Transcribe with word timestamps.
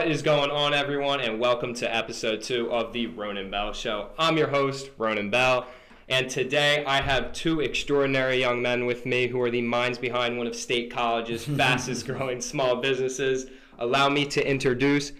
What 0.00 0.08
is 0.08 0.22
going 0.22 0.50
on, 0.50 0.72
everyone, 0.72 1.20
and 1.20 1.38
welcome 1.38 1.74
to 1.74 1.94
episode 1.94 2.40
two 2.40 2.72
of 2.72 2.94
the 2.94 3.08
Ronan 3.08 3.50
Bell 3.50 3.74
Show. 3.74 4.08
I'm 4.18 4.38
your 4.38 4.48
host, 4.48 4.88
Ronan 4.96 5.28
Bell, 5.28 5.66
and 6.08 6.30
today 6.30 6.82
I 6.86 7.02
have 7.02 7.34
two 7.34 7.60
extraordinary 7.60 8.40
young 8.40 8.62
men 8.62 8.86
with 8.86 9.04
me 9.04 9.26
who 9.26 9.38
are 9.42 9.50
the 9.50 9.60
minds 9.60 9.98
behind 9.98 10.38
one 10.38 10.46
of 10.46 10.56
State 10.56 10.90
College's 10.90 11.44
fastest 11.58 12.06
growing 12.06 12.40
small 12.40 12.76
businesses. 12.76 13.50
Allow 13.78 14.08
me 14.08 14.24
to 14.24 14.50
introduce 14.50 15.12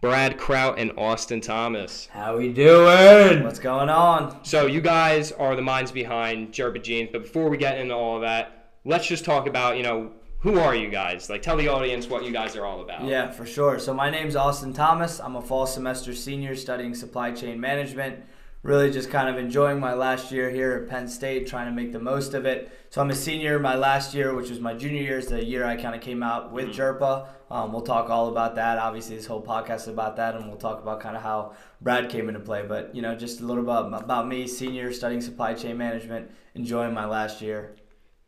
Brad 0.00 0.38
Kraut 0.38 0.78
and 0.78 0.92
Austin 0.96 1.42
Thomas. 1.42 2.08
How 2.10 2.38
we 2.38 2.50
doing? 2.50 3.44
What's 3.44 3.58
going 3.58 3.90
on? 3.90 4.42
So, 4.42 4.64
you 4.64 4.80
guys 4.80 5.32
are 5.32 5.54
the 5.54 5.60
minds 5.60 5.92
behind 5.92 6.50
Jerpa 6.50 6.82
Jeans, 6.82 7.10
but 7.12 7.24
before 7.24 7.50
we 7.50 7.58
get 7.58 7.76
into 7.76 7.94
all 7.94 8.16
of 8.16 8.22
that, 8.22 8.70
let's 8.86 9.06
just 9.06 9.26
talk 9.26 9.46
about, 9.46 9.76
you 9.76 9.82
know, 9.82 10.12
who 10.44 10.58
are 10.58 10.74
you 10.74 10.90
guys? 10.90 11.30
Like, 11.30 11.40
tell 11.40 11.56
the 11.56 11.68
audience 11.68 12.06
what 12.06 12.22
you 12.22 12.30
guys 12.30 12.54
are 12.54 12.66
all 12.66 12.82
about. 12.82 13.04
Yeah, 13.06 13.30
for 13.30 13.46
sure. 13.46 13.78
So 13.78 13.94
my 13.94 14.10
name's 14.10 14.36
Austin 14.36 14.74
Thomas. 14.74 15.18
I'm 15.18 15.36
a 15.36 15.40
fall 15.42 15.66
semester 15.66 16.14
senior 16.14 16.54
studying 16.54 16.94
supply 16.94 17.32
chain 17.32 17.58
management. 17.58 18.22
Really 18.62 18.90
just 18.90 19.10
kind 19.10 19.28
of 19.28 19.38
enjoying 19.38 19.80
my 19.80 19.94
last 19.94 20.30
year 20.30 20.50
here 20.50 20.72
at 20.74 20.88
Penn 20.90 21.08
State, 21.08 21.46
trying 21.46 21.66
to 21.66 21.72
make 21.72 21.92
the 21.92 21.98
most 21.98 22.34
of 22.34 22.44
it. 22.44 22.70
So 22.90 23.00
I'm 23.00 23.08
a 23.10 23.14
senior. 23.14 23.58
My 23.58 23.74
last 23.74 24.14
year, 24.14 24.34
which 24.34 24.50
was 24.50 24.60
my 24.60 24.74
junior 24.74 25.00
year, 25.02 25.18
is 25.18 25.28
the 25.28 25.42
year 25.42 25.64
I 25.64 25.76
kind 25.76 25.94
of 25.94 26.02
came 26.02 26.22
out 26.22 26.52
with 26.52 26.68
Mm-hmm. 26.68 26.80
Jerpa. 27.04 27.26
Um, 27.50 27.72
we'll 27.72 27.82
talk 27.82 28.10
all 28.10 28.28
about 28.28 28.54
that. 28.56 28.76
Obviously, 28.78 29.16
this 29.16 29.26
whole 29.26 29.42
podcast 29.42 29.82
is 29.82 29.88
about 29.88 30.16
that, 30.16 30.34
and 30.34 30.46
we'll 30.48 30.56
talk 30.58 30.82
about 30.82 31.00
kind 31.00 31.16
of 31.16 31.22
how 31.22 31.54
Brad 31.80 32.10
came 32.10 32.28
into 32.28 32.40
play. 32.40 32.64
But 32.66 32.94
you 32.94 33.00
know, 33.02 33.14
just 33.14 33.40
a 33.40 33.44
little 33.46 33.62
about 33.64 34.02
about 34.02 34.28
me, 34.28 34.46
senior 34.46 34.92
studying 34.92 35.22
supply 35.22 35.54
chain 35.54 35.78
management, 35.78 36.30
enjoying 36.54 36.92
my 36.92 37.06
last 37.06 37.40
year. 37.40 37.74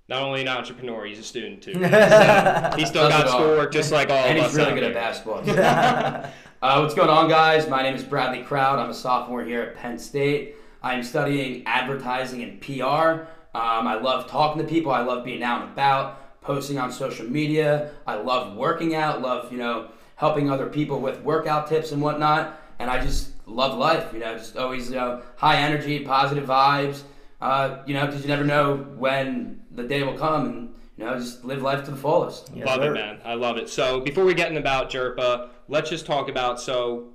Not 0.08 0.22
only 0.22 0.40
an 0.40 0.48
entrepreneur, 0.48 1.04
he's 1.04 1.18
a 1.18 1.22
student 1.24 1.62
too. 1.62 1.72
So 1.72 1.80
he 2.76 2.86
still 2.86 3.08
got 3.08 3.28
schoolwork 3.28 3.72
just 3.72 3.90
like 3.90 4.08
all 4.08 4.16
and 4.16 4.38
of 4.38 4.44
us. 4.44 4.50
And 4.50 4.50
he's 4.50 4.56
really 4.56 4.70
out 4.70 4.74
good 4.74 4.84
at 4.84 4.94
basketball. 4.94 5.50
uh, 6.62 6.80
what's 6.80 6.94
going 6.94 7.08
on, 7.08 7.28
guys? 7.28 7.68
My 7.68 7.82
name 7.82 7.94
is 7.94 8.04
Bradley 8.04 8.44
Kraut. 8.44 8.78
I'm 8.78 8.90
a 8.90 8.94
sophomore 8.94 9.42
here 9.42 9.62
at 9.62 9.74
Penn 9.74 9.98
State. 9.98 10.54
I'm 10.80 11.02
studying 11.02 11.64
advertising 11.66 12.44
and 12.44 12.60
PR. 12.60 13.26
Um, 13.56 13.88
I 13.88 13.98
love 14.00 14.30
talking 14.30 14.62
to 14.62 14.68
people. 14.68 14.92
I 14.92 15.00
love 15.00 15.24
being 15.24 15.42
out 15.42 15.62
and 15.62 15.72
about, 15.72 16.40
posting 16.40 16.78
on 16.78 16.92
social 16.92 17.26
media. 17.28 17.90
I 18.06 18.14
love 18.14 18.56
working 18.56 18.94
out. 18.94 19.22
Love 19.22 19.50
you 19.50 19.58
know 19.58 19.88
helping 20.14 20.48
other 20.48 20.68
people 20.68 21.00
with 21.00 21.20
workout 21.22 21.68
tips 21.68 21.90
and 21.90 22.00
whatnot. 22.00 22.60
And 22.78 22.88
I 22.88 23.02
just 23.02 23.30
love 23.48 23.76
life. 23.76 24.12
You 24.12 24.20
know, 24.20 24.38
just 24.38 24.56
always 24.56 24.88
you 24.88 24.94
know 24.94 25.22
high 25.34 25.56
energy, 25.56 26.04
positive 26.04 26.46
vibes. 26.46 27.02
Uh, 27.40 27.82
you 27.86 27.94
know, 27.94 28.06
because 28.06 28.22
you 28.22 28.28
never 28.28 28.44
know 28.44 28.76
when 28.96 29.60
the 29.76 29.84
day 29.84 30.02
will 30.02 30.18
come, 30.18 30.46
and 30.46 30.74
you 30.96 31.04
know, 31.04 31.18
just 31.18 31.44
live 31.44 31.62
life 31.62 31.84
to 31.84 31.90
the 31.90 31.96
fullest. 31.96 32.50
Yes, 32.54 32.66
love 32.66 32.80
sir. 32.80 32.90
it, 32.90 32.94
man. 32.94 33.20
I 33.24 33.34
love 33.34 33.58
it. 33.58 33.68
So 33.68 34.00
before 34.00 34.24
we 34.24 34.34
get 34.34 34.50
in 34.50 34.56
about 34.56 34.90
Jerpa, 34.90 35.50
let's 35.68 35.90
just 35.90 36.06
talk 36.06 36.28
about 36.28 36.60
so 36.60 37.08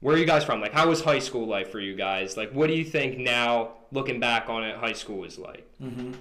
where 0.00 0.14
are 0.14 0.18
you 0.18 0.26
guys 0.26 0.44
from? 0.44 0.60
Like, 0.60 0.72
how 0.72 0.88
was 0.88 1.00
high 1.02 1.18
school 1.18 1.46
life 1.46 1.70
for 1.70 1.80
you 1.80 1.96
guys? 1.96 2.36
Like, 2.36 2.52
what 2.52 2.68
do 2.68 2.74
you 2.74 2.84
think 2.84 3.18
now, 3.18 3.72
looking 3.90 4.20
back 4.20 4.48
on 4.48 4.62
it, 4.62 4.76
high 4.76 4.92
school 4.92 5.18
was 5.18 5.38
like? 5.38 5.68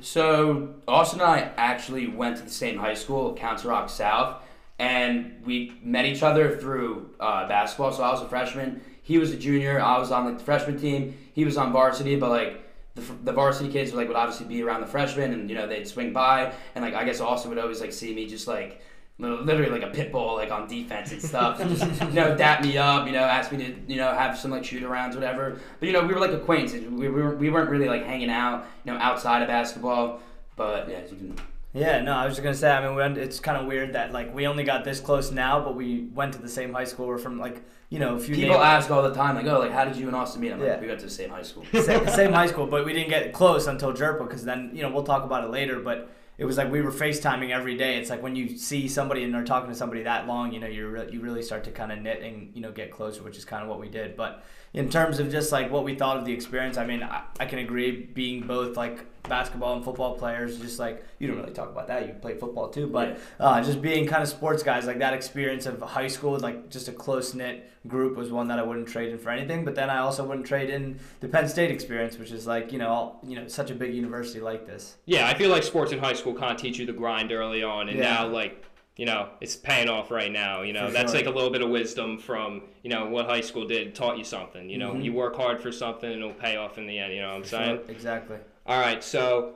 So 0.01 0.75
Austin 0.87 1.21
and 1.21 1.29
I 1.29 1.51
actually 1.57 2.07
went 2.07 2.37
to 2.37 2.43
the 2.43 2.49
same 2.49 2.77
high 2.77 2.95
school, 2.95 3.35
Council 3.35 3.69
Rock 3.69 3.89
South, 3.89 4.41
and 4.79 5.43
we 5.45 5.73
met 5.83 6.05
each 6.05 6.23
other 6.23 6.57
through 6.57 7.11
uh, 7.19 7.47
basketball. 7.47 7.91
So 7.91 8.03
I 8.03 8.11
was 8.11 8.21
a 8.21 8.27
freshman, 8.27 8.81
he 9.03 9.19
was 9.19 9.31
a 9.31 9.37
junior. 9.37 9.79
I 9.79 9.99
was 9.99 10.11
on 10.11 10.25
like 10.25 10.39
the 10.39 10.43
freshman 10.43 10.79
team, 10.79 11.15
he 11.33 11.45
was 11.45 11.57
on 11.57 11.71
varsity, 11.71 12.15
but 12.15 12.29
like. 12.29 12.63
The, 12.97 13.13
the 13.25 13.31
varsity 13.31 13.71
kids 13.71 13.91
would 13.91 13.97
like 13.97 14.07
would 14.07 14.17
obviously 14.17 14.47
be 14.47 14.63
around 14.63 14.81
the 14.81 14.87
freshmen, 14.87 15.31
and 15.33 15.49
you 15.49 15.55
know 15.55 15.67
they'd 15.67 15.87
swing 15.87 16.13
by, 16.13 16.51
and 16.73 16.83
like 16.83 16.95
I 16.95 17.03
guess 17.03 17.21
Austin 17.21 17.49
would 17.49 17.59
always 17.59 17.79
like 17.79 17.93
see 17.93 18.13
me 18.13 18.27
just 18.27 18.47
like 18.47 18.81
literally 19.19 19.71
like 19.71 19.81
a 19.81 19.93
pit 19.93 20.11
bull 20.11 20.35
like 20.35 20.51
on 20.51 20.67
defense 20.67 21.11
and 21.11 21.21
stuff, 21.21 21.59
and 21.61 21.77
just 21.77 22.01
you 22.01 22.13
know 22.13 22.35
dap 22.35 22.63
me 22.63 22.77
up, 22.77 23.05
you 23.05 23.13
know 23.13 23.19
ask 23.19 23.51
me 23.51 23.57
to 23.59 23.75
you 23.87 23.97
know 23.97 24.11
have 24.11 24.37
some 24.37 24.49
like 24.49 24.65
shoot 24.65 24.81
arounds 24.81 25.13
whatever. 25.13 25.59
But 25.79 25.85
you 25.85 25.93
know 25.93 26.01
we 26.05 26.13
were 26.13 26.19
like 26.19 26.31
acquaintances, 26.31 26.89
we, 26.89 27.07
we, 27.07 27.21
were, 27.21 27.35
we 27.35 27.49
weren't 27.51 27.69
really 27.69 27.87
like 27.87 28.05
hanging 28.05 28.31
out 28.31 28.65
you 28.83 28.91
know 28.91 28.99
outside 28.99 29.41
of 29.43 29.47
basketball. 29.47 30.21
But 30.55 30.89
yeah, 30.89 31.01
you 31.01 31.15
can, 31.15 31.35
Yeah, 31.73 32.01
no, 32.01 32.13
I 32.13 32.25
was 32.25 32.33
just 32.33 32.43
gonna 32.43 32.55
say. 32.55 32.71
I 32.71 32.81
mean, 32.81 32.95
we 32.95 32.97
went, 32.97 33.17
it's 33.19 33.39
kind 33.39 33.61
of 33.61 33.67
weird 33.67 33.93
that 33.93 34.11
like 34.11 34.33
we 34.33 34.47
only 34.47 34.63
got 34.63 34.83
this 34.83 34.99
close 34.99 35.31
now, 35.31 35.59
but 35.59 35.75
we 35.75 36.07
went 36.15 36.33
to 36.33 36.39
the 36.39 36.49
same 36.49 36.73
high 36.73 36.85
school. 36.85 37.05
We're 37.05 37.19
from 37.19 37.39
like 37.39 37.61
you 37.89 37.99
know 37.99 38.15
a 38.15 38.19
few 38.19 38.35
people 38.35 38.51
neighbor- 38.51 38.63
ask 38.63 38.91
all 38.91 39.01
the 39.03 39.13
time 39.13 39.35
like 39.35 39.45
oh 39.45 39.59
like 39.59 39.71
how 39.71 39.85
did 39.85 39.95
you 39.95 40.07
and 40.07 40.15
Austin 40.15 40.41
meet? 40.41 40.51
I'm 40.51 40.59
Yeah. 40.61 40.71
like 40.71 40.81
we 40.81 40.87
went 40.87 40.99
to 40.99 41.05
the 41.05 41.11
same 41.11 41.29
high 41.29 41.41
school. 41.43 41.63
same, 41.81 42.07
same 42.21 42.33
high 42.33 42.47
school, 42.47 42.67
but 42.67 42.85
we 42.85 42.93
didn't 42.93 43.09
get 43.09 43.33
close 43.33 43.67
until 43.67 43.93
Jerpa 43.93 44.19
because 44.27 44.43
then 44.43 44.71
you 44.73 44.81
know 44.81 44.89
we'll 44.91 45.03
talk 45.03 45.23
about 45.23 45.43
it 45.43 45.49
later. 45.51 45.79
But 45.79 46.09
it 46.37 46.45
was 46.45 46.57
like 46.57 46.71
we 46.71 46.81
were 46.81 46.91
FaceTiming 46.91 47.49
every 47.51 47.75
day. 47.77 47.97
It's 47.97 48.09
like 48.09 48.21
when 48.21 48.35
you 48.35 48.57
see 48.57 48.87
somebody 48.87 49.23
and 49.23 49.33
they're 49.33 49.43
talking 49.43 49.69
to 49.69 49.75
somebody 49.75 50.03
that 50.03 50.27
long, 50.27 50.51
you 50.53 50.59
know, 50.59 50.67
you 50.67 50.87
re- 50.87 51.09
you 51.11 51.19
really 51.21 51.41
start 51.41 51.63
to 51.63 51.71
kind 51.71 51.91
of 51.91 51.99
knit 51.99 52.21
and 52.21 52.51
you 52.53 52.61
know 52.61 52.71
get 52.71 52.91
closer, 52.91 53.23
which 53.23 53.37
is 53.37 53.45
kind 53.45 53.63
of 53.63 53.69
what 53.69 53.79
we 53.79 53.89
did. 53.89 54.15
But 54.15 54.43
in 54.73 54.89
terms 54.89 55.19
of 55.19 55.31
just 55.31 55.51
like 55.51 55.71
what 55.71 55.83
we 55.83 55.95
thought 55.95 56.17
of 56.17 56.25
the 56.25 56.33
experience, 56.33 56.77
I 56.77 56.85
mean, 56.85 57.01
I, 57.03 57.23
I 57.39 57.45
can 57.45 57.59
agree 57.59 57.91
being 58.13 58.45
both 58.45 58.77
like 58.77 59.05
basketball 59.23 59.75
and 59.75 59.83
football 59.83 60.15
players, 60.17 60.59
just 60.59 60.79
like 60.79 61.03
you 61.19 61.27
don't 61.27 61.37
really 61.37 61.51
talk 61.53 61.69
about 61.69 61.87
that. 61.87 62.07
You 62.07 62.13
play 62.13 62.37
football 62.37 62.69
too, 62.69 62.87
but 62.87 63.19
uh, 63.39 63.61
just 63.61 63.81
being 63.81 64.05
kind 64.07 64.23
of 64.23 64.29
sports 64.29 64.63
guys, 64.63 64.85
like 64.85 64.99
that 64.99 65.13
experience 65.13 65.65
of 65.65 65.81
high 65.81 66.07
school, 66.07 66.37
like 66.39 66.69
just 66.69 66.87
a 66.87 66.91
close 66.91 67.33
knit 67.33 67.69
group 67.87 68.15
was 68.17 68.31
one 68.31 68.47
that 68.49 68.59
I 68.59 68.63
wouldn't 68.63 68.87
trade 68.87 69.09
in 69.11 69.17
for 69.17 69.29
anything. 69.29 69.65
But 69.65 69.75
then 69.75 69.89
I 69.89 69.99
also 69.99 70.25
wouldn't 70.25 70.45
trade 70.47 70.69
in 70.69 70.99
the 71.21 71.27
Penn 71.27 71.47
State 71.47 71.71
experience, 71.71 72.17
which 72.17 72.31
is 72.31 72.45
like 72.47 72.71
you 72.71 72.77
know, 72.77 72.89
all, 72.89 73.19
you 73.25 73.35
know, 73.35 73.47
such 73.47 73.71
a 73.71 73.75
big 73.75 73.93
university 73.93 74.39
like 74.39 74.65
this. 74.65 74.95
Yeah, 75.05 75.27
I 75.27 75.33
feel 75.33 75.49
like 75.49 75.63
sports 75.63 75.91
in 75.91 75.99
high 75.99 76.13
school 76.13 76.33
kind 76.33 76.51
of 76.53 76.57
teach 76.61 76.77
you 76.77 76.85
the 76.85 76.93
grind 76.93 77.31
early 77.31 77.63
on, 77.63 77.89
and 77.89 77.97
Yeah. 77.97 78.13
now 78.13 78.27
like 78.27 78.63
you 78.97 79.05
know 79.05 79.29
it's 79.39 79.55
paying 79.55 79.87
off 79.89 80.11
right 80.11 80.31
now. 80.31 80.61
You 80.63 80.73
know 80.73 80.87
For 80.87 80.93
that's 80.93 81.11
sure. 81.13 81.21
like 81.21 81.27
a 81.27 81.31
little 81.35 81.49
bit 81.51 81.61
of 81.61 81.69
wisdom 81.69 82.17
from 82.17 82.63
you 82.83 82.89
know 82.89 83.05
what 83.07 83.25
high 83.27 83.41
school 83.41 83.65
did 83.67 83.95
taught 83.95 84.17
you 84.17 84.23
something. 84.23 84.69
You 84.69 84.77
know, 84.77 84.93
Mhm. 84.93 85.03
you 85.03 85.13
work 85.13 85.35
hard 85.35 85.61
for 85.61 85.71
something, 85.71 86.11
and 86.11 86.19
it'll 86.21 86.33
pay 86.33 86.57
off 86.57 86.77
in 86.77 86.85
the 86.87 86.97
end. 86.99 87.13
You 87.13 87.21
know 87.21 87.29
what 87.29 87.35
I'm 87.37 87.43
saying? 87.45 87.77
Sure, 87.85 87.91
exactly. 87.91 88.37
All 88.65 88.79
right, 88.79 89.03
so 89.03 89.53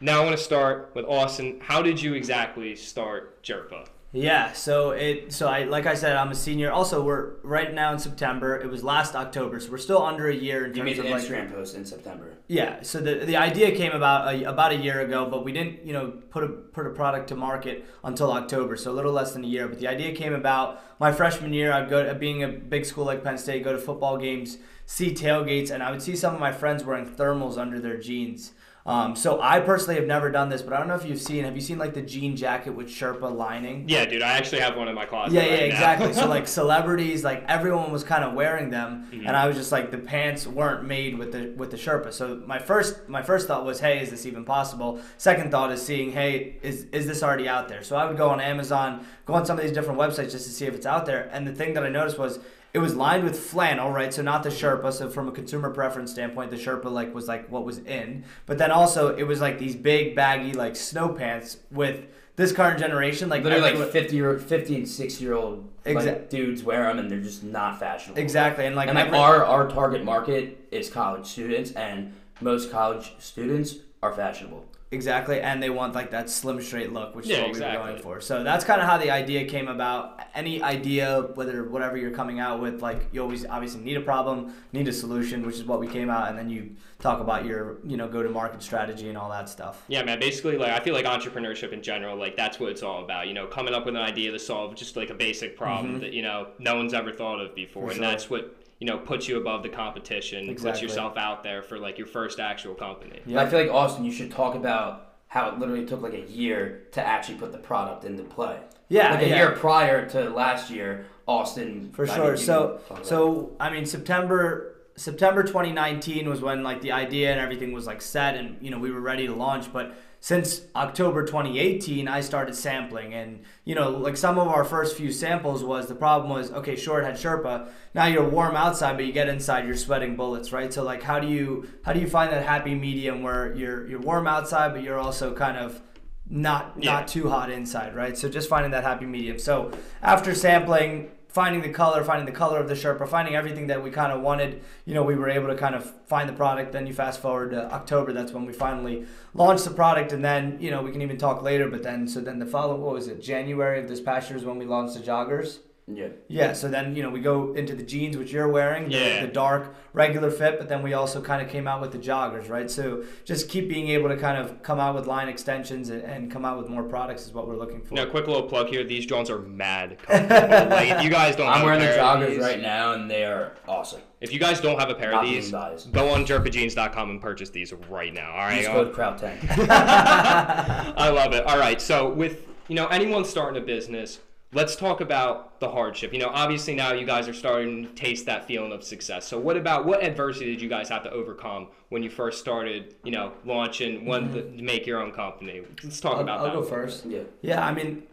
now 0.00 0.20
I 0.20 0.24
want 0.24 0.36
to 0.36 0.42
start 0.42 0.92
with 0.94 1.04
Austin. 1.06 1.58
How 1.60 1.82
did 1.82 2.00
you 2.00 2.14
exactly 2.14 2.76
start 2.76 3.42
Jerpa? 3.42 3.86
Yeah, 4.14 4.52
so 4.52 4.90
it 4.90 5.32
so 5.32 5.48
I 5.48 5.64
like 5.64 5.86
I 5.86 5.94
said 5.94 6.16
I'm 6.16 6.30
a 6.30 6.34
senior. 6.34 6.70
Also, 6.70 7.02
we're 7.02 7.36
right 7.42 7.72
now 7.72 7.94
in 7.94 7.98
September. 7.98 8.60
It 8.60 8.68
was 8.68 8.84
last 8.84 9.14
October, 9.14 9.58
so 9.58 9.70
we're 9.70 9.78
still 9.78 10.02
under 10.02 10.28
a 10.28 10.34
year 10.34 10.66
in 10.66 10.74
You 10.74 10.84
made 10.84 10.96
terms 10.96 11.06
of 11.06 11.12
like 11.12 11.22
Instagram 11.22 11.50
post 11.50 11.74
in 11.74 11.86
September. 11.86 12.36
Yeah, 12.46 12.82
so 12.82 13.00
the 13.00 13.24
the 13.24 13.36
idea 13.36 13.74
came 13.74 13.92
about 13.92 14.34
a, 14.34 14.44
about 14.44 14.72
a 14.72 14.76
year 14.76 15.00
ago, 15.00 15.26
but 15.30 15.46
we 15.46 15.52
didn't, 15.52 15.86
you 15.86 15.94
know, 15.94 16.10
put 16.28 16.44
a 16.44 16.48
put 16.48 16.86
a 16.86 16.90
product 16.90 17.28
to 17.28 17.36
market 17.36 17.86
until 18.04 18.30
October, 18.30 18.76
so 18.76 18.90
a 18.90 18.92
little 18.92 19.12
less 19.12 19.32
than 19.32 19.44
a 19.44 19.48
year. 19.48 19.66
But 19.66 19.78
the 19.78 19.88
idea 19.88 20.14
came 20.14 20.34
about 20.34 20.82
my 21.00 21.10
freshman 21.10 21.54
year. 21.54 21.72
I'd 21.72 21.88
go 21.88 22.04
to 22.04 22.14
being 22.14 22.42
a 22.42 22.48
big 22.48 22.84
school 22.84 23.06
like 23.06 23.24
Penn 23.24 23.38
State, 23.38 23.64
go 23.64 23.72
to 23.72 23.78
football 23.78 24.18
games, 24.18 24.58
see 24.84 25.14
tailgates, 25.14 25.70
and 25.70 25.82
I 25.82 25.90
would 25.90 26.02
see 26.02 26.16
some 26.16 26.34
of 26.34 26.40
my 26.40 26.52
friends 26.52 26.84
wearing 26.84 27.06
thermals 27.06 27.56
under 27.56 27.80
their 27.80 27.96
jeans. 27.96 28.52
Um, 28.84 29.14
so 29.14 29.40
I 29.40 29.60
personally 29.60 29.94
have 29.94 30.06
never 30.08 30.28
done 30.30 30.48
this, 30.48 30.60
but 30.60 30.72
I 30.72 30.78
don't 30.78 30.88
know 30.88 30.96
if 30.96 31.04
you've 31.04 31.20
seen. 31.20 31.44
Have 31.44 31.54
you 31.54 31.60
seen 31.60 31.78
like 31.78 31.94
the 31.94 32.02
jean 32.02 32.34
jacket 32.36 32.70
with 32.72 32.88
Sherpa 32.88 33.32
lining? 33.32 33.88
Yeah, 33.88 34.04
dude, 34.06 34.22
I 34.22 34.32
actually 34.32 34.60
have 34.60 34.76
one 34.76 34.88
in 34.88 34.94
my 34.96 35.04
closet. 35.04 35.34
Yeah, 35.34 35.42
right 35.42 35.50
yeah, 35.50 35.56
now. 35.58 35.64
exactly. 35.66 36.12
so 36.14 36.26
like 36.26 36.48
celebrities, 36.62 37.22
like 37.22 37.44
everyone 37.46 37.92
was 37.92 38.02
kind 38.02 38.24
of 38.24 38.34
wearing 38.34 38.70
them, 38.70 39.08
Mhm. 39.12 39.26
and 39.28 39.36
I 39.36 39.46
was 39.46 39.56
just 39.56 39.70
like, 39.70 39.92
the 39.92 39.98
pants 39.98 40.48
weren't 40.48 40.84
made 40.84 41.16
with 41.16 41.30
the 41.30 41.52
with 41.56 41.70
the 41.70 41.76
Sherpa. 41.76 42.12
So 42.12 42.42
my 42.44 42.58
first 42.58 43.08
my 43.08 43.22
first 43.22 43.46
thought 43.46 43.64
was, 43.64 43.78
hey, 43.78 44.00
is 44.02 44.10
this 44.10 44.26
even 44.26 44.44
possible? 44.44 45.00
Second 45.16 45.52
thought 45.52 45.70
is 45.70 45.80
seeing, 45.80 46.10
hey, 46.10 46.56
is 46.62 46.86
is 46.92 47.06
this 47.06 47.22
already 47.22 47.48
out 47.48 47.68
there? 47.68 47.84
So 47.84 47.94
I 47.94 48.04
would 48.06 48.16
go 48.16 48.30
on 48.30 48.40
Amazon, 48.40 49.06
go 49.26 49.34
on 49.34 49.46
some 49.46 49.56
of 49.58 49.64
these 49.64 49.72
different 49.72 50.00
websites 50.00 50.32
just 50.32 50.46
to 50.46 50.50
see 50.50 50.66
if 50.66 50.74
it's 50.74 50.86
out 50.86 51.06
there. 51.06 51.28
And 51.32 51.46
the 51.46 51.54
thing 51.54 51.74
that 51.74 51.84
I 51.84 51.88
noticed 51.88 52.18
was. 52.18 52.40
It 52.74 52.78
was 52.78 52.94
lined 52.94 53.24
with 53.24 53.38
flannel, 53.38 53.90
right? 53.90 54.12
So 54.14 54.22
not 54.22 54.42
the 54.42 54.48
Sherpa. 54.48 54.92
So 54.92 55.10
from 55.10 55.28
a 55.28 55.32
consumer 55.32 55.70
preference 55.70 56.10
standpoint, 56.10 56.50
the 56.50 56.56
Sherpa 56.56 56.86
like 56.86 57.14
was 57.14 57.28
like 57.28 57.50
what 57.50 57.64
was 57.64 57.78
in. 57.78 58.24
But 58.46 58.58
then 58.58 58.70
also 58.70 59.14
it 59.14 59.24
was 59.24 59.40
like 59.40 59.58
these 59.58 59.76
big 59.76 60.16
baggy 60.16 60.52
like 60.54 60.74
snow 60.76 61.10
pants 61.10 61.58
with 61.70 62.06
this 62.36 62.52
current 62.52 62.78
generation, 62.78 63.28
like 63.28 63.42
Literally 63.44 63.74
like 63.74 63.90
50 63.90 64.16
year, 64.16 64.38
50 64.38 64.76
and 64.76 64.88
6 64.88 65.20
year 65.20 65.34
old 65.34 65.68
like, 65.84 66.30
dudes 66.30 66.62
wear 66.62 66.84
them 66.84 66.98
and 66.98 67.10
they're 67.10 67.20
just 67.20 67.42
not 67.44 67.78
fashionable. 67.78 68.20
Exactly, 68.20 68.64
and 68.66 68.74
like, 68.74 68.88
and 68.88 68.96
like 68.96 69.08
every- 69.08 69.18
our 69.18 69.44
our 69.44 69.68
target 69.68 70.02
market 70.04 70.66
is 70.70 70.88
college 70.88 71.26
students, 71.26 71.72
and 71.72 72.14
most 72.40 72.70
college 72.72 73.12
students 73.18 73.76
are 74.02 74.12
fashionable. 74.12 74.64
Exactly, 74.92 75.40
and 75.40 75.62
they 75.62 75.70
want 75.70 75.94
like 75.94 76.10
that 76.12 76.30
slim 76.30 76.60
straight 76.62 76.92
look, 76.92 77.14
which 77.16 77.24
is 77.24 77.30
Yeah, 77.32 77.38
what 77.38 77.44
we 77.46 77.50
exactly. 77.50 77.78
were 77.78 77.86
going 77.90 78.02
for. 78.02 78.20
So 78.20 78.42
that's 78.44 78.64
kind 78.64 78.80
of 78.80 78.86
how 78.86 78.98
the 78.98 79.10
idea 79.10 79.44
came 79.46 79.68
about. 79.68 80.20
Any 80.34 80.62
idea, 80.62 81.22
whether 81.34 81.64
whatever 81.64 81.96
you're 81.96 82.10
coming 82.12 82.38
out 82.40 82.60
with, 82.60 82.82
like 82.82 83.08
you 83.12 83.20
always 83.22 83.44
obviously 83.46 83.80
need 83.82 83.96
a 83.96 84.00
problem, 84.00 84.54
need 84.72 84.88
a 84.88 84.92
solution, 84.92 85.44
which 85.44 85.56
is 85.56 85.64
what 85.64 85.80
we 85.80 85.86
came 85.86 86.08
out, 86.10 86.28
and 86.28 86.38
then 86.38 86.48
you 86.48 86.70
talk 87.00 87.20
about 87.20 87.44
your 87.44 87.78
you 87.84 87.96
know 87.96 88.06
go 88.08 88.22
to 88.22 88.28
market 88.28 88.62
strategy 88.62 89.08
and 89.08 89.18
all 89.18 89.28
that 89.30 89.48
stuff. 89.48 89.82
Yeah, 89.88 90.02
man. 90.04 90.20
Basically, 90.20 90.56
like 90.56 90.70
I 90.72 90.80
feel 90.84 90.94
like 90.94 91.04
entrepreneurship 91.06 91.72
in 91.72 91.82
general, 91.82 92.16
like 92.16 92.36
that's 92.36 92.60
what 92.60 92.70
it's 92.70 92.82
all 92.82 93.02
about. 93.04 93.28
You 93.28 93.34
know, 93.34 93.46
coming 93.46 93.74
up 93.74 93.84
with 93.86 93.96
an 93.96 94.02
idea 94.02 94.30
to 94.32 94.38
solve 94.38 94.74
just 94.76 94.96
like 94.96 95.10
a 95.10 95.14
basic 95.14 95.56
problem 95.56 96.00
that 96.00 96.12
you 96.12 96.22
know 96.22 96.48
no 96.58 96.76
one's 96.76 96.94
ever 96.94 97.12
thought 97.12 97.40
of 97.40 97.54
before, 97.54 97.82
Mm-hmm. 97.82 97.86
For 97.88 97.92
and 97.92 97.98
sure. 98.02 98.06
that's 98.10 98.30
what 98.30 98.61
you 98.82 98.88
know 98.88 98.98
puts 98.98 99.28
you 99.28 99.36
above 99.36 99.62
the 99.62 99.68
competition, 99.68 100.52
puts 100.56 100.82
yourself 100.82 101.16
out 101.16 101.44
there 101.44 101.62
for 101.62 101.78
like 101.78 101.98
your 101.98 102.06
first 102.08 102.40
actual 102.40 102.74
company. 102.74 103.20
Yeah, 103.24 103.40
I 103.40 103.48
feel 103.48 103.60
like 103.60 103.70
Austin, 103.70 104.04
you 104.04 104.10
should 104.10 104.32
talk 104.32 104.56
about 104.56 105.12
how 105.28 105.48
it 105.50 105.60
literally 105.60 105.86
took 105.86 106.02
like 106.02 106.14
a 106.14 106.22
year 106.22 106.88
to 106.90 107.00
actually 107.00 107.38
put 107.38 107.52
the 107.52 107.58
product 107.58 108.04
into 108.04 108.24
play. 108.24 108.58
Yeah, 108.88 109.12
like 109.12 109.22
a 109.22 109.28
yeah. 109.28 109.36
year 109.36 109.50
prior 109.52 110.10
to 110.10 110.30
last 110.30 110.68
year, 110.68 111.06
Austin. 111.28 111.92
For 111.92 112.10
I 112.10 112.16
sure. 112.16 112.36
So, 112.36 112.54
can 112.54 112.78
talk 112.78 112.90
about 112.90 113.00
it. 113.02 113.06
so 113.06 113.56
I 113.60 113.70
mean, 113.70 113.86
September 113.86 114.74
September 114.96 115.44
2019 115.44 116.28
was 116.28 116.40
when 116.40 116.64
like 116.64 116.80
the 116.80 116.90
idea 116.90 117.30
and 117.30 117.38
everything 117.38 117.70
was 117.72 117.86
like 117.86 118.02
set, 118.02 118.34
and 118.34 118.56
you 118.60 118.72
know 118.72 118.80
we 118.80 118.90
were 118.90 119.00
ready 119.00 119.28
to 119.28 119.32
launch. 119.32 119.72
But 119.72 119.94
since 120.22 120.62
October 120.76 121.26
2018, 121.26 122.06
I 122.06 122.20
started 122.20 122.54
sampling, 122.54 123.12
and 123.12 123.42
you 123.64 123.74
know, 123.74 123.90
like 123.90 124.16
some 124.16 124.38
of 124.38 124.46
our 124.46 124.62
first 124.62 124.96
few 124.96 125.10
samples 125.10 125.64
was 125.64 125.88
the 125.88 125.96
problem 125.96 126.30
was 126.30 126.52
okay, 126.52 126.76
sure 126.76 127.00
it 127.00 127.04
had 127.04 127.16
Sherpa. 127.16 127.68
Now 127.92 128.06
you're 128.06 128.28
warm 128.28 128.54
outside, 128.54 128.96
but 128.96 129.04
you 129.04 129.12
get 129.12 129.28
inside, 129.28 129.66
you're 129.66 129.76
sweating 129.76 130.14
bullets, 130.14 130.52
right? 130.52 130.72
So 130.72 130.84
like, 130.84 131.02
how 131.02 131.18
do 131.18 131.26
you 131.26 131.68
how 131.84 131.92
do 131.92 131.98
you 131.98 132.06
find 132.08 132.32
that 132.32 132.46
happy 132.46 132.76
medium 132.76 133.24
where 133.24 133.52
you're 133.56 133.84
you're 133.88 133.98
warm 134.00 134.28
outside, 134.28 134.72
but 134.72 134.84
you're 134.84 134.98
also 135.00 135.34
kind 135.34 135.56
of 135.58 135.82
not 136.30 136.74
Yeah. 136.78 136.92
not 136.92 137.08
too 137.08 137.28
hot 137.28 137.50
inside, 137.50 137.96
right? 137.96 138.16
So 138.16 138.28
just 138.28 138.48
finding 138.48 138.70
that 138.70 138.84
happy 138.84 139.06
medium. 139.06 139.40
So 139.40 139.72
after 140.02 140.36
sampling, 140.36 141.10
finding 141.32 141.62
the 141.62 141.70
color, 141.70 142.04
finding 142.04 142.26
the 142.26 142.38
color 142.38 142.58
of 142.58 142.68
the 142.68 142.74
Sherpa, 142.74 143.08
finding 143.08 143.34
everything 143.34 143.66
that 143.68 143.82
we 143.82 143.90
kind 143.90 144.12
of 144.12 144.20
wanted, 144.20 144.62
you 144.84 144.94
know, 144.94 145.02
we 145.02 145.16
were 145.16 145.28
able 145.28 145.48
to 145.48 145.56
kind 145.56 145.74
of 145.74 145.90
find 146.06 146.28
the 146.28 146.32
product. 146.32 146.72
Then 146.72 146.86
you 146.86 146.92
fast 146.92 147.20
forward 147.20 147.50
to 147.52 147.72
October, 147.72 148.12
that's 148.12 148.32
when 148.32 148.44
we 148.44 148.52
finally 148.52 149.06
launched 149.34 149.64
the 149.64 149.70
product, 149.70 150.12
and 150.12 150.24
then 150.24 150.58
you 150.60 150.70
know 150.70 150.82
we 150.82 150.92
can 150.92 151.02
even 151.02 151.16
talk 151.16 151.42
later. 151.42 151.68
But 151.68 151.82
then 151.82 152.06
so 152.06 152.20
then 152.20 152.38
the 152.38 152.46
follow 152.46 152.76
what 152.76 152.94
was 152.94 153.08
it? 153.08 153.22
January 153.22 153.80
of 153.80 153.88
this 153.88 154.00
past 154.00 154.30
year 154.30 154.38
is 154.38 154.44
when 154.44 154.58
we 154.58 154.66
launched 154.66 154.94
the 154.94 155.00
joggers. 155.00 155.58
Yeah. 155.92 156.08
Yeah, 156.28 156.52
so 156.52 156.68
then 156.68 156.94
you 156.94 157.02
know 157.02 157.10
we 157.10 157.20
go 157.20 157.52
into 157.54 157.74
the 157.74 157.82
jeans 157.82 158.16
which 158.16 158.30
you're 158.32 158.46
wearing, 158.48 158.84
the, 158.88 158.94
Yeah. 158.96 159.26
the 159.26 159.32
dark 159.32 159.74
regular 159.92 160.30
fit, 160.30 160.58
but 160.58 160.68
then 160.68 160.80
we 160.80 160.94
also 160.94 161.20
kind 161.20 161.44
of 161.44 161.48
came 161.50 161.66
out 161.66 161.80
with 161.80 161.90
the 161.90 161.98
joggers, 161.98 162.48
right? 162.48 162.70
So 162.70 163.02
just 163.24 163.48
keep 163.48 163.68
being 163.68 163.88
able 163.88 164.08
to 164.08 164.16
kind 164.16 164.38
of 164.38 164.62
come 164.62 164.78
out 164.78 164.94
with 164.94 165.06
line 165.08 165.28
extensions 165.28 165.90
and, 165.90 166.02
and 166.02 166.30
come 166.30 166.44
out 166.44 166.56
with 166.56 166.68
more 166.68 166.84
products 166.84 167.26
is 167.26 167.32
what 167.32 167.48
we're 167.48 167.56
looking 167.56 167.82
for. 167.82 167.94
Now, 167.96 168.06
quick 168.06 168.28
little 168.28 168.44
plug 168.44 168.68
here. 168.68 168.84
These 168.84 169.06
Johns 169.06 169.28
are 169.28 169.40
mad 169.40 169.98
comfortable. 169.98 170.70
like, 170.70 170.88
if 170.90 171.02
you 171.02 171.10
guys 171.10 171.34
don't 171.34 171.48
I'm 171.48 171.54
have 171.56 171.64
wearing 171.64 171.80
a 171.82 171.86
the 171.86 171.90
pair 171.94 172.00
of 172.00 172.20
joggers 172.20 172.28
these, 172.30 172.38
right 172.38 172.60
now, 172.62 172.92
and 172.92 173.10
they 173.10 173.24
are 173.24 173.52
awesome. 173.66 174.00
If 174.20 174.32
you 174.32 174.38
guys 174.38 174.60
don't 174.60 174.78
have 174.78 174.88
a 174.88 174.94
pair 174.94 175.10
Not 175.10 175.24
of 175.24 175.30
these, 175.30 175.50
biased. 175.50 175.90
go 175.90 176.10
on 176.10 176.24
jerpajeans.com 176.24 177.10
and 177.10 177.20
purchase 177.20 177.50
these 177.50 177.72
right 177.90 178.14
now. 178.14 178.30
All 178.30 178.38
right. 178.38 178.58
Use 178.58 178.68
code 178.68 178.92
Kraut 178.94 179.18
Ten. 179.18 179.36
I 179.48 181.08
love 181.10 181.32
it. 181.34 181.44
All 181.44 181.58
right. 181.58 181.80
So 181.80 182.08
with 182.08 182.46
you 182.68 182.76
know 182.76 182.86
anyone 182.86 183.24
starting 183.24 183.60
a 183.60 183.64
business, 183.66 184.20
let's 184.52 184.76
talk 184.76 185.00
about 185.00 185.58
the 185.60 185.70
hardship. 185.70 186.12
You 186.12 186.18
know, 186.18 186.30
obviously 186.32 186.74
now 186.74 186.92
you 186.92 187.06
guys 187.06 187.28
are 187.28 187.32
starting 187.32 187.84
to 187.84 187.90
taste 187.94 188.26
that 188.26 188.46
feeling 188.46 188.72
of 188.72 188.84
success. 188.84 189.26
So 189.26 189.38
what 189.38 189.56
about 189.56 189.86
what 189.86 190.02
adversity 190.02 190.46
did 190.46 190.60
you 190.60 190.68
guys 190.68 190.88
have 190.88 191.02
to 191.04 191.10
overcome 191.10 191.68
when 191.88 192.02
you 192.02 192.10
first 192.10 192.38
started? 192.38 192.94
You 193.04 193.12
know, 193.12 193.32
launching 193.44 194.04
one 194.04 194.32
to 194.34 194.42
make 194.62 194.86
your 194.86 195.00
own 195.00 195.12
company. 195.12 195.62
Let's 195.82 196.00
talk 196.00 196.16
I'll, 196.16 196.20
about 196.20 196.40
I'll 196.40 196.46
that. 196.46 196.54
go 196.54 196.62
first. 196.62 197.06
yeah. 197.06 197.22
Yeah, 197.40 197.64
I 197.66 197.72
mean, 197.72 198.04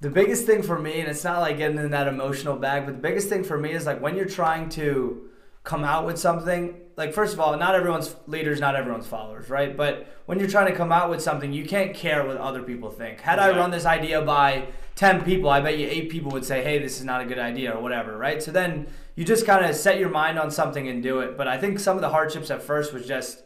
the 0.00 0.10
biggest 0.10 0.44
thing 0.44 0.62
for 0.62 0.78
me, 0.78 1.00
and 1.00 1.08
it's 1.08 1.24
not 1.24 1.40
like 1.40 1.58
getting 1.58 1.78
in 1.78 1.90
that 1.92 2.08
emotional 2.08 2.56
bag, 2.56 2.84
but 2.84 2.92
the 2.96 3.00
biggest 3.00 3.28
thing 3.28 3.44
for 3.44 3.56
me 3.56 3.72
is 3.72 3.86
like 3.86 4.00
when 4.00 4.16
you're 4.16 4.26
trying 4.26 4.68
to 4.70 5.30
come 5.66 5.82
out 5.84 6.06
with 6.06 6.16
something. 6.16 6.80
Like 6.96 7.12
first 7.12 7.34
of 7.34 7.40
all, 7.40 7.54
not 7.58 7.74
everyone's 7.74 8.14
leaders, 8.26 8.60
not 8.60 8.76
everyone's 8.76 9.06
followers, 9.06 9.50
right? 9.50 9.76
But 9.76 10.06
when 10.24 10.38
you're 10.38 10.48
trying 10.48 10.68
to 10.68 10.76
come 10.76 10.92
out 10.92 11.10
with 11.10 11.20
something, 11.20 11.52
you 11.52 11.66
can't 11.66 11.92
care 11.92 12.24
what 12.24 12.38
other 12.38 12.62
people 12.62 12.88
think. 12.88 13.20
Had 13.20 13.38
I 13.38 13.50
run 13.50 13.70
this 13.70 13.84
idea 13.84 14.22
by 14.22 14.68
ten 14.94 15.22
people, 15.22 15.50
I 15.50 15.60
bet 15.60 15.76
you 15.76 15.86
eight 15.86 16.08
people 16.08 16.30
would 16.30 16.44
say, 16.44 16.62
"Hey, 16.62 16.78
this 16.78 16.98
is 16.98 17.04
not 17.04 17.20
a 17.20 17.26
good 17.26 17.40
idea" 17.40 17.72
or 17.72 17.82
whatever, 17.82 18.16
right? 18.16 18.42
So 18.42 18.52
then 18.52 18.86
you 19.16 19.24
just 19.24 19.44
kind 19.44 19.66
of 19.66 19.74
set 19.74 19.98
your 19.98 20.08
mind 20.08 20.38
on 20.38 20.50
something 20.50 20.88
and 20.88 21.02
do 21.02 21.18
it. 21.18 21.36
But 21.36 21.48
I 21.48 21.58
think 21.58 21.80
some 21.80 21.96
of 21.96 22.00
the 22.00 22.10
hardships 22.10 22.50
at 22.50 22.62
first 22.62 22.94
was 22.94 23.06
just 23.06 23.42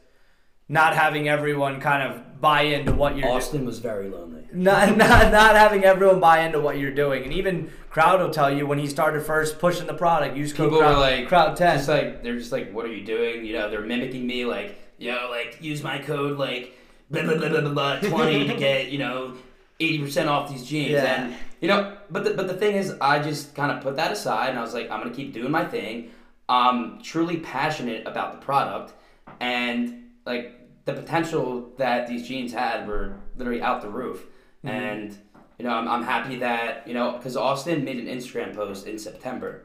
not 0.70 0.94
having 0.94 1.28
everyone 1.28 1.80
kind 1.80 2.10
of 2.10 2.40
buy 2.40 2.62
into 2.62 2.92
what 2.92 3.16
you're 3.16 3.24
doing 3.24 3.36
Austin 3.36 3.64
was 3.66 3.80
very 3.80 4.08
lonely. 4.08 4.44
not, 4.52 4.96
not 4.96 5.32
not 5.32 5.56
having 5.56 5.84
everyone 5.84 6.20
buy 6.20 6.40
into 6.40 6.60
what 6.60 6.78
you're 6.78 6.94
doing, 6.94 7.24
and 7.24 7.32
even 7.32 7.70
Kraut 7.90 8.20
will 8.20 8.30
tell 8.30 8.56
you 8.56 8.66
when 8.66 8.78
he 8.78 8.86
started 8.86 9.22
first 9.22 9.58
pushing 9.58 9.88
the 9.88 9.94
product, 9.94 10.36
use 10.36 10.52
code 10.52 10.68
People 10.68 10.78
Kraut, 10.78 10.94
were 10.94 11.00
like, 11.00 11.28
Kraut 11.28 11.56
ten. 11.56 11.76
Just 11.76 11.88
like 11.88 12.22
they're 12.22 12.38
just 12.38 12.52
like, 12.52 12.72
what 12.72 12.86
are 12.86 12.92
you 12.92 13.04
doing? 13.04 13.44
You 13.44 13.54
know, 13.54 13.68
they're 13.68 13.80
mimicking 13.80 14.24
me. 14.24 14.44
Like, 14.44 14.78
yo, 14.96 15.28
like 15.28 15.58
use 15.60 15.82
my 15.82 15.98
code 15.98 16.38
like 16.38 16.72
blah 17.10 17.22
blah 17.22 17.36
blah 17.36 17.48
blah 17.48 17.60
blah, 17.62 17.72
blah 17.72 17.98
twenty 18.08 18.46
to 18.46 18.56
get 18.56 18.90
you 18.90 18.98
know 18.98 19.34
eighty 19.80 19.98
percent 19.98 20.28
off 20.28 20.48
these 20.48 20.64
jeans. 20.64 20.92
Yeah. 20.92 21.24
And 21.24 21.34
you 21.60 21.66
know, 21.66 21.96
but 22.10 22.22
the, 22.22 22.30
but 22.34 22.46
the 22.46 22.54
thing 22.54 22.76
is, 22.76 22.94
I 23.00 23.18
just 23.18 23.56
kind 23.56 23.72
of 23.72 23.82
put 23.82 23.96
that 23.96 24.12
aside, 24.12 24.50
and 24.50 24.58
I 24.58 24.62
was 24.62 24.72
like, 24.72 24.88
I'm 24.88 25.02
gonna 25.02 25.14
keep 25.14 25.34
doing 25.34 25.50
my 25.50 25.64
thing. 25.64 26.12
I'm 26.48 27.02
truly 27.02 27.38
passionate 27.38 28.06
about 28.06 28.32
the 28.32 28.38
product, 28.38 28.92
and 29.40 30.10
like 30.24 30.59
the 30.84 30.92
potential 30.92 31.72
that 31.76 32.06
these 32.06 32.26
jeans 32.26 32.52
had 32.52 32.86
were 32.86 33.16
literally 33.36 33.62
out 33.62 33.82
the 33.82 33.88
roof. 33.88 34.26
Mm-hmm. 34.64 34.68
And 34.68 35.18
you 35.58 35.64
know, 35.64 35.72
I'm, 35.72 35.88
I'm 35.88 36.02
happy 36.02 36.36
that 36.36 36.86
you 36.88 36.94
know 36.94 37.12
because 37.12 37.36
Austin 37.36 37.84
made 37.84 37.98
an 37.98 38.06
Instagram 38.06 38.54
post 38.54 38.86
in 38.86 38.98
September 38.98 39.64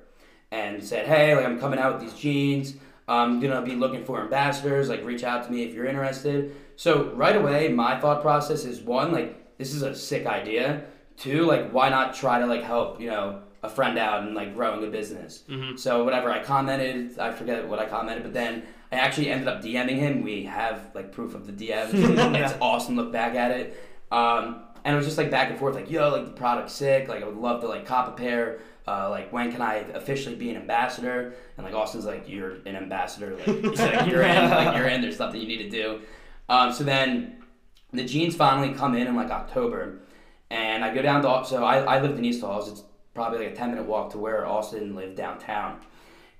and 0.51 0.83
said, 0.83 1.07
"Hey, 1.07 1.35
like 1.35 1.45
I'm 1.45 1.59
coming 1.59 1.79
out 1.79 1.93
with 1.93 2.03
these 2.03 2.19
jeans. 2.19 2.75
I'm 3.07 3.39
gonna 3.39 3.61
be 3.61 3.75
looking 3.75 4.03
for 4.03 4.21
ambassadors. 4.21 4.89
Like, 4.89 5.05
reach 5.05 5.23
out 5.23 5.45
to 5.45 5.51
me 5.51 5.63
if 5.63 5.73
you're 5.73 5.85
interested." 5.85 6.55
So 6.75 7.11
right 7.13 7.35
away, 7.35 7.69
my 7.69 7.99
thought 7.99 8.21
process 8.21 8.65
is 8.65 8.81
one, 8.81 9.11
like 9.11 9.57
this 9.57 9.73
is 9.73 9.81
a 9.83 9.95
sick 9.95 10.25
idea. 10.25 10.85
Two, 11.17 11.45
like 11.45 11.71
why 11.71 11.89
not 11.89 12.13
try 12.13 12.39
to 12.39 12.45
like 12.45 12.63
help 12.63 12.99
you 12.99 13.09
know 13.09 13.41
a 13.65 13.69
friend 13.69 13.97
out 13.97 14.23
and 14.23 14.35
like 14.35 14.53
growing 14.53 14.83
a 14.83 14.87
business. 14.87 15.43
So 15.77 16.03
whatever 16.03 16.31
I 16.31 16.43
commented, 16.43 17.17
I 17.19 17.31
forget 17.31 17.67
what 17.67 17.79
I 17.79 17.85
commented, 17.85 18.23
but 18.23 18.33
then 18.33 18.63
I 18.91 18.95
actually 18.97 19.29
ended 19.29 19.47
up 19.47 19.61
DMing 19.61 19.97
him. 19.97 20.23
We 20.23 20.43
have 20.45 20.91
like 20.93 21.11
proof 21.11 21.35
of 21.35 21.47
the 21.47 21.53
DM. 21.53 21.89
it's 22.35 22.53
awesome. 22.61 22.95
Look 22.95 23.11
back 23.11 23.35
at 23.35 23.51
it. 23.51 23.81
Um, 24.11 24.61
and 24.83 24.93
it 24.93 24.97
was 24.97 25.05
just 25.05 25.17
like 25.17 25.31
back 25.31 25.49
and 25.49 25.57
forth, 25.57 25.75
like, 25.75 25.89
yo, 25.89 26.09
like 26.09 26.25
the 26.25 26.31
product's 26.31 26.73
sick. 26.73 27.07
Like 27.07 27.23
I 27.23 27.25
would 27.25 27.37
love 27.37 27.61
to 27.61 27.67
like 27.67 27.85
cop 27.85 28.07
a 28.07 28.11
pair. 28.11 28.59
Uh, 28.87 29.09
like 29.09 29.33
when 29.33 29.51
can 29.51 29.61
I 29.61 29.77
officially 29.93 30.35
be 30.35 30.51
an 30.51 30.57
ambassador? 30.57 31.33
And 31.57 31.65
like 31.65 31.73
Austin's 31.73 32.05
like, 32.05 32.29
you're 32.29 32.57
an 32.65 32.75
ambassador. 32.75 33.35
Like, 33.35 33.47
like 33.79 34.07
you're 34.07 34.21
in. 34.21 34.49
Like 34.49 34.77
you're 34.77 34.87
in. 34.87 35.01
There's 35.01 35.17
something 35.17 35.41
you 35.41 35.47
need 35.47 35.63
to 35.63 35.69
do. 35.69 36.01
Um, 36.47 36.71
so 36.71 36.83
then 36.83 37.43
the 37.91 38.05
jeans 38.05 38.35
finally 38.35 38.73
come 38.73 38.95
in 38.95 39.07
in 39.07 39.15
like 39.15 39.31
October, 39.31 40.01
and 40.49 40.83
I 40.83 40.93
go 40.93 41.01
down 41.01 41.23
to 41.23 41.47
so 41.47 41.63
I, 41.63 41.79
I 41.79 42.01
lived 42.01 42.19
in 42.19 42.25
East 42.25 42.41
Halls. 42.41 42.69
It's 42.69 42.83
probably 43.15 43.39
like 43.39 43.53
a 43.53 43.55
ten 43.55 43.71
minute 43.71 43.85
walk 43.85 44.11
to 44.11 44.19
where 44.19 44.45
Austin 44.45 44.95
lived 44.95 45.15
downtown, 45.15 45.79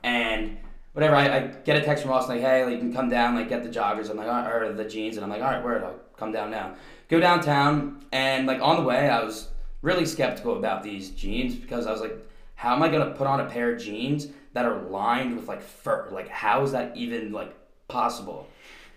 and 0.03 0.57
whatever 0.93 1.15
I, 1.15 1.37
I 1.37 1.39
get 1.65 1.77
a 1.77 1.81
text 1.81 2.03
from 2.03 2.13
Austin 2.13 2.35
like 2.35 2.45
hey 2.45 2.63
like 2.63 2.75
you 2.75 2.79
can 2.79 2.93
come 2.93 3.09
down 3.09 3.33
like 3.33 3.49
get 3.49 3.63
the 3.63 3.69
joggers. 3.69 4.09
I'm 4.11 4.17
like 4.17 4.27
all 4.27 4.33
right, 4.33 4.47
or 4.47 4.73
the 4.73 4.85
jeans, 4.85 5.17
and 5.17 5.23
I'm 5.23 5.29
like 5.31 5.41
all 5.41 5.49
right 5.49 5.63
word 5.63 5.83
I'll 5.83 5.99
come 6.17 6.31
down 6.31 6.51
now. 6.51 6.75
Go 7.07 7.19
downtown 7.19 8.05
and 8.11 8.45
like 8.45 8.61
on 8.61 8.77
the 8.77 8.83
way 8.83 9.09
I 9.09 9.23
was 9.23 9.49
really 9.81 10.05
skeptical 10.05 10.57
about 10.57 10.83
these 10.83 11.11
jeans 11.11 11.55
because 11.55 11.87
I 11.87 11.91
was 11.91 12.01
like 12.01 12.15
how 12.55 12.73
am 12.75 12.81
I 12.81 12.89
gonna 12.89 13.11
put 13.11 13.27
on 13.27 13.39
a 13.41 13.45
pair 13.45 13.73
of 13.73 13.81
jeans 13.81 14.27
that 14.53 14.65
are 14.65 14.81
lined 14.83 15.35
with 15.35 15.47
like 15.47 15.61
fur 15.61 16.07
like 16.11 16.29
how 16.29 16.63
is 16.63 16.71
that 16.71 16.95
even 16.95 17.31
like 17.31 17.53
possible? 17.87 18.47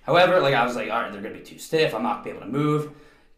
However, 0.02 0.40
like 0.40 0.54
I 0.54 0.64
was 0.64 0.76
like, 0.76 0.90
all 0.90 1.02
right, 1.02 1.12
they're 1.12 1.20
gonna 1.20 1.34
be 1.34 1.40
too 1.40 1.58
stiff. 1.58 1.94
I'm 1.94 2.02
not 2.02 2.24
gonna 2.24 2.24
be 2.24 2.30
able 2.30 2.40
to 2.40 2.46
move. 2.46 2.92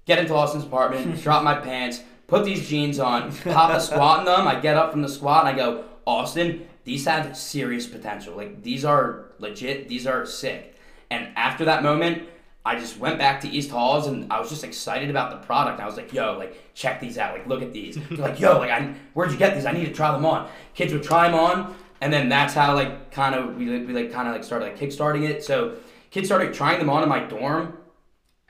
Get 0.06 0.18
into 0.18 0.34
Austin's 0.34 0.64
apartment, 0.64 1.20
drop 1.22 1.42
my 1.42 1.54
pants, 1.54 2.02
put 2.30 2.44
these 2.44 2.66
jeans 2.66 2.98
on, 2.98 3.32
pop 3.38 3.72
a 3.72 3.80
squat 3.80 4.20
in 4.20 4.24
them. 4.24 4.46
I 4.48 4.58
get 4.58 4.76
up 4.76 4.92
from 4.92 5.02
the 5.02 5.08
squat 5.08 5.46
and 5.46 5.54
I 5.54 5.56
go, 5.56 5.84
Austin, 6.06 6.66
these 6.84 7.04
have 7.04 7.36
serious 7.36 7.86
potential. 7.86 8.36
Like 8.36 8.62
these 8.62 8.84
are 8.84 9.26
legit. 9.38 9.88
These 9.88 10.06
are 10.06 10.24
sick. 10.24 10.76
And 11.10 11.28
after 11.36 11.64
that 11.66 11.82
moment, 11.82 12.22
I 12.64 12.78
just 12.78 12.98
went 12.98 13.18
back 13.18 13.40
to 13.40 13.48
East 13.48 13.70
Halls 13.70 14.06
and 14.06 14.32
I 14.32 14.38
was 14.38 14.48
just 14.48 14.64
excited 14.64 15.10
about 15.10 15.30
the 15.32 15.44
product. 15.44 15.80
I 15.80 15.86
was 15.86 15.96
like, 15.96 16.12
yo, 16.12 16.38
like 16.38 16.56
check 16.74 17.00
these 17.00 17.18
out. 17.18 17.34
Like 17.34 17.46
look 17.46 17.62
at 17.62 17.72
these. 17.72 17.98
They're 18.08 18.18
like, 18.18 18.40
yo, 18.40 18.58
like 18.58 18.70
I, 18.70 18.94
where'd 19.12 19.32
you 19.32 19.36
get 19.38 19.54
these? 19.54 19.66
I 19.66 19.72
need 19.72 19.86
to 19.86 19.92
try 19.92 20.12
them 20.12 20.24
on. 20.24 20.48
Kids 20.74 20.92
would 20.92 21.02
try 21.02 21.28
them 21.28 21.38
on, 21.38 21.74
and 22.00 22.12
then 22.12 22.28
that's 22.28 22.54
how 22.54 22.74
like 22.74 23.10
kind 23.10 23.34
of 23.34 23.56
we, 23.56 23.66
we 23.66 23.92
like 23.92 24.12
kind 24.12 24.28
of 24.28 24.34
like 24.34 24.44
started 24.44 24.66
like 24.66 24.78
kickstarting 24.78 25.28
it. 25.28 25.42
So 25.42 25.76
kids 26.10 26.28
started 26.28 26.54
trying 26.54 26.78
them 26.78 26.90
on 26.90 27.02
in 27.02 27.08
my 27.08 27.20
dorm 27.20 27.76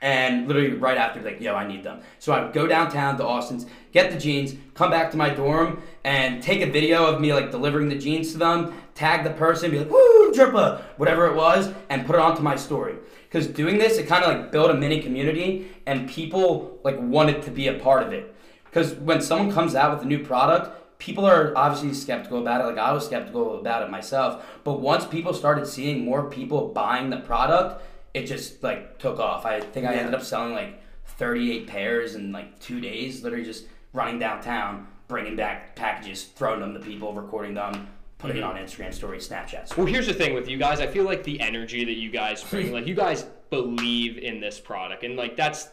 and 0.01 0.47
literally 0.47 0.73
right 0.73 0.97
after 0.97 1.21
like 1.21 1.39
yo 1.39 1.55
i 1.55 1.67
need 1.67 1.83
them. 1.83 2.01
So 2.19 2.33
i 2.33 2.43
would 2.43 2.53
go 2.53 2.67
downtown 2.67 3.17
to 3.17 3.25
austin's 3.25 3.65
get 3.91 4.11
the 4.11 4.17
jeans 4.17 4.55
come 4.73 4.89
back 4.89 5.11
to 5.11 5.17
my 5.17 5.29
dorm 5.29 5.81
and 6.03 6.41
take 6.41 6.61
a 6.61 6.71
video 6.71 7.05
of 7.05 7.21
me 7.21 7.33
like 7.33 7.51
delivering 7.51 7.89
the 7.89 7.97
jeans 7.97 8.31
to 8.31 8.37
them 8.37 8.73
tag 8.95 9.23
the 9.23 9.29
person 9.31 9.71
be 9.71 9.79
like 9.79 9.89
woo 9.89 10.31
drippa 10.33 10.81
whatever 10.97 11.27
it 11.27 11.35
was 11.35 11.71
and 11.89 12.05
put 12.05 12.15
it 12.15 12.21
onto 12.21 12.41
my 12.41 12.55
story. 12.55 12.95
Because 13.29 13.47
doing 13.47 13.77
this 13.77 13.97
it 13.97 14.07
kind 14.07 14.23
of 14.23 14.35
like 14.35 14.51
built 14.51 14.71
a 14.71 14.73
mini 14.73 15.01
community 15.01 15.69
and 15.85 16.09
people 16.09 16.79
like 16.83 16.97
wanted 16.99 17.41
to 17.43 17.51
be 17.51 17.67
a 17.67 17.73
part 17.73 18.03
of 18.03 18.11
it. 18.11 18.35
Because 18.65 18.93
when 18.95 19.21
someone 19.21 19.51
comes 19.51 19.75
out 19.75 19.93
with 19.93 20.03
a 20.03 20.07
new 20.07 20.23
product 20.23 20.77
people 20.97 21.25
are 21.25 21.51
obviously 21.57 21.91
skeptical 21.95 22.37
about 22.37 22.61
it 22.61 22.65
like 22.65 22.77
i 22.77 22.91
was 22.91 23.05
skeptical 23.05 23.59
about 23.59 23.83
it 23.83 23.89
myself. 23.89 24.43
But 24.63 24.81
once 24.81 25.05
people 25.05 25.33
started 25.33 25.67
seeing 25.67 26.05
more 26.05 26.29
people 26.29 26.67
buying 26.69 27.09
the 27.09 27.17
product 27.17 27.83
it 28.13 28.25
just 28.25 28.63
like 28.63 28.97
took 28.99 29.19
off 29.19 29.45
i 29.45 29.59
think 29.59 29.85
i 29.85 29.93
Yeah. 29.93 29.99
ended 29.99 30.15
up 30.15 30.23
selling 30.23 30.53
like 30.53 30.81
38 31.05 31.67
pairs 31.67 32.15
in 32.15 32.31
like 32.31 32.59
two 32.59 32.79
days 32.79 33.23
literally 33.23 33.45
just 33.45 33.65
running 33.93 34.19
downtown 34.19 34.87
bringing 35.07 35.35
back 35.35 35.75
packages 35.75 36.23
throwing 36.23 36.59
them 36.59 36.73
to 36.73 36.79
people 36.79 37.13
recording 37.13 37.53
them 37.53 37.87
putting 38.17 38.37
it 38.37 38.41
mm-hmm. 38.41 38.57
on 38.57 38.63
instagram 38.63 38.93
stories 38.93 39.27
snapchats 39.27 39.75
Well, 39.75 39.87
here's 39.87 40.07
the 40.07 40.13
thing 40.13 40.33
with 40.33 40.47
you 40.47 40.57
guys. 40.57 40.79
I 40.79 40.87
feel 40.87 41.05
like 41.05 41.23
the 41.23 41.41
energy 41.41 41.83
that 41.85 41.97
you 41.97 42.11
guys 42.11 42.43
bring, 42.43 42.71
like 42.71 42.85
you 42.85 42.93
guys 42.93 43.25
believe 43.49 44.17
in 44.17 44.39
this 44.39 44.59
product, 44.59 45.03
and 45.03 45.15
like 45.17 45.35
that's 45.35 45.69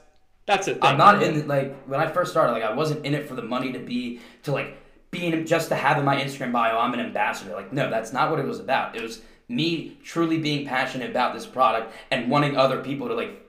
that's 0.47 0.67
a 0.67 0.73
thing. 0.73 0.83
I'm 0.83 0.97
not 0.97 1.23
in 1.23 1.47
like 1.47 1.77
when 1.85 2.01
I 2.01 2.07
first 2.07 2.31
started. 2.31 2.53
Like 2.53 2.63
I 2.63 2.73
wasn't 2.73 3.05
in 3.05 3.15
it 3.15 3.29
for 3.29 3.35
the 3.35 3.43
money 3.43 3.71
to 3.73 3.79
be 3.79 4.21
to 4.45 4.53
like 4.53 4.79
being 5.11 5.45
just 5.47 5.69
to 5.69 5.75
have 5.75 5.99
in 5.99 6.05
my 6.05 6.17
Instagram 6.17 6.53
bio, 6.53 6.79
I'm 6.79 6.93
an 6.95 7.01
ambassador. 7.01 7.53
Like, 7.55 7.73
no, 7.73 7.91
that's 7.91 8.13
not 8.13 8.31
what 8.31 8.41
it 8.41 8.47
was 8.47 8.61
about. 8.61 8.97
It 8.97 9.03
was 9.03 9.23
me 9.49 9.97
truly 10.05 10.39
being 10.39 10.67
passionate 10.67 11.11
about 11.11 11.35
this 11.35 11.47
product 11.47 11.93
and 12.11 12.31
wanting 12.31 12.57
other 12.57 12.83
people 12.83 13.09
to 13.09 13.15
like 13.15 13.43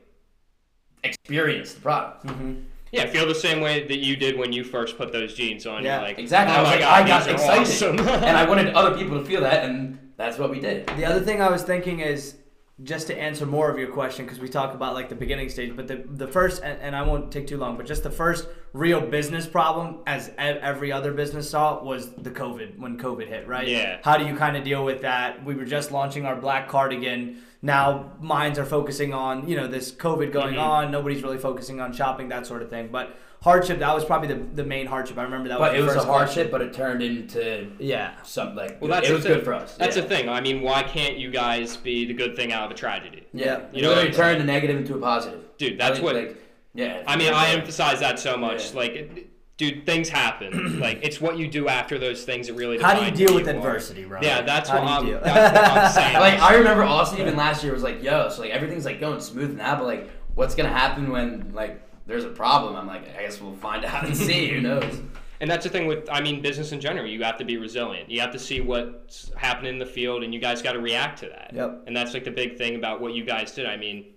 experience 1.03 1.73
the 1.73 1.81
product. 1.81 2.25
Mm-hmm. 2.25 2.61
Yeah, 2.91 3.05
feel 3.05 3.27
the 3.27 3.35
same 3.35 3.61
way 3.61 3.87
that 3.87 3.99
you 3.99 4.15
did 4.15 4.37
when 4.37 4.51
you 4.51 4.63
first 4.63 4.97
put 4.97 5.11
those 5.11 5.35
jeans 5.35 5.67
on. 5.67 5.83
Yeah, 5.83 5.99
You're 5.99 6.07
like, 6.07 6.19
Exactly. 6.19 6.55
Oh 6.55 6.59
I 6.59 6.61
was 6.61 6.71
like, 6.71 6.79
God, 6.79 7.03
I 7.03 7.07
got 7.07 7.29
excited, 7.29 7.61
awesome. 7.61 7.99
and 7.99 8.37
I 8.37 8.49
wanted 8.49 8.73
other 8.73 8.97
people 8.97 9.19
to 9.19 9.23
feel 9.25 9.41
that, 9.41 9.63
and 9.65 9.99
that's 10.17 10.39
what 10.39 10.49
we 10.49 10.59
did. 10.59 10.87
The 10.97 11.05
other 11.05 11.19
thing 11.19 11.41
I 11.41 11.49
was 11.49 11.61
thinking 11.61 11.99
is 11.99 12.37
just 12.83 13.07
to 13.07 13.17
answer 13.17 13.45
more 13.45 13.69
of 13.69 13.77
your 13.77 13.89
question 13.91 14.25
because 14.25 14.39
we 14.39 14.47
talk 14.47 14.73
about 14.73 14.93
like 14.93 15.09
the 15.09 15.15
beginning 15.15 15.49
stage, 15.49 15.75
but 15.75 15.87
the 15.87 16.03
the 16.07 16.27
first 16.27 16.63
and, 16.63 16.79
and 16.81 16.95
I 16.95 17.01
won't 17.01 17.31
take 17.31 17.47
too 17.47 17.57
long, 17.57 17.75
but 17.77 17.85
just 17.85 18.03
the 18.03 18.09
first 18.11 18.47
real 18.71 19.01
business 19.01 19.45
problem, 19.47 19.99
as 20.07 20.31
every 20.37 20.91
other 20.91 21.11
business 21.11 21.49
saw, 21.49 21.83
was 21.83 22.13
the 22.13 22.31
COVID 22.31 22.79
when 22.79 22.97
COVID 22.97 23.27
hit, 23.27 23.47
right? 23.47 23.67
Yeah. 23.67 23.97
How 24.03 24.17
do 24.17 24.25
you 24.25 24.35
kind 24.35 24.55
of 24.55 24.63
deal 24.63 24.85
with 24.85 25.01
that? 25.01 25.43
We 25.43 25.55
were 25.55 25.65
just 25.65 25.91
launching 25.91 26.25
our 26.25 26.35
black 26.35 26.69
cardigan. 26.69 27.41
Now 27.61 28.11
minds 28.21 28.57
are 28.57 28.65
focusing 28.65 29.13
on 29.13 29.47
you 29.49 29.57
know 29.57 29.67
this 29.67 29.91
COVID 29.91 30.31
going 30.31 30.55
Mhm. 30.55 30.63
on. 30.63 30.91
Nobody's 30.91 31.21
really 31.23 31.37
focusing 31.39 31.81
on 31.81 31.91
shopping 31.93 32.29
that 32.29 32.45
sort 32.45 32.61
of 32.61 32.69
thing, 32.69 32.89
but. 32.91 33.15
Hardship. 33.41 33.79
That 33.79 33.95
was 33.95 34.03
probably 34.03 34.27
the, 34.27 34.35
the 34.55 34.63
main 34.65 34.85
hardship. 34.85 35.17
I 35.17 35.23
remember 35.23 35.47
that. 35.49 35.59
But 35.59 35.71
was 35.71 35.79
it 35.79 35.81
the 35.81 35.85
was 35.87 35.93
a 35.93 35.97
first 35.99 36.07
hardship, 36.07 36.33
question. 36.49 36.51
but 36.51 36.61
it 36.61 36.73
turned 36.73 37.01
into 37.01 37.67
Yeah. 37.79 38.11
something 38.23 38.57
like 38.57 38.81
Well, 38.81 38.91
that's 38.91 39.07
it 39.07 39.13
was 39.13 39.23
thing. 39.23 39.33
good 39.35 39.45
for 39.45 39.53
us. 39.53 39.75
That's 39.75 39.95
yeah. 39.95 40.01
the 40.03 40.09
thing. 40.09 40.27
I 40.29 40.41
mean, 40.41 40.61
why 40.61 40.83
can't 40.83 41.17
you 41.17 41.31
guys 41.31 41.77
be 41.77 42.05
the 42.05 42.13
good 42.13 42.35
thing 42.35 42.51
out 42.51 42.65
of 42.65 42.71
a 42.71 42.73
tragedy? 42.73 43.25
Yeah, 43.33 43.59
You 43.59 43.77
you 43.77 43.81
know 43.83 43.89
know, 43.91 43.95
what 43.95 44.05
literally 44.07 44.11
turned 44.33 44.41
a 44.41 44.45
negative 44.45 44.77
into 44.77 44.95
a 44.95 44.99
positive. 44.99 45.41
Dude, 45.57 45.79
that's 45.79 45.91
I 45.91 45.93
think, 45.93 46.03
what- 46.05 46.15
Like, 46.15 46.43
yeah. 46.73 47.01
I 47.07 47.15
mean, 47.15 47.33
I 47.33 47.51
emphasize 47.51 48.01
that 48.01 48.19
so 48.19 48.35
much. 48.35 48.71
Yeah. 48.71 48.77
Like, 48.77 48.91
it- 48.91 49.27
dude, 49.57 49.85
things 49.85 50.09
happen. 50.09 50.79
like, 50.81 50.99
it's 51.01 51.21
what 51.21 51.37
you 51.37 51.47
do 51.47 51.69
after 51.69 51.97
those 51.97 52.23
things 52.25 52.47
that 52.47 52.53
really. 52.55 52.77
How 52.77 52.93
do 52.93 53.05
you 53.05 53.11
deal 53.11 53.33
with 53.33 53.45
who 53.45 53.53
are. 53.53 53.55
adversity, 53.55 54.03
bro? 54.03 54.19
Yeah, 54.21 54.41
that's 54.41 54.69
what 54.69 54.83
I'm. 54.83 55.09
That's 55.09 55.23
what 55.25 55.77
I'm 55.77 55.91
saying. 55.93 56.13
Like 56.19 56.39
I 56.41 56.55
remember 56.55 56.83
Austin 56.83 57.21
even 57.21 57.37
last 57.37 57.63
year 57.63 57.71
was 57.73 57.83
like, 57.83 58.03
"Yo, 58.03 58.27
so 58.29 58.41
like 58.41 58.51
everything's 58.51 58.83
like 58.85 58.99
going 58.99 59.19
smooth 59.21 59.57
now, 59.57 59.75
but 59.77 59.85
like 59.85 60.09
what's 60.35 60.55
gonna 60.55 60.69
happen 60.69 61.09
when 61.09 61.51
like 61.53 61.81
there's 62.09 62.25
a 62.25 62.29
problem?" 62.29 62.75
I'm 62.75 62.87
like, 62.87 63.03
I 63.17 63.21
guess 63.21 63.39
we'll 63.39 63.53
find 63.55 63.85
out 63.85 64.05
and 64.05 64.15
see. 64.17 64.49
Who 64.49 64.61
knows? 64.69 65.01
And 65.41 65.49
that's 65.49 65.63
the 65.63 65.69
thing 65.69 65.87
with, 65.87 66.09
I 66.11 66.19
mean, 66.19 66.41
business 66.41 66.73
in 66.73 66.81
general. 66.81 67.07
You 67.07 67.23
have 67.23 67.37
to 67.37 67.45
be 67.45 67.55
resilient. 67.55 68.09
You 68.09 68.19
have 68.19 68.31
to 68.31 68.39
see 68.39 68.59
what's 68.59 69.31
happening 69.37 69.71
in 69.71 69.79
the 69.79 69.85
field, 69.85 70.23
and 70.23 70.33
you 70.33 70.39
guys 70.41 70.61
got 70.61 70.73
to 70.73 70.79
react 70.79 71.19
to 71.19 71.27
that. 71.27 71.51
Yep. 71.53 71.83
And 71.87 71.95
that's 71.95 72.13
like 72.13 72.25
the 72.25 72.31
big 72.31 72.57
thing 72.57 72.75
about 72.75 72.99
what 72.99 73.13
you 73.13 73.23
guys 73.23 73.53
did. 73.53 73.65
I 73.65 73.77
mean, 73.77 74.15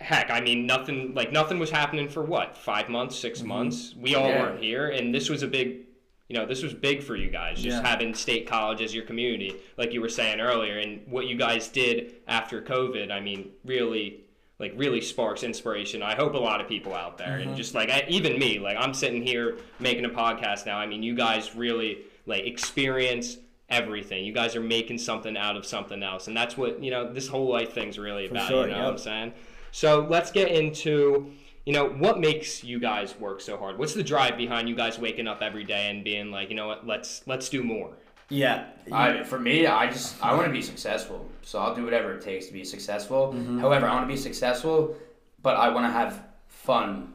heck, 0.00 0.30
I 0.30 0.40
mean, 0.40 0.66
nothing 0.66 1.14
like 1.14 1.32
nothing 1.32 1.58
was 1.58 1.70
happening 1.70 2.08
for 2.08 2.22
what 2.22 2.56
five 2.56 2.88
months, 2.88 3.16
6 3.18 3.38
mm-hmm. 3.38 3.48
months. 3.48 3.94
We 3.98 4.14
all 4.14 4.28
Yeah. 4.28 4.42
weren't 4.42 4.62
here, 4.62 4.88
and 4.88 5.14
this 5.14 5.28
was 5.30 5.42
a 5.42 5.48
big. 5.48 5.80
You 6.28 6.36
know, 6.38 6.46
this 6.46 6.62
was 6.62 6.72
big 6.72 7.02
for 7.02 7.16
you 7.16 7.28
guys, 7.30 7.60
just 7.60 7.82
Yeah. 7.82 7.88
having 7.88 8.14
state 8.14 8.46
college 8.46 8.80
as 8.80 8.94
your 8.94 9.04
community, 9.04 9.56
like 9.76 9.92
you 9.92 10.00
were 10.00 10.08
saying 10.08 10.40
earlier, 10.40 10.78
and 10.78 11.06
what 11.06 11.26
you 11.26 11.36
guys 11.36 11.68
did 11.68 12.14
after 12.26 12.62
COVID. 12.62 13.10
I 13.10 13.20
mean, 13.20 13.50
really, 13.64 14.23
like 14.64 14.72
really 14.78 15.02
sparks 15.02 15.42
inspiration. 15.42 16.02
I 16.02 16.14
hope 16.14 16.32
a 16.32 16.38
lot 16.38 16.62
of 16.62 16.68
people 16.68 16.94
out 16.94 17.18
there, 17.18 17.36
and 17.36 17.48
mm-hmm. 17.48 17.56
just 17.56 17.74
like 17.74 17.90
I, 17.90 18.06
even 18.08 18.38
me, 18.38 18.58
like 18.58 18.78
I'm 18.78 18.94
sitting 18.94 19.22
here 19.22 19.58
making 19.78 20.06
a 20.06 20.08
podcast 20.08 20.64
now. 20.64 20.78
I 20.78 20.86
mean, 20.86 21.02
you 21.02 21.14
guys 21.14 21.54
really 21.54 21.98
like 22.24 22.46
experience 22.46 23.36
everything. 23.68 24.24
You 24.24 24.32
guys 24.32 24.56
are 24.56 24.62
making 24.62 24.98
something 24.98 25.36
out 25.36 25.58
of 25.58 25.66
something 25.66 26.02
else, 26.02 26.28
and 26.28 26.36
that's 26.36 26.56
what 26.56 26.82
you 26.82 26.90
know. 26.90 27.12
This 27.12 27.28
whole 27.28 27.46
life 27.46 27.74
thing's 27.74 27.98
really 27.98 28.26
about. 28.26 28.48
sure, 28.48 28.66
you 28.66 28.72
know 28.72 28.84
what. 28.84 28.92
I'm 28.92 28.98
saying? 28.98 29.32
So 29.70 30.06
let's 30.08 30.30
get 30.30 30.48
into 30.48 31.30
you 31.66 31.74
know 31.74 31.90
what 31.90 32.18
makes 32.18 32.64
you 32.64 32.80
guys 32.80 33.14
work 33.20 33.42
so 33.42 33.58
hard. 33.58 33.78
What's 33.78 33.92
the 33.92 34.02
drive 34.02 34.38
behind 34.38 34.66
you 34.66 34.74
guys 34.74 34.98
waking 34.98 35.28
up 35.28 35.42
every 35.42 35.64
day 35.64 35.90
and 35.90 36.02
being 36.02 36.30
like, 36.30 36.48
you 36.48 36.56
know 36.56 36.68
what, 36.68 36.86
let's 36.86 37.22
let's 37.26 37.50
do 37.50 37.62
more. 37.62 37.92
Yeah. 38.30 38.68
I, 38.90 39.22
for 39.24 39.38
me, 39.38 39.66
I 39.66 39.90
just 39.90 40.22
I 40.24 40.34
want 40.34 40.46
to 40.46 40.52
be 40.52 40.62
successful, 40.62 41.28
so 41.44 41.58
I'll 41.60 41.74
do 41.74 41.84
whatever 41.84 42.14
it 42.14 42.22
takes 42.22 42.46
to 42.46 42.52
be 42.52 42.64
successful. 42.64 43.32
Mm-hmm. 43.32 43.60
However, 43.60 43.86
I 43.86 43.94
want 43.94 44.08
to 44.08 44.12
be 44.12 44.20
successful, 44.20 44.96
but 45.42 45.56
I 45.56 45.68
want 45.68 45.86
to 45.86 45.90
have 45.92 46.24
fun. 46.48 47.12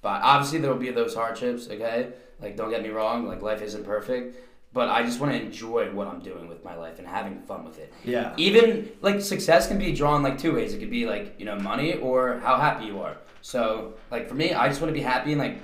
But 0.00 0.22
obviously, 0.22 0.58
there 0.60 0.70
will 0.72 0.78
be 0.80 0.90
those 0.90 1.14
hardships. 1.14 1.68
Okay, 1.68 2.12
like 2.40 2.56
don't 2.56 2.70
get 2.70 2.82
me 2.82 2.88
wrong, 2.90 3.26
like 3.26 3.42
life 3.42 3.62
isn't 3.62 3.84
perfect, 3.84 4.36
but 4.72 4.88
I 4.88 5.02
just 5.02 5.20
want 5.20 5.32
to 5.32 5.40
enjoy 5.40 5.92
what 5.92 6.06
I'm 6.08 6.20
doing 6.20 6.48
with 6.48 6.64
my 6.64 6.74
life 6.76 6.98
and 6.98 7.06
having 7.06 7.40
fun 7.42 7.64
with 7.64 7.78
it. 7.78 7.92
Yeah. 8.04 8.32
Even 8.36 8.90
like 9.00 9.20
success 9.20 9.68
can 9.68 9.78
be 9.78 9.92
drawn 9.92 10.22
like 10.22 10.38
two 10.38 10.54
ways. 10.54 10.74
It 10.74 10.78
could 10.80 10.90
be 10.90 11.06
like 11.06 11.34
you 11.38 11.44
know 11.44 11.56
money 11.58 11.94
or 11.94 12.38
how 12.40 12.56
happy 12.58 12.86
you 12.86 13.00
are. 13.00 13.16
So 13.42 13.94
like 14.10 14.28
for 14.28 14.34
me, 14.34 14.52
I 14.54 14.68
just 14.68 14.80
want 14.80 14.90
to 14.90 14.98
be 14.98 15.04
happy 15.04 15.32
and 15.32 15.40
like 15.40 15.58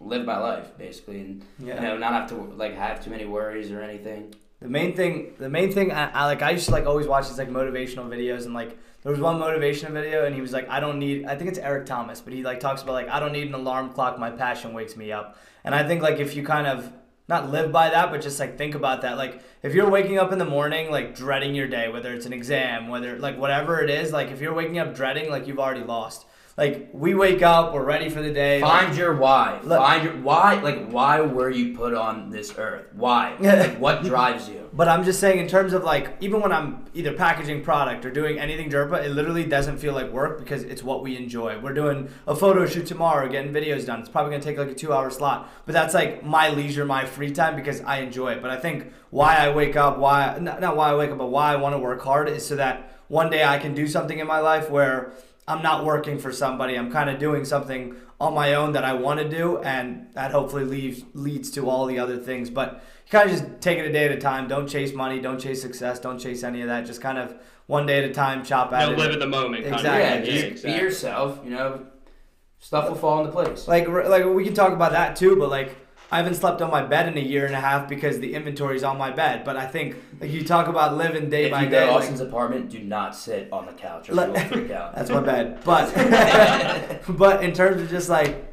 live 0.00 0.24
my 0.24 0.38
life 0.38 0.76
basically, 0.78 1.20
and 1.20 1.44
Yeah. 1.58 1.76
you 1.76 1.80
know 1.82 1.96
not 1.98 2.12
have 2.12 2.28
to 2.30 2.36
like 2.56 2.74
have 2.74 3.02
too 3.04 3.10
many 3.10 3.24
worries 3.24 3.70
or 3.70 3.80
anything. 3.82 4.34
The 4.62 4.68
main 4.68 4.94
thing, 4.94 5.34
the 5.38 5.48
main 5.48 5.72
thing, 5.72 5.92
I, 5.92 6.10
I 6.10 6.26
like. 6.26 6.40
I 6.40 6.50
used 6.50 6.66
to 6.66 6.70
like 6.70 6.86
always 6.86 7.06
watch 7.06 7.28
these 7.28 7.38
like 7.38 7.50
motivational 7.50 8.08
videos, 8.08 8.44
and 8.44 8.54
like 8.54 8.78
there 9.02 9.10
was 9.10 9.20
one 9.20 9.40
motivational 9.40 9.90
video, 9.90 10.24
and 10.24 10.34
he 10.34 10.40
was 10.40 10.52
like, 10.52 10.68
"I 10.68 10.78
don't 10.78 10.98
need." 10.98 11.26
I 11.26 11.34
think 11.34 11.50
it's 11.50 11.58
Eric 11.58 11.86
Thomas, 11.86 12.20
but 12.20 12.32
he 12.32 12.44
like 12.44 12.60
talks 12.60 12.82
about 12.82 12.92
like, 12.92 13.08
"I 13.08 13.18
don't 13.18 13.32
need 13.32 13.48
an 13.48 13.54
alarm 13.54 13.90
clock. 13.90 14.18
My 14.18 14.30
passion 14.30 14.72
wakes 14.72 14.96
me 14.96 15.10
up." 15.10 15.36
And 15.64 15.74
I 15.74 15.86
think 15.86 16.00
like 16.00 16.18
if 16.18 16.36
you 16.36 16.44
kind 16.44 16.66
of 16.66 16.92
not 17.28 17.50
live 17.50 17.72
by 17.72 17.90
that, 17.90 18.10
but 18.10 18.20
just 18.20 18.38
like 18.38 18.56
think 18.56 18.74
about 18.74 19.02
that. 19.02 19.16
Like 19.16 19.42
if 19.62 19.74
you're 19.74 19.90
waking 19.90 20.18
up 20.18 20.32
in 20.32 20.38
the 20.38 20.44
morning 20.44 20.90
like 20.90 21.14
dreading 21.14 21.54
your 21.54 21.68
day, 21.68 21.88
whether 21.88 22.12
it's 22.12 22.26
an 22.26 22.32
exam, 22.32 22.88
whether 22.88 23.18
like 23.18 23.38
whatever 23.38 23.80
it 23.80 23.90
is, 23.90 24.12
like 24.12 24.30
if 24.30 24.40
you're 24.40 24.54
waking 24.54 24.78
up 24.78 24.94
dreading, 24.94 25.30
like 25.30 25.46
you've 25.46 25.58
already 25.58 25.84
lost. 25.84 26.26
Like 26.58 26.90
we 26.92 27.14
wake 27.14 27.42
up, 27.42 27.72
we're 27.72 27.82
ready 27.84 28.10
for 28.10 28.20
the 28.20 28.30
day. 28.32 28.60
like- 28.60 28.82
Find 28.84 28.96
your 28.96 29.16
why. 29.16 29.58
Look- 29.62 29.78
Find 29.78 30.04
your 30.04 30.16
why. 30.16 30.60
Like 30.60 30.90
why 30.90 31.20
were 31.22 31.48
you 31.48 31.74
put 31.74 31.94
on 31.94 32.28
this 32.30 32.54
earth? 32.58 32.86
Why? 32.94 33.36
like, 33.40 33.78
what 33.80 34.04
drives 34.04 34.48
you? 34.48 34.68
But 34.74 34.88
I'm 34.88 35.04
just 35.04 35.18
saying, 35.20 35.38
in 35.38 35.48
terms 35.48 35.72
of 35.72 35.82
like, 35.84 36.16
even 36.20 36.40
when 36.40 36.52
I'm 36.52 36.84
either 36.94 37.12
packaging 37.14 37.62
product 37.62 38.04
or 38.04 38.10
doing 38.10 38.38
anything 38.38 38.70
Jerpa, 38.70 39.02
it 39.04 39.10
literally 39.10 39.44
doesn't 39.44 39.78
feel 39.78 39.92
like 39.94 40.10
work 40.10 40.38
because 40.38 40.62
it's 40.62 40.82
what 40.82 41.02
we 41.02 41.16
enjoy. 41.16 41.58
We're 41.58 41.74
doing 41.74 42.08
a 42.26 42.34
photo 42.36 42.66
shoot 42.66 42.86
tomorrow, 42.86 43.28
getting 43.28 43.52
videos 43.52 43.86
done. 43.86 44.00
It's 44.00 44.08
probably 44.08 44.32
gonna 44.32 44.42
take 44.42 44.58
like 44.58 44.68
a 44.70 44.74
two 44.74 44.92
hour 44.92 45.10
slot, 45.10 45.50
but 45.66 45.72
that's 45.72 45.94
like 45.94 46.22
my 46.24 46.50
leisure, 46.50 46.84
my 46.84 47.04
free 47.06 47.30
time 47.32 47.56
because 47.56 47.80
I 47.82 47.98
enjoy 47.98 48.32
it. 48.32 48.42
But 48.42 48.50
I 48.50 48.58
think 48.58 48.92
why 49.10 49.36
I 49.36 49.50
wake 49.54 49.76
up, 49.76 49.98
why 49.98 50.38
not, 50.38 50.60
not 50.60 50.76
why 50.76 50.90
I 50.90 50.94
wake 50.96 51.10
up, 51.10 51.18
but 51.18 51.28
why 51.28 51.52
I 51.52 51.56
want 51.56 51.74
to 51.74 51.78
work 51.78 52.02
hard 52.02 52.28
is 52.28 52.44
so 52.46 52.56
that 52.56 52.98
one 53.08 53.30
day 53.30 53.44
I 53.44 53.58
can 53.58 53.74
do 53.74 53.86
something 53.86 54.18
in 54.18 54.26
my 54.26 54.38
life 54.40 54.70
where 54.70 55.12
I'm 55.48 55.62
not 55.62 55.84
working 55.84 56.18
for 56.18 56.32
somebody. 56.32 56.76
I'm 56.76 56.90
kind 56.90 57.10
of 57.10 57.18
doing 57.18 57.44
something 57.44 57.96
on 58.20 58.32
my 58.34 58.54
own 58.54 58.72
that 58.72 58.84
I 58.84 58.92
want 58.92 59.18
to 59.20 59.28
do, 59.28 59.58
and 59.58 60.06
that 60.14 60.30
hopefully 60.30 60.64
leads 60.64 61.02
leads 61.14 61.50
to 61.52 61.68
all 61.68 61.86
the 61.86 61.98
other 61.98 62.16
things. 62.16 62.48
But 62.50 62.74
you 63.06 63.10
kind 63.10 63.28
of 63.30 63.36
just 63.36 63.60
take 63.60 63.78
it 63.78 63.86
a 63.86 63.92
day 63.92 64.04
at 64.04 64.12
a 64.12 64.20
time. 64.20 64.46
Don't 64.46 64.68
chase 64.68 64.94
money. 64.94 65.20
Don't 65.20 65.40
chase 65.40 65.60
success. 65.60 65.98
Don't 65.98 66.18
chase 66.18 66.44
any 66.44 66.60
of 66.62 66.68
that. 66.68 66.86
Just 66.86 67.00
kind 67.00 67.18
of 67.18 67.34
one 67.66 67.86
day 67.86 67.98
at 68.04 68.08
a 68.08 68.14
time. 68.14 68.44
Chop 68.44 68.72
at 68.72 68.86
No, 68.86 68.92
it. 68.92 68.98
live 68.98 69.12
in 69.12 69.18
the 69.18 69.26
moment. 69.26 69.64
Kind 69.64 69.74
Exactly. 69.76 70.00
yeah, 70.02 70.14
Of. 70.14 70.24
just 70.24 70.44
exactly. 70.44 70.72
be 70.72 70.78
yourself. 70.78 71.40
You 71.44 71.50
know, 71.50 71.86
stuff 72.60 72.88
will 72.88 72.94
fall 72.96 73.20
into 73.20 73.32
place. 73.32 73.66
like 73.66 73.88
like 73.88 74.24
we 74.24 74.44
can 74.44 74.54
talk 74.54 74.72
about 74.72 74.92
that 74.92 75.16
too. 75.16 75.36
But 75.36 75.50
like 75.50 75.76
I 76.12 76.18
haven't 76.18 76.34
slept 76.34 76.60
on 76.60 76.70
my 76.70 76.82
bed 76.82 77.08
in 77.08 77.16
a 77.16 77.26
year 77.26 77.46
and 77.46 77.54
a 77.54 77.60
half 77.60 77.88
because 77.88 78.20
the 78.20 78.34
inventory's 78.34 78.82
on 78.84 78.98
my 78.98 79.10
bed. 79.10 79.44
But 79.44 79.56
I 79.56 79.66
think 79.66 79.96
like 80.20 80.30
you 80.30 80.44
talk 80.44 80.68
about 80.68 80.94
living 80.96 81.30
day 81.30 81.46
if 81.46 81.50
by 81.50 81.62
you 81.64 81.70
day. 81.70 81.86
to 81.86 81.90
like- 81.90 82.02
Austin's 82.02 82.20
apartment, 82.20 82.68
do 82.68 82.80
not 82.80 83.16
sit 83.16 83.48
on 83.50 83.64
the 83.64 83.72
couch 83.72 84.10
or 84.10 84.14
Let- 84.14 84.28
you'll 84.28 84.44
freak 84.60 84.70
out. 84.70 84.94
That's 84.94 85.08
my 85.10 85.20
bed. 85.20 85.60
But 85.64 85.86
but 87.08 87.42
in 87.42 87.54
terms 87.54 87.80
of 87.80 87.88
just 87.88 88.10
like 88.10 88.44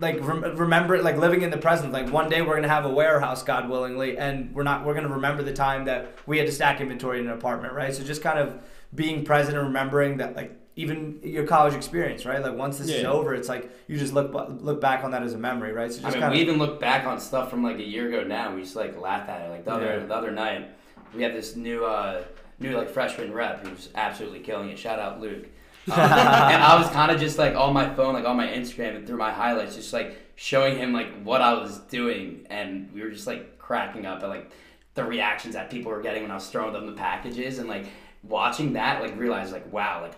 like 0.00 0.26
rem- 0.26 0.56
remember 0.56 1.02
like 1.02 1.18
living 1.18 1.42
in 1.42 1.50
the 1.50 1.58
present. 1.58 1.92
Like 1.92 2.10
one 2.10 2.30
day 2.30 2.40
we're 2.40 2.56
gonna 2.56 2.68
have 2.68 2.86
a 2.86 2.90
warehouse, 2.90 3.42
God 3.42 3.68
willingly, 3.68 4.16
and 4.16 4.54
we're 4.54 4.62
not 4.62 4.86
we're 4.86 4.94
gonna 4.94 5.08
remember 5.08 5.42
the 5.42 5.52
time 5.52 5.84
that 5.84 6.16
we 6.26 6.38
had 6.38 6.46
to 6.46 6.52
stack 6.52 6.80
inventory 6.80 7.20
in 7.20 7.26
an 7.26 7.32
apartment, 7.32 7.74
right? 7.74 7.94
So 7.94 8.02
just 8.02 8.22
kind 8.22 8.38
of 8.38 8.58
being 8.94 9.22
present 9.24 9.56
and 9.56 9.66
remembering 9.66 10.16
that 10.16 10.34
like 10.34 10.58
even 10.76 11.20
your 11.22 11.46
college 11.46 11.74
experience, 11.74 12.24
right? 12.24 12.42
Like 12.42 12.56
once 12.56 12.78
this 12.78 12.88
is 12.88 13.02
Yeah. 13.02 13.10
over, 13.10 13.34
it's 13.34 13.48
like 13.48 13.70
you 13.88 13.98
just 13.98 14.12
look 14.14 14.32
look 14.32 14.80
back 14.80 15.04
on 15.04 15.10
that 15.10 15.22
as 15.22 15.34
a 15.34 15.38
memory, 15.38 15.72
right? 15.72 15.92
So 15.92 15.98
I 16.00 16.02
just 16.04 16.14
mean, 16.14 16.20
kind 16.22 16.34
we 16.34 16.40
even 16.40 16.58
look 16.58 16.80
back 16.80 17.06
on 17.06 17.20
stuff 17.20 17.50
from 17.50 17.62
like 17.62 17.78
a 17.78 17.84
year 17.86 18.08
ago 18.08 18.24
now. 18.24 18.54
We 18.54 18.62
just 18.62 18.76
like 18.76 18.98
laugh 18.98 19.28
at 19.28 19.42
it. 19.42 19.50
Like 19.50 19.64
the 19.64 19.72
other 19.72 19.98
Yeah. 19.98 20.06
the 20.06 20.14
other 20.14 20.30
night, 20.30 20.70
we 21.14 21.22
had 21.22 21.34
this 21.34 21.56
new 21.56 21.84
uh 21.84 22.22
new 22.58 22.76
like 22.76 22.88
freshman 22.88 23.32
rep 23.32 23.66
who's 23.66 23.90
absolutely 23.94 24.40
killing 24.40 24.70
it. 24.70 24.78
Shout 24.78 24.98
out 24.98 25.20
Luke. 25.20 25.46
Um, 25.90 25.98
and 25.98 26.62
I 26.62 26.78
was 26.78 26.88
kind 26.90 27.10
of 27.10 27.18
just 27.20 27.38
like 27.38 27.54
on 27.56 27.74
my 27.74 27.92
phone, 27.94 28.14
like 28.14 28.24
on 28.24 28.36
my 28.36 28.46
Instagram 28.46 28.96
and 28.96 29.06
through 29.06 29.18
my 29.18 29.32
highlights, 29.32 29.74
just 29.74 29.92
like 29.92 30.16
showing 30.36 30.78
him 30.78 30.92
like 30.92 31.22
what 31.22 31.42
I 31.42 31.52
was 31.54 31.78
doing, 31.90 32.46
and 32.50 32.90
we 32.94 33.02
were 33.02 33.10
just 33.10 33.26
like 33.26 33.58
cracking 33.58 34.06
up 34.06 34.22
at 34.22 34.28
like 34.28 34.50
the 34.94 35.04
reactions 35.04 35.54
that 35.54 35.70
people 35.70 35.90
were 35.90 36.00
getting 36.00 36.22
when 36.22 36.30
I 36.30 36.34
was 36.34 36.48
throwing 36.48 36.72
them 36.72 36.86
the 36.86 36.92
packages, 36.92 37.58
and 37.58 37.68
like 37.68 37.86
watching 38.22 38.74
that, 38.74 39.02
like 39.02 39.18
realize 39.18 39.50
like 39.52 39.70
wow, 39.72 40.02
like 40.02 40.14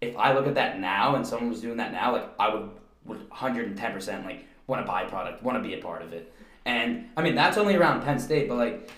if 0.00 0.16
I 0.16 0.32
look 0.32 0.46
at 0.46 0.54
that 0.54 0.78
now 0.80 1.14
and 1.16 1.26
someone 1.26 1.50
was 1.50 1.60
doing 1.60 1.76
that 1.78 1.92
now, 1.92 2.12
like 2.12 2.28
I 2.38 2.54
would 2.54 2.70
would 3.04 3.28
110% 3.30 4.24
like 4.24 4.44
want 4.66 4.82
to 4.84 4.86
buy 4.86 5.04
product, 5.04 5.42
want 5.42 5.62
to 5.62 5.66
be 5.66 5.74
a 5.74 5.82
part 5.82 6.02
of 6.02 6.12
it. 6.12 6.32
And 6.64 7.08
I 7.16 7.22
mean 7.22 7.34
that's 7.34 7.56
only 7.56 7.74
around 7.76 8.02
Penn 8.02 8.18
State, 8.18 8.48
but 8.48 8.56
like 8.58 8.90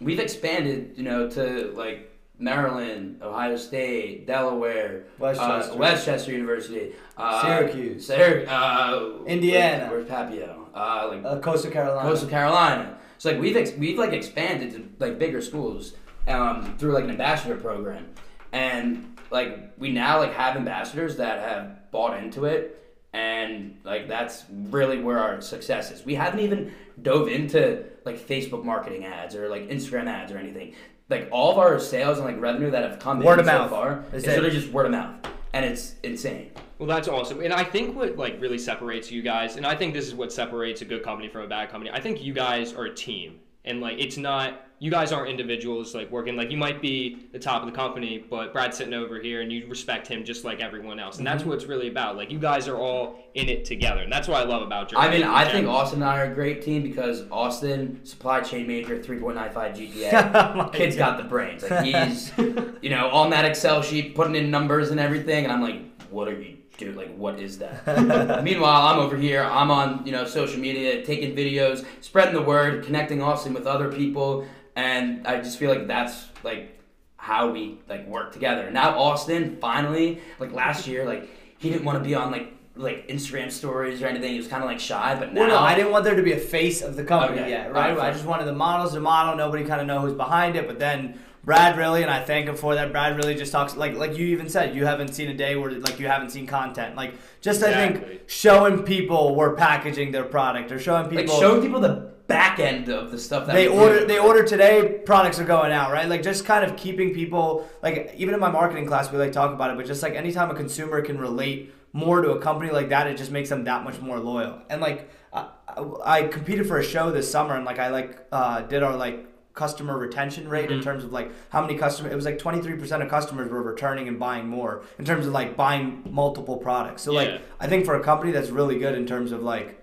we've 0.00 0.20
expanded, 0.20 0.94
you 0.96 1.02
know, 1.04 1.28
to 1.30 1.72
like 1.74 2.10
Maryland, 2.38 3.20
Ohio 3.22 3.56
State, 3.56 4.26
Delaware, 4.26 5.04
Westchester. 5.18 5.72
uh, 5.72 5.76
Westchester 5.76 6.32
University, 6.32 6.92
uh, 7.16 7.42
Syracuse. 7.42 8.06
Syr- 8.06 8.44
uh, 8.48 9.22
Indiana. 9.24 9.88
Where's, 9.90 10.08
where's 10.08 10.30
Papio? 10.30 10.58
uh, 10.74 11.08
like 11.10 11.24
Uh, 11.24 11.38
Coastal 11.38 11.70
Carolina. 11.70 12.08
Coastal 12.08 12.28
Carolina. 12.28 12.98
So 13.18 13.30
like 13.30 13.40
we've 13.40 13.56
ex- 13.56 13.72
we've 13.78 13.96
like 13.98 14.12
expanded 14.12 14.72
to 14.72 14.88
like 15.04 15.18
bigger 15.18 15.40
schools 15.40 15.94
um, 16.28 16.76
through 16.76 16.92
like 16.92 17.04
an 17.04 17.10
ambassador 17.10 17.54
program, 17.56 18.08
and 18.52 19.13
like 19.34 19.72
we 19.76 19.90
now 19.90 20.20
like 20.20 20.32
have 20.34 20.56
ambassadors 20.56 21.16
that 21.16 21.40
have 21.40 21.90
bought 21.90 22.16
into 22.22 22.44
it, 22.44 22.80
and 23.12 23.76
like 23.82 24.06
that's 24.06 24.44
really 24.48 25.02
where 25.02 25.18
our 25.18 25.40
success 25.40 25.90
is. 25.90 26.04
We 26.04 26.14
haven't 26.14 26.38
even 26.38 26.72
dove 27.02 27.26
into 27.26 27.84
like 28.04 28.16
Facebook 28.16 28.64
marketing 28.64 29.04
ads 29.04 29.34
or 29.34 29.48
like 29.48 29.68
Instagram 29.68 30.06
ads 30.06 30.30
or 30.30 30.38
anything. 30.38 30.74
Like 31.10 31.28
all 31.32 31.50
of 31.50 31.58
our 31.58 31.80
sales 31.80 32.18
and 32.18 32.26
like 32.26 32.40
revenue 32.40 32.70
that 32.70 32.88
have 32.88 33.00
come 33.00 33.18
Word 33.18 33.34
in 33.34 33.40
of 33.40 33.46
so 33.46 33.52
mouth. 33.52 33.70
far 33.70 34.04
Is 34.12 34.22
is 34.22 34.28
literally 34.28 34.50
just 34.52 34.68
word 34.72 34.86
of 34.86 34.92
mouth, 34.92 35.16
and 35.52 35.64
it's 35.64 35.96
insane. 36.04 36.52
Well, 36.78 36.88
that's 36.88 37.08
awesome, 37.08 37.40
and 37.40 37.52
I 37.52 37.64
think 37.64 37.96
what 37.96 38.16
like 38.16 38.40
really 38.40 38.58
separates 38.58 39.10
you 39.10 39.20
guys, 39.20 39.56
and 39.56 39.66
I 39.66 39.74
think 39.74 39.94
this 39.94 40.06
is 40.06 40.14
what 40.14 40.32
separates 40.32 40.80
a 40.80 40.84
good 40.84 41.02
company 41.02 41.28
from 41.28 41.42
a 41.42 41.48
bad 41.48 41.70
company. 41.70 41.90
I 41.90 42.00
think 42.00 42.22
you 42.22 42.32
guys 42.32 42.72
are 42.72 42.84
a 42.84 42.94
team, 42.94 43.40
and 43.64 43.80
like 43.80 43.98
it's 43.98 44.16
not 44.16 44.63
you 44.80 44.90
guys 44.90 45.12
aren't 45.12 45.30
individuals 45.30 45.94
like 45.94 46.10
working 46.10 46.36
like 46.36 46.50
you 46.50 46.56
might 46.56 46.82
be 46.82 47.26
the 47.32 47.38
top 47.38 47.62
of 47.62 47.70
the 47.70 47.74
company, 47.74 48.24
but 48.28 48.52
Brad's 48.52 48.76
sitting 48.76 48.92
over 48.92 49.20
here, 49.20 49.40
and 49.40 49.50
you 49.52 49.66
respect 49.68 50.06
him 50.08 50.24
just 50.24 50.44
like 50.44 50.60
everyone 50.60 50.98
else, 51.00 51.18
and 51.18 51.26
that's 51.26 51.40
Mm-hmm. 51.42 51.50
what 51.50 51.54
it's 51.56 51.66
really 51.66 51.88
about. 51.88 52.16
Like 52.16 52.30
you 52.30 52.38
guys 52.38 52.68
are 52.68 52.76
all 52.76 53.18
in 53.34 53.48
it 53.48 53.64
together, 53.64 54.00
and 54.02 54.12
that's 54.12 54.28
what 54.28 54.40
I 54.40 54.44
love 54.44 54.62
about 54.62 54.88
Germany. 54.90 55.08
I 55.08 55.10
mean, 55.18 55.22
I 55.26 55.50
think. 55.50 55.68
Austin 55.68 56.02
and 56.02 56.10
I 56.10 56.18
are 56.20 56.30
a 56.30 56.34
great 56.34 56.62
team 56.62 56.82
because 56.82 57.24
Austin, 57.30 58.04
supply 58.04 58.40
chain 58.40 58.66
major, 58.66 58.98
3.95 58.98 59.52
GPA. 59.76 60.34
Oh 60.54 60.54
my 60.56 60.68
Kid's 60.70 60.96
got 60.96 61.16
the 61.18 61.24
brains. 61.24 61.62
Like 61.68 61.84
he's, 62.08 62.32
you 62.36 62.90
know, 62.90 63.08
on 63.10 63.30
that 63.30 63.44
Excel 63.44 63.80
sheet, 63.82 64.14
putting 64.14 64.34
in 64.36 64.50
numbers 64.50 64.90
and 64.90 65.00
everything, 65.00 65.44
and 65.44 65.52
I'm 65.52 65.62
like, 65.62 65.80
what 66.10 66.28
are 66.28 66.38
you 66.40 66.58
doing? 66.78 66.96
Like, 66.96 67.14
what 67.16 67.38
is 67.40 67.58
that? 67.58 67.86
Meanwhile, 68.44 68.86
I'm 68.88 68.98
over 68.98 69.16
here. 69.16 69.42
I'm 69.44 69.70
on, 69.70 70.04
you 70.04 70.12
know, 70.12 70.24
social 70.26 70.58
media, 70.60 71.04
taking 71.04 71.34
videos, 71.36 71.84
spreading 72.00 72.34
the 72.34 72.42
word, 72.42 72.84
connecting 72.84 73.22
Austin 73.22 73.54
with 73.54 73.66
other 73.66 73.90
people, 73.90 74.46
and 74.76 75.26
I 75.26 75.40
just 75.40 75.58
feel 75.58 75.70
like 75.70 75.86
that's 75.86 76.26
like 76.42 76.78
how 77.16 77.50
we 77.50 77.78
like 77.88 78.06
work 78.06 78.32
together. 78.32 78.70
Now 78.70 78.98
Austin 78.98 79.56
finally, 79.60 80.20
like 80.38 80.52
last 80.52 80.86
year, 80.86 81.04
like 81.04 81.28
he 81.58 81.70
didn't 81.70 81.84
want 81.84 81.98
to 81.98 82.04
be 82.04 82.14
on 82.14 82.30
like 82.30 82.52
like 82.76 83.06
Instagram 83.08 83.52
stories 83.52 84.02
or 84.02 84.06
anything. 84.08 84.32
He 84.32 84.36
was 84.38 84.48
kind 84.48 84.62
of 84.62 84.68
like 84.68 84.80
shy, 84.80 85.14
but 85.18 85.32
now 85.32 85.42
Well, 85.42 85.48
no, 85.50 85.58
I 85.58 85.76
didn't 85.76 85.92
want 85.92 86.04
there 86.04 86.16
to 86.16 86.22
be 86.22 86.32
a 86.32 86.38
face 86.38 86.82
of 86.82 86.96
the 86.96 87.04
company 87.04 87.40
Okay. 87.40 87.50
yet, 87.50 87.72
right? 87.72 87.90
Alright, 87.92 88.04
I 88.04 88.12
just 88.12 88.24
wanted 88.26 88.46
the 88.46 88.52
models 88.52 88.94
to 88.94 89.00
model. 89.00 89.36
Nobody 89.36 89.64
kind 89.64 89.80
of 89.80 89.86
know 89.86 90.00
who's 90.00 90.12
behind 90.14 90.56
it. 90.56 90.66
But 90.66 90.80
then 90.80 91.20
Brad 91.44 91.76
really, 91.76 92.02
and 92.02 92.10
I 92.10 92.22
thank 92.22 92.46
him 92.46 92.56
for 92.56 92.74
that. 92.74 92.90
Brad 92.90 93.16
really 93.16 93.34
just 93.34 93.52
talks 93.52 93.76
like 93.76 93.94
like 93.94 94.16
you 94.16 94.26
even 94.28 94.48
said, 94.48 94.74
you 94.74 94.86
haven't 94.86 95.14
seen 95.14 95.28
a 95.28 95.34
day 95.34 95.56
where 95.56 95.70
like 95.72 96.00
you 96.00 96.06
haven't 96.06 96.30
seen 96.30 96.46
content. 96.46 96.96
Like 96.96 97.14
just 97.40 97.62
I 97.62 97.72
think 97.72 98.20
showing 98.26 98.82
people 98.82 99.34
we're 99.34 99.54
packaging 99.54 100.10
their 100.12 100.24
product 100.24 100.72
or 100.72 100.78
showing 100.78 101.04
like 101.10 101.26
people 101.26 101.38
showing 101.38 101.60
people 101.62 101.80
the 101.80 102.14
back 102.26 102.58
end 102.58 102.88
of 102.88 103.10
the 103.10 103.18
stuff 103.18 103.46
that 103.46 103.52
they 103.52 103.68
order 103.68 104.00
do. 104.00 104.06
they 104.06 104.18
order 104.18 104.42
today 104.42 105.00
products 105.04 105.38
are 105.38 105.44
going 105.44 105.70
out 105.70 105.92
right 105.92 106.08
like 106.08 106.22
just 106.22 106.46
kind 106.46 106.64
of 106.64 106.74
keeping 106.74 107.12
people 107.12 107.68
like 107.82 108.14
even 108.16 108.32
in 108.32 108.40
my 108.40 108.50
marketing 108.50 108.86
class 108.86 109.12
we 109.12 109.18
like 109.18 109.30
talk 109.30 109.52
about 109.52 109.70
it 109.70 109.76
but 109.76 109.84
just 109.84 110.02
like 110.02 110.14
anytime 110.14 110.50
a 110.50 110.54
consumer 110.54 111.02
can 111.02 111.18
relate 111.18 111.74
more 111.92 112.22
to 112.22 112.30
a 112.30 112.40
company 112.40 112.72
like 112.72 112.88
that 112.88 113.06
it 113.06 113.18
just 113.18 113.30
makes 113.30 113.50
them 113.50 113.64
that 113.64 113.84
much 113.84 114.00
more 114.00 114.18
loyal 114.18 114.58
and 114.70 114.80
like 114.80 115.10
i, 115.34 115.48
I 115.68 115.84
I 116.04 116.22
competed 116.28 116.66
for 116.66 116.78
a 116.78 116.82
show 116.82 117.10
this 117.10 117.30
summer 117.30 117.56
and 117.56 117.66
like 117.66 117.78
i 117.78 117.88
like 117.90 118.26
uh, 118.32 118.62
did 118.62 118.82
our 118.82 118.96
like 118.96 119.26
customer 119.54 119.96
retention 119.96 120.48
rate 120.48 120.70
in 120.70 120.78
mm-hmm. 120.78 120.84
terms 120.84 121.04
of 121.04 121.12
like 121.12 121.30
how 121.50 121.60
many 121.60 121.76
customers 121.76 122.12
it 122.12 122.16
was 122.16 122.24
like 122.24 122.38
23% 122.38 123.02
of 123.02 123.08
customers 123.08 123.48
were 123.50 123.62
returning 123.62 124.08
and 124.08 124.18
buying 124.18 124.48
more 124.48 124.82
in 124.98 125.04
terms 125.04 125.26
of 125.26 125.32
like 125.32 125.56
buying 125.56 126.02
multiple 126.10 126.56
products 126.56 127.02
so 127.02 127.12
Yeah. 127.12 127.18
like 127.20 127.42
i 127.60 127.66
think 127.68 127.84
for 127.84 127.94
a 127.94 128.02
company 128.02 128.32
that's 128.32 128.50
really 128.50 128.78
good 128.78 128.96
in 128.96 129.06
terms 129.06 129.30
of 129.30 129.42
like 129.42 129.80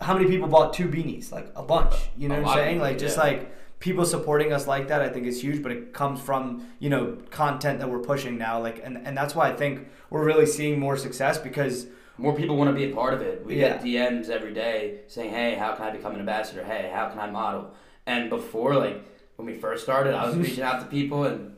how 0.00 0.14
many 0.14 0.26
people 0.28 0.48
bought 0.48 0.72
two 0.72 0.88
beanies? 0.88 1.30
Like 1.30 1.52
a 1.54 1.62
bunch. 1.62 1.94
You 2.16 2.28
know 2.28 2.36
A 2.36 2.42
what 2.42 2.50
I'm 2.52 2.56
saying? 2.56 2.74
people, 2.76 2.86
Like 2.88 2.98
just 2.98 3.16
yeah. 3.16 3.22
like 3.22 3.78
people 3.80 4.04
supporting 4.04 4.52
us 4.52 4.66
like 4.66 4.88
that, 4.88 5.02
I 5.02 5.08
think 5.08 5.26
is 5.26 5.42
huge. 5.42 5.62
But 5.62 5.72
it 5.72 5.92
comes 5.92 6.20
from 6.20 6.66
you 6.78 6.90
know 6.90 7.18
content 7.30 7.80
that 7.80 7.90
we're 7.90 8.00
pushing 8.00 8.38
now. 8.38 8.60
Like 8.60 8.80
and 8.84 9.06
and 9.06 9.16
that's 9.16 9.34
why 9.34 9.50
I 9.50 9.54
think 9.54 9.88
we're 10.08 10.24
really 10.24 10.46
seeing 10.46 10.80
more 10.80 10.96
success 10.96 11.38
because 11.38 11.86
more 12.18 12.34
people 12.34 12.56
want 12.56 12.68
to 12.68 12.74
be 12.74 12.90
a 12.90 12.94
part 12.94 13.14
of 13.14 13.22
it. 13.22 13.44
We 13.44 13.56
Yeah. 13.56 13.78
get 13.78 13.82
DMs 13.82 14.28
every 14.28 14.52
day 14.52 15.00
saying, 15.06 15.30
"Hey, 15.30 15.54
how 15.54 15.74
can 15.74 15.86
I 15.86 15.90
become 15.90 16.14
an 16.14 16.20
ambassador? 16.20 16.64
Hey, 16.64 16.90
how 16.92 17.08
can 17.08 17.18
I 17.18 17.30
model?" 17.30 17.72
And 18.06 18.30
before, 18.30 18.74
like 18.74 19.02
when 19.36 19.46
we 19.46 19.54
first 19.54 19.82
started, 19.84 20.14
I 20.14 20.26
was 20.26 20.36
reaching 20.44 20.62
out 20.62 20.80
to 20.80 20.86
people, 20.86 21.24
and 21.24 21.56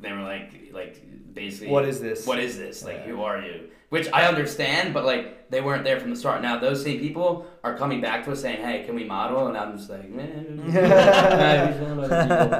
they 0.00 0.12
were 0.12 0.22
like, 0.22 0.70
like 0.72 1.34
basically, 1.34 1.68
What 1.68 1.84
is 1.84 2.00
this? 2.00 2.26
What 2.26 2.38
is 2.38 2.58
this? 2.58 2.84
Like, 2.84 2.98
Yeah. 2.98 3.12
who 3.12 3.22
are 3.22 3.40
you? 3.40 3.70
Which 3.88 4.08
I 4.12 4.26
understand, 4.26 4.92
but 4.92 5.04
like 5.04 5.48
they 5.48 5.60
weren't 5.60 5.84
there 5.84 6.00
from 6.00 6.10
the 6.10 6.16
start. 6.16 6.42
Now 6.42 6.58
those 6.58 6.82
same 6.82 6.98
people 6.98 7.46
are 7.62 7.76
coming 7.76 8.00
back 8.00 8.24
to 8.24 8.32
us 8.32 8.42
saying, 8.42 8.60
"Hey, 8.60 8.82
can 8.84 8.96
we 8.96 9.04
model?" 9.04 9.46
And 9.46 9.56
I'm 9.56 9.76
just 9.76 9.88
like, 9.88 10.10
"Man." 10.10 10.60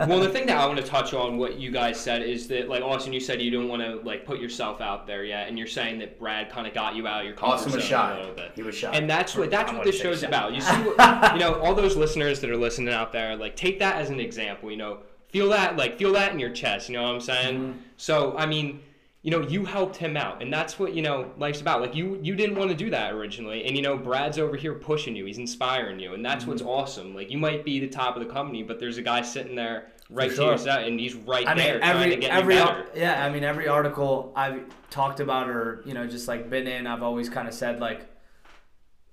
well, 0.09 0.21
the 0.21 0.29
thing 0.29 0.47
that 0.47 0.57
I 0.57 0.65
want 0.67 0.79
to 0.79 0.85
touch 0.85 1.13
on 1.13 1.37
what 1.37 1.59
you 1.59 1.73
guys 1.73 1.99
said 1.99 2.23
is 2.23 2.47
that, 2.47 2.69
like 2.69 2.85
Austin, 2.85 3.13
you 3.13 3.19
said 3.19 3.43
you 3.43 3.51
don't 3.51 3.67
want 3.67 3.83
to 3.83 3.97
like 4.07 4.25
put 4.25 4.39
yourself 4.39 4.81
out 4.81 5.09
there 5.09 5.25
yet, 5.25 5.49
and 5.49 5.59
you're 5.59 5.67
saying 5.67 5.99
that 5.99 6.17
Brad 6.17 6.49
kind 6.49 6.65
of 6.65 6.75
got 6.75 6.95
you 6.95 7.09
out 7.09 7.23
of 7.23 7.27
your 7.27 7.35
comfort 7.35 7.55
Austin 7.55 7.73
was 7.73 7.83
zone 7.83 7.91
shy. 7.91 8.17
a 8.17 8.21
little 8.21 8.35
bit. 8.37 8.53
He 8.55 8.63
was 8.63 8.77
shy. 8.77 8.93
And 8.93 9.11
that's 9.11 9.35
what 9.35 9.51
that's 9.51 9.73
I 9.73 9.75
what 9.75 9.85
this 9.85 10.01
show's 10.01 10.23
about. 10.23 10.55
You 10.55 10.61
see, 10.61 10.77
what, 10.77 11.33
you 11.33 11.41
know, 11.41 11.61
all 11.61 11.75
those 11.75 11.97
listeners 11.97 12.39
that 12.39 12.51
are 12.51 12.57
listening 12.57 12.95
out 12.95 13.11
there, 13.11 13.37
like 13.37 13.57
take 13.57 13.81
that 13.81 13.97
as 13.97 14.11
an 14.11 14.21
example. 14.21 14.71
You 14.71 14.77
know, 14.77 14.99
feel 15.31 15.49
that, 15.49 15.77
like 15.77 15.99
feel 15.99 16.13
that 16.13 16.33
in 16.33 16.39
your 16.39 16.51
chest. 16.51 16.89
You 16.89 16.97
know 16.97 17.03
what 17.03 17.15
I'm 17.15 17.21
saying? 17.21 17.59
Mm-hmm. 17.59 17.79
So, 17.97 18.37
I 18.39 18.47
mean, 18.47 18.81
you 19.27 19.33
know, 19.33 19.41
you 19.41 19.65
helped 19.65 19.97
him 19.97 20.17
out, 20.17 20.41
and 20.41 20.53
that's 20.53 20.79
what 20.79 20.95
you 20.95 21.03
know 21.03 21.33
life's 21.37 21.61
about. 21.61 21.81
Like 21.81 21.97
you, 21.97 22.17
you 22.23 22.37
didn't 22.37 22.55
want 22.57 22.71
to 22.71 22.77
do 22.77 22.91
that 22.91 23.13
originally, 23.13 23.65
and 23.67 23.75
you 23.77 23.83
know, 23.83 23.97
Brad's 23.99 24.39
over 24.39 24.55
here 24.55 24.73
pushing 24.75 25.17
you. 25.17 25.25
He's 25.27 25.39
inspiring 25.39 25.99
you, 25.99 26.15
and 26.15 26.25
that's 26.25 26.47
what's 26.47 26.63
Mm-hmm. 26.63 26.71
awesome. 26.71 27.13
Like 27.13 27.29
you 27.33 27.37
might 27.37 27.65
be 27.65 27.81
the 27.81 27.89
top 27.89 28.17
of 28.17 28.25
the 28.25 28.33
company, 28.33 28.63
but 28.63 28.79
there's 28.79 28.99
a 28.99 29.03
guy 29.03 29.23
sitting 29.23 29.57
there 29.57 29.89
right 30.11 30.31
For 30.31 30.37
to 30.37 30.43
your 30.45 30.57
sure. 30.59 30.67
side, 30.67 30.87
and 30.87 31.01
he's 31.01 31.17
right 31.17 31.45
I 31.45 31.55
mean 31.57 31.65
there 31.65 31.81
trying 31.81 32.11
to 32.11 32.17
get 32.17 32.31
every 32.31 32.55
you 32.55 32.65
better. 32.65 32.87
yeah 32.95 33.25
I 33.27 33.29
mean 33.29 33.43
every 33.43 33.67
article 33.67 34.33
I've 34.37 34.63
talked 34.91 35.19
about 35.19 35.51
or 35.51 35.83
you 35.85 35.93
know 35.95 36.07
just 36.07 36.29
like 36.29 36.49
been 36.49 36.69
in 36.69 36.87
I've 36.87 37.03
always 37.03 37.29
kind 37.29 37.49
of 37.49 37.55
said 37.55 37.81
like 37.81 38.07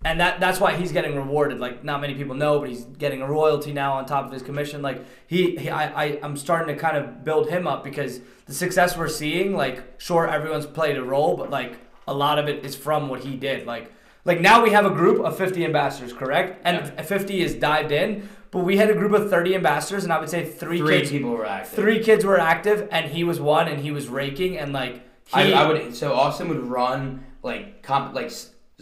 and 0.05 0.19
that 0.19 0.39
that's 0.39 0.59
why 0.59 0.75
he's 0.75 0.91
getting 0.91 1.15
rewarded. 1.15 1.59
Like 1.59 1.83
not 1.83 2.01
many 2.01 2.13
people 2.15 2.35
know, 2.35 2.59
but 2.59 2.69
he's 2.69 2.83
getting 2.85 3.21
a 3.21 3.27
royalty 3.27 3.73
now 3.73 3.93
on 3.93 4.05
top 4.05 4.25
of 4.25 4.31
his 4.31 4.41
commission. 4.41 4.81
Like 4.81 5.03
he, 5.27 5.55
he 5.57 5.69
I, 5.69 6.03
I 6.03 6.19
I'm 6.23 6.35
starting 6.37 6.73
to 6.73 6.79
kind 6.79 6.97
of 6.97 7.23
build 7.23 7.49
him 7.49 7.67
up 7.67 7.83
because 7.83 8.19
the 8.45 8.53
success 8.53 8.97
we're 8.97 9.07
seeing, 9.07 9.55
like 9.55 9.99
sure 9.99 10.27
everyone's 10.27 10.65
played 10.65 10.97
a 10.97 11.03
role, 11.03 11.37
but 11.37 11.49
like 11.49 11.77
a 12.07 12.13
lot 12.13 12.37
of 12.39 12.47
it 12.49 12.65
is 12.65 12.75
from 12.75 13.07
what 13.09 13.23
he 13.23 13.35
did. 13.35 13.65
Like 13.65 13.91
like 14.25 14.39
now 14.39 14.63
we 14.63 14.71
have 14.71 14.85
a 14.85 14.89
group 14.89 15.23
of 15.23 15.37
50 15.37 15.65
ambassadors, 15.65 16.13
correct? 16.13 16.61
And 16.63 16.93
50 17.05 17.41
is 17.41 17.55
dived 17.55 17.91
in, 17.91 18.29
but 18.51 18.59
we 18.59 18.77
had 18.77 18.89
a 18.89 18.93
group 18.93 19.11
of 19.11 19.29
30 19.29 19.55
ambassadors, 19.55 20.03
and 20.05 20.13
I 20.13 20.19
would 20.19 20.29
say 20.29 20.45
three, 20.45 20.77
Three 20.79 20.99
kids 20.99 21.09
people 21.11 21.31
were 21.31 21.45
active. 21.45 21.73
three 21.73 21.99
kids 22.01 22.23
were 22.23 22.39
active, 22.39 22.87
and 22.91 23.11
he 23.11 23.23
was 23.23 23.41
one, 23.41 23.67
and 23.67 23.81
he 23.81 23.91
was 23.91 24.07
raking, 24.07 24.57
and 24.57 24.71
like 24.71 24.95
he, 25.27 25.53
I, 25.53 25.63
I 25.63 25.67
would 25.67 25.95
so 25.95 26.13
Austin 26.13 26.47
would 26.49 26.63
run 26.63 27.25
like 27.41 27.81
comp 27.83 28.13
like 28.13 28.31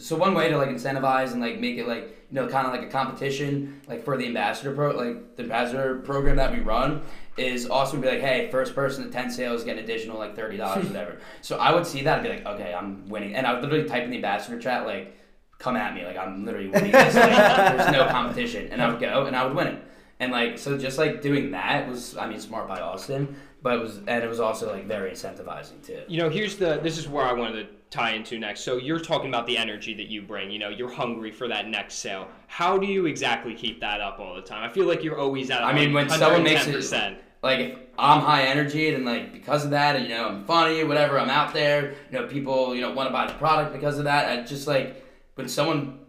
so 0.02 0.16
one 0.16 0.34
way 0.34 0.50
to 0.50 0.58
like 0.58 0.70
incentivize 0.70 1.32
and 1.32 1.42
like 1.42 1.60
make 1.60 1.78
it 1.78 1.88
like 1.88 2.04
you 2.30 2.36
know 2.36 2.48
kind 2.48 2.66
of 2.66 2.74
like 2.74 2.84
a 2.84 2.92
competition 2.92 3.82
like 3.88 4.04
for 4.04 4.18
the 4.18 4.26
ambassador 4.26 4.74
pro 4.74 4.92
like 4.92 5.36
the 5.36 5.44
ambassador 5.44 6.00
program 6.00 6.36
that 6.36 6.52
we 6.52 6.60
run 6.60 7.02
is 7.38 7.70
Austin 7.70 8.02
be 8.02 8.08
like 8.08 8.22
hey 8.22 8.50
first 8.52 8.74
person 8.76 9.04
to 9.04 9.10
10 9.10 9.32
sales 9.32 9.64
get 9.64 9.78
an 9.78 9.84
additional 9.84 10.18
like 10.18 10.36
$30 10.36 10.60
whatever. 10.88 11.20
So 11.42 11.58
I 11.58 11.74
would 11.74 11.86
see 11.86 12.04
that 12.04 12.20
and 12.20 12.24
be 12.24 12.30
like 12.30 12.46
okay 12.46 12.74
I'm 12.74 13.08
winning. 13.08 13.36
And 13.36 13.46
I 13.46 13.54
would 13.54 13.62
literally 13.62 13.88
type 13.88 14.04
in 14.04 14.10
the 14.10 14.18
ambassador 14.18 14.60
chat 14.60 14.86
like 14.86 15.18
come 15.60 15.76
at 15.76 15.94
me 15.94 16.06
like 16.06 16.18
I'm 16.18 16.46
literally 16.46 16.70
winning 16.70 16.92
this 16.92 17.16
like, 17.16 17.78
there's 17.78 17.92
no 17.92 18.08
competition. 18.10 18.70
And 18.72 18.82
I 18.82 18.90
would 18.90 19.00
go 19.00 19.26
and 19.26 19.36
I 19.36 19.46
would 19.46 19.56
win 19.56 19.68
it. 19.68 19.84
And 20.20 20.32
like 20.32 20.58
so 20.58 20.78
just 20.78 20.98
like 20.98 21.22
doing 21.22 21.52
that 21.52 21.88
was 21.88 22.18
I 22.18 22.28
mean 22.28 22.40
smart 22.40 22.68
by 22.68 22.80
Austin 22.80 23.36
but 23.62 23.74
it 23.74 23.82
was 23.82 23.98
and 24.08 24.24
it 24.24 24.28
was 24.28 24.40
also 24.40 24.72
like 24.72 24.86
very 24.86 25.12
incentivizing 25.12 25.86
too. 25.86 26.02
You 26.08 26.20
know, 26.22 26.30
here's 26.30 26.58
the 26.58 26.80
this 26.82 26.98
is 26.98 27.08
where 27.08 27.26
I 27.26 27.34
wanted 27.34 27.68
to 27.68 27.81
tie 27.92 28.14
into 28.14 28.40
next. 28.40 28.62
So 28.62 28.78
you're 28.78 29.00
talking 29.00 29.28
about 29.28 29.46
the 29.46 29.58
energy 29.58 29.94
that 29.96 30.08
you 30.08 30.22
bring. 30.22 30.50
You 30.50 30.58
know, 30.60 30.70
you're 30.70 30.92
hungry 30.92 31.30
for 31.30 31.48
that 31.50 31.68
next 31.68 31.96
sale. 31.96 32.28
How 32.48 32.78
do 32.78 32.88
you 32.88 33.06
exactly 33.06 33.54
keep 33.54 33.82
that 33.82 34.02
up 34.02 34.20
all 34.20 34.34
the 34.34 34.42
time? 34.42 34.68
I 34.68 34.74
feel 34.74 34.86
like 34.86 35.04
you're 35.04 35.20
always 35.20 35.52
at. 35.52 35.64
I 35.64 35.74
mean, 35.74 35.94
when 35.94 36.10
someone 36.10 36.44
makes 36.44 36.66
it- 36.68 36.74
110%. 36.74 37.18
like 37.44 37.60
if 37.60 37.78
I'm 38.00 38.22
high 38.22 38.44
energy, 38.44 38.90
then 38.92 39.04
like 39.06 39.34
because 39.34 39.66
of 39.66 39.72
that, 39.72 39.96
and 39.96 40.06
you 40.06 40.16
know 40.16 40.28
I'm 40.30 40.46
funny, 40.46 40.84
whatever. 40.84 41.20
I'm 41.20 41.30
out 41.30 41.54
there, 41.54 41.96
you 42.12 42.20
know, 42.20 42.28
people 42.28 42.74
you 42.74 42.82
know 42.82 42.92
want 42.92 43.10
to 43.10 43.14
buy 43.14 43.28
the 43.28 43.34
product 43.34 43.74
because 43.74 43.98
of 43.98 44.06
that. 44.06 44.28
I 44.40 44.44
just 44.44 44.68
like 44.68 45.04
when 45.36 45.48
someone 45.50 46.00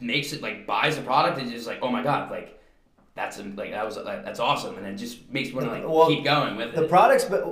makes 0.00 0.32
it 0.32 0.42
like 0.42 0.66
buys 0.66 0.96
a 0.96 1.02
product, 1.02 1.38
it's 1.40 1.50
just 1.50 1.66
like 1.66 1.78
oh 1.82 1.90
my 1.90 2.02
god, 2.02 2.30
like 2.30 2.55
that's 3.16 3.38
like 3.38 3.70
that 3.72 3.84
was 3.84 3.96
like, 3.96 4.24
that's 4.24 4.38
awesome, 4.38 4.76
and 4.78 4.86
it 4.86 4.94
just 4.96 5.28
makes 5.32 5.48
me 5.48 5.54
want 5.56 5.66
to 5.68 5.72
like 5.72 5.88
Well, 5.88 6.06
keep 6.08 6.22
going 6.22 6.56
with 6.56 6.68
it. 6.68 6.74
the 6.76 6.84
it. 6.84 6.88
products, 6.90 7.24
but 7.24 7.44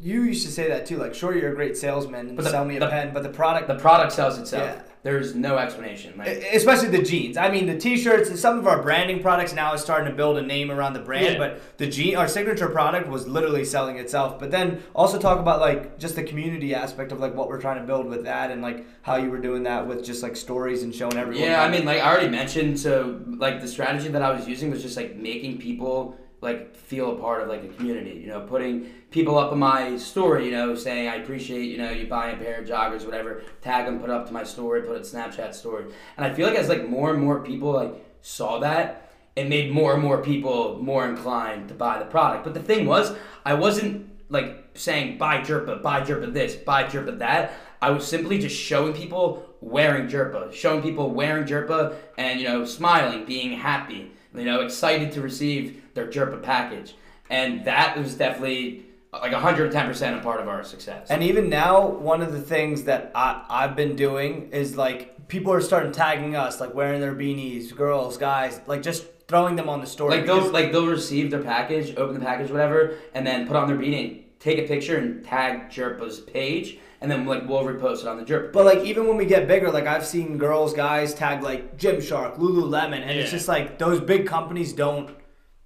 you 0.00 0.22
used 0.22 0.44
to 0.46 0.50
say 0.52 0.68
that 0.68 0.86
too. 0.86 0.96
Like, 0.96 1.14
sure, 1.14 1.36
you're 1.36 1.52
a 1.52 1.54
great 1.54 1.76
salesman 1.76 2.28
and 2.28 2.36
But 2.36 2.44
the- 2.46 2.50
sell 2.50 2.64
me 2.64 2.76
a 2.76 2.80
the- 2.80 2.88
pen, 2.88 3.12
but 3.12 3.22
the 3.22 3.28
product, 3.28 3.68
the 3.68 3.74
product 3.76 4.12
sells 4.12 4.38
itself. 4.38 4.64
Yeah. 4.76 4.82
There's 5.02 5.34
no 5.34 5.56
explanation. 5.56 6.14
Like, 6.18 6.28
especially 6.52 6.88
the 6.88 7.02
jeans. 7.02 7.38
I 7.38 7.50
mean, 7.50 7.66
the 7.66 7.78
t-shirts 7.78 8.28
and 8.28 8.38
some 8.38 8.58
of 8.58 8.66
our 8.66 8.82
branding 8.82 9.22
products 9.22 9.54
now 9.54 9.72
is 9.72 9.80
starting 9.80 10.10
to 10.10 10.14
build 10.14 10.36
a 10.36 10.42
name 10.42 10.70
around 10.70 10.92
the 10.92 11.00
brand. 11.00 11.34
Yeah. 11.34 11.38
But 11.38 11.78
the 11.78 11.86
jean, 11.86 12.16
our 12.16 12.28
signature 12.28 12.68
product, 12.68 13.08
was 13.08 13.26
literally 13.26 13.64
selling 13.64 13.96
itself. 13.96 14.38
But 14.38 14.50
then 14.50 14.82
also 14.94 15.18
talk 15.18 15.38
about 15.38 15.60
like 15.60 15.98
just 15.98 16.16
the 16.16 16.22
community 16.22 16.74
aspect 16.74 17.12
of 17.12 17.20
like 17.20 17.34
what 17.34 17.48
we're 17.48 17.60
trying 17.60 17.80
to 17.80 17.86
build 17.86 18.06
with 18.06 18.24
that, 18.24 18.50
and 18.50 18.60
like 18.60 18.84
how 19.02 19.16
you 19.16 19.30
were 19.30 19.40
doing 19.40 19.62
that 19.62 19.86
with 19.86 20.04
just 20.04 20.22
like 20.22 20.36
stories 20.36 20.82
and 20.82 20.94
showing 20.94 21.16
everyone. 21.16 21.44
Yeah, 21.44 21.62
I 21.62 21.70
mean, 21.70 21.86
like 21.86 22.02
I 22.02 22.12
already 22.12 22.28
mentioned, 22.28 22.78
so 22.78 23.20
like 23.26 23.62
the 23.62 23.68
strategy 23.68 24.08
that 24.08 24.20
I 24.20 24.30
was 24.32 24.46
using 24.46 24.70
was 24.70 24.82
just 24.82 24.96
like 24.96 25.16
making 25.16 25.58
people 25.58 26.18
like 26.40 26.74
feel 26.74 27.12
a 27.12 27.16
part 27.16 27.42
of 27.42 27.48
like 27.48 27.64
a 27.64 27.68
community. 27.68 28.20
You 28.20 28.28
know, 28.28 28.40
putting 28.40 28.86
people 29.10 29.38
up 29.38 29.52
on 29.52 29.58
my 29.58 29.96
story. 29.96 30.46
You 30.46 30.52
know, 30.52 30.74
saying 30.74 31.08
I 31.08 31.16
appreciate 31.16 31.64
you 31.64 31.78
know 31.78 31.90
you 31.90 32.06
buying 32.06 32.36
a 32.36 32.38
pair 32.38 32.60
of 32.60 32.68
joggers, 32.68 33.04
whatever. 33.04 33.42
Tag 33.62 33.86
them, 33.86 34.00
put 34.00 34.10
up 34.10 34.26
to 34.26 34.32
my 34.32 34.44
story, 34.44 34.82
put 34.82 34.96
it 34.96 35.02
Snapchat 35.02 35.54
story, 35.54 35.86
and 36.16 36.26
I 36.26 36.32
feel 36.32 36.46
like 36.46 36.56
as 36.56 36.68
like 36.68 36.88
more 36.88 37.10
and 37.10 37.20
more 37.20 37.40
people 37.40 37.72
like 37.72 37.94
saw 38.22 38.58
that, 38.60 39.10
it 39.36 39.48
made 39.48 39.72
more 39.72 39.94
and 39.94 40.02
more 40.02 40.22
people 40.22 40.78
more 40.82 41.08
inclined 41.08 41.68
to 41.68 41.74
buy 41.74 41.98
the 41.98 42.04
product. 42.04 42.44
But 42.44 42.54
the 42.54 42.62
thing 42.62 42.86
was, 42.86 43.14
I 43.44 43.54
wasn't 43.54 44.10
like 44.30 44.70
saying 44.74 45.18
buy 45.18 45.38
Jerpa, 45.38 45.82
buy 45.82 46.02
Jerpa 46.02 46.32
this, 46.32 46.54
buy 46.54 46.84
Jerpa 46.84 47.18
that. 47.18 47.52
I 47.82 47.90
was 47.90 48.06
simply 48.06 48.38
just 48.38 48.56
showing 48.56 48.92
people 48.92 49.48
wearing 49.60 50.06
Jerpa, 50.08 50.52
showing 50.52 50.82
people 50.82 51.10
wearing 51.10 51.44
Jerpa 51.44 51.96
and, 52.18 52.40
you 52.40 52.46
know, 52.46 52.64
smiling, 52.64 53.24
being 53.24 53.52
happy, 53.52 54.12
you 54.34 54.44
know, 54.44 54.60
excited 54.60 55.12
to 55.12 55.20
receive 55.22 55.82
their 56.00 56.26
Jerpa 56.26 56.42
package. 56.42 56.94
And 57.28 57.64
that 57.64 57.96
was 57.96 58.14
definitely 58.14 58.86
like 59.12 59.32
110% 59.32 60.18
a 60.18 60.22
part 60.22 60.40
of 60.40 60.48
our 60.48 60.62
success. 60.62 61.08
And 61.10 61.22
even 61.22 61.48
now, 61.48 61.86
one 61.86 62.22
of 62.22 62.32
the 62.32 62.40
things 62.40 62.84
that 62.84 63.10
I, 63.14 63.44
I've 63.48 63.76
been 63.76 63.96
doing 63.96 64.50
is 64.52 64.76
like 64.76 65.28
people 65.28 65.52
are 65.52 65.60
starting 65.60 65.92
tagging 65.92 66.36
us, 66.36 66.60
like 66.60 66.74
wearing 66.74 67.00
their 67.00 67.14
beanies, 67.14 67.74
girls, 67.74 68.16
guys, 68.16 68.60
like 68.66 68.82
just 68.82 69.06
throwing 69.26 69.56
them 69.56 69.68
on 69.68 69.80
the 69.80 69.86
story. 69.86 70.16
like 70.16 70.26
they'll 70.26 70.50
like 70.50 70.72
they'll 70.72 70.86
receive 70.86 71.30
their 71.30 71.42
package, 71.42 71.96
open 71.96 72.14
the 72.14 72.24
package, 72.24 72.50
whatever, 72.50 72.98
and 73.14 73.26
then 73.26 73.46
put 73.46 73.56
on 73.56 73.68
their 73.68 73.76
beanie, 73.76 74.22
take 74.38 74.58
a 74.58 74.66
picture 74.66 74.98
and 74.98 75.24
tag 75.24 75.70
Jerpa's 75.70 76.20
page, 76.20 76.78
and 77.00 77.10
then 77.10 77.26
like 77.26 77.48
we'll 77.48 77.64
repost 77.64 78.00
it 78.00 78.06
on 78.06 78.16
the 78.16 78.24
Jerpa. 78.24 78.52
But 78.52 78.64
like 78.64 78.80
even 78.80 79.08
when 79.08 79.16
we 79.16 79.26
get 79.26 79.48
bigger, 79.48 79.70
like 79.70 79.86
I've 79.86 80.06
seen 80.06 80.38
girls, 80.38 80.72
guys 80.72 81.14
tag 81.14 81.42
like 81.42 81.78
Gymshark, 81.78 82.38
Lululemon, 82.38 83.00
and 83.00 83.10
it's 83.10 83.30
just 83.30 83.48
like 83.48 83.78
those 83.78 84.00
big 84.00 84.26
companies 84.26 84.72
don't 84.72 85.10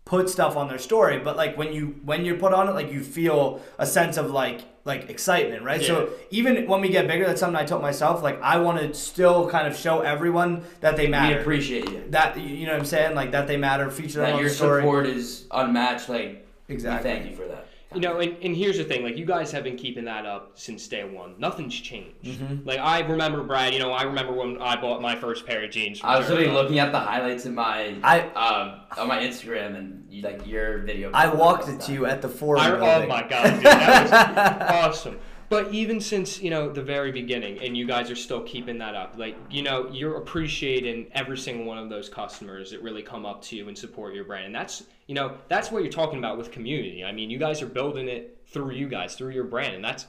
put 0.05 0.29
stuff 0.29 0.57
on 0.57 0.69
their 0.69 0.79
story. 0.79 1.19
But 1.19 1.37
like 1.37 1.57
when 1.57 1.73
you 1.73 1.97
when 2.05 2.25
you're 2.25 2.37
put 2.39 2.53
on 2.53 2.69
it, 2.69 2.73
like 2.73 2.93
you 2.93 3.03
feel 3.03 3.61
a 3.79 3.87
sense 3.87 4.17
of 4.17 4.31
like 4.31 4.61
like 4.85 5.09
excitement, 5.09 5.63
right? 5.63 5.81
So 5.83 6.11
even 6.31 6.67
when 6.69 6.83
we 6.83 6.91
get 6.91 7.07
bigger, 7.09 7.27
that's 7.27 7.41
something 7.41 7.57
I 7.57 7.65
told 7.65 7.81
myself. 7.81 8.23
Like 8.23 8.41
I 8.43 8.59
want 8.59 8.81
to 8.81 8.93
still 8.93 9.49
kind 9.49 9.67
of 9.67 9.75
show 9.77 10.01
everyone 10.01 10.63
that 10.81 10.97
they 10.97 11.07
matter. 11.07 11.37
we 11.37 11.41
appreciate 11.41 11.91
you. 11.91 12.05
that 12.11 12.39
you 12.39 12.67
know 12.67 12.73
what 12.73 12.81
I'm 12.81 12.87
saying, 12.87 13.15
like 13.15 13.31
that 13.33 13.47
they 13.47 13.57
matter. 13.57 13.91
Feature 13.91 14.21
That 14.21 14.35
on 14.35 14.41
your 14.41 14.49
the 14.51 14.55
story. 14.55 14.83
support 14.83 15.07
is 15.07 15.47
unmatched. 15.51 16.09
Like 16.11 16.47
Exactly. 16.69 17.11
we 17.11 17.17
thank 17.17 17.31
you 17.31 17.37
for 17.37 17.47
that. 17.49 17.67
You 17.95 18.01
know, 18.01 18.19
and, 18.19 18.37
and 18.43 18.57
here's 18.57 18.77
the 18.77 18.85
thing, 18.85 19.03
like 19.05 19.17
you 19.17 19.25
guys 19.25 19.53
have 19.53 19.65
been 19.65 19.77
keeping 19.77 20.05
that 20.07 20.27
up 20.27 20.53
since 20.55 20.87
day 20.89 21.05
one. 21.05 21.35
Nothing's 21.39 21.75
changed. 21.75 22.25
Mm-hmm. 22.25 22.67
Like 22.69 22.79
I 22.79 23.01
remember, 23.01 23.43
Brad. 23.43 23.73
You 23.73 23.79
know, 23.81 23.93
I 23.93 24.03
remember 24.03 24.33
when 24.33 24.61
I 24.61 24.81
bought 24.81 25.01
my 25.01 25.15
first 25.17 25.47
pair 25.47 25.65
of 25.65 25.71
jeans. 25.71 26.01
From 26.01 26.11
I 26.11 26.19
was 26.19 26.29
literally 26.29 26.51
looking 26.51 26.79
at 26.79 26.93
the 26.93 27.01
highlights 27.01 27.47
in 27.47 27.55
my 27.55 27.97
I- 28.03 28.29
um, 28.31 28.81
on 28.99 29.09
my 29.09 29.21
Instagram 29.21 29.77
and 29.77 30.07
you, 30.11 30.23
like 30.23 30.47
your 30.47 30.79
video. 30.79 31.11
I 31.13 31.29
walked 31.33 31.69
it 31.69 31.81
to 31.83 31.93
you 31.93 32.07
at 32.07 32.21
the 32.23 32.29
forum. 32.29 32.63
I, 32.63 32.71
building. 32.71 32.87
oh 32.87 33.07
my 33.07 33.23
god, 33.29 33.55
dude, 33.55 33.63
that 33.65 34.59
was 34.61 34.71
awesome. 34.99 35.19
But 35.49 35.73
even 35.73 36.01
since 36.01 36.41
you 36.41 36.51
know 36.51 36.71
the 36.73 36.83
very 36.83 37.13
beginning, 37.13 37.59
and 37.61 37.77
you 37.77 37.87
guys 37.87 38.11
are 38.11 38.17
still 38.17 38.43
keeping 38.43 38.79
that 38.79 38.95
up, 38.95 39.15
like 39.17 39.37
you 39.51 39.63
know 39.63 39.89
you're 39.93 40.17
appreciating 40.17 41.07
every 41.13 41.39
single 41.39 41.65
one 41.67 41.79
of 41.79 41.89
those 41.89 42.09
customers 42.09 42.71
that 42.71 42.83
really 42.83 43.03
come 43.03 43.27
up 43.27 43.43
to 43.43 43.57
you 43.57 43.69
and 43.69 43.77
support 43.77 44.15
your 44.15 44.25
brand, 44.25 44.47
and 44.47 44.55
that's 44.55 44.85
you 45.07 45.15
know 45.15 45.37
that's 45.49 45.71
what 45.71 45.83
you're 45.83 45.93
talking 45.93 46.19
about 46.19 46.39
with 46.39 46.51
community. 46.51 47.05
I 47.05 47.13
mean, 47.13 47.31
you 47.31 47.39
guys 47.39 47.63
are 47.63 47.67
building 47.67 48.09
it 48.09 48.39
through 48.47 48.73
you 48.73 48.89
guys, 48.89 49.15
through 49.17 49.31
your 49.33 49.45
brand, 49.45 49.75
and 49.75 49.85
that's 49.85 50.07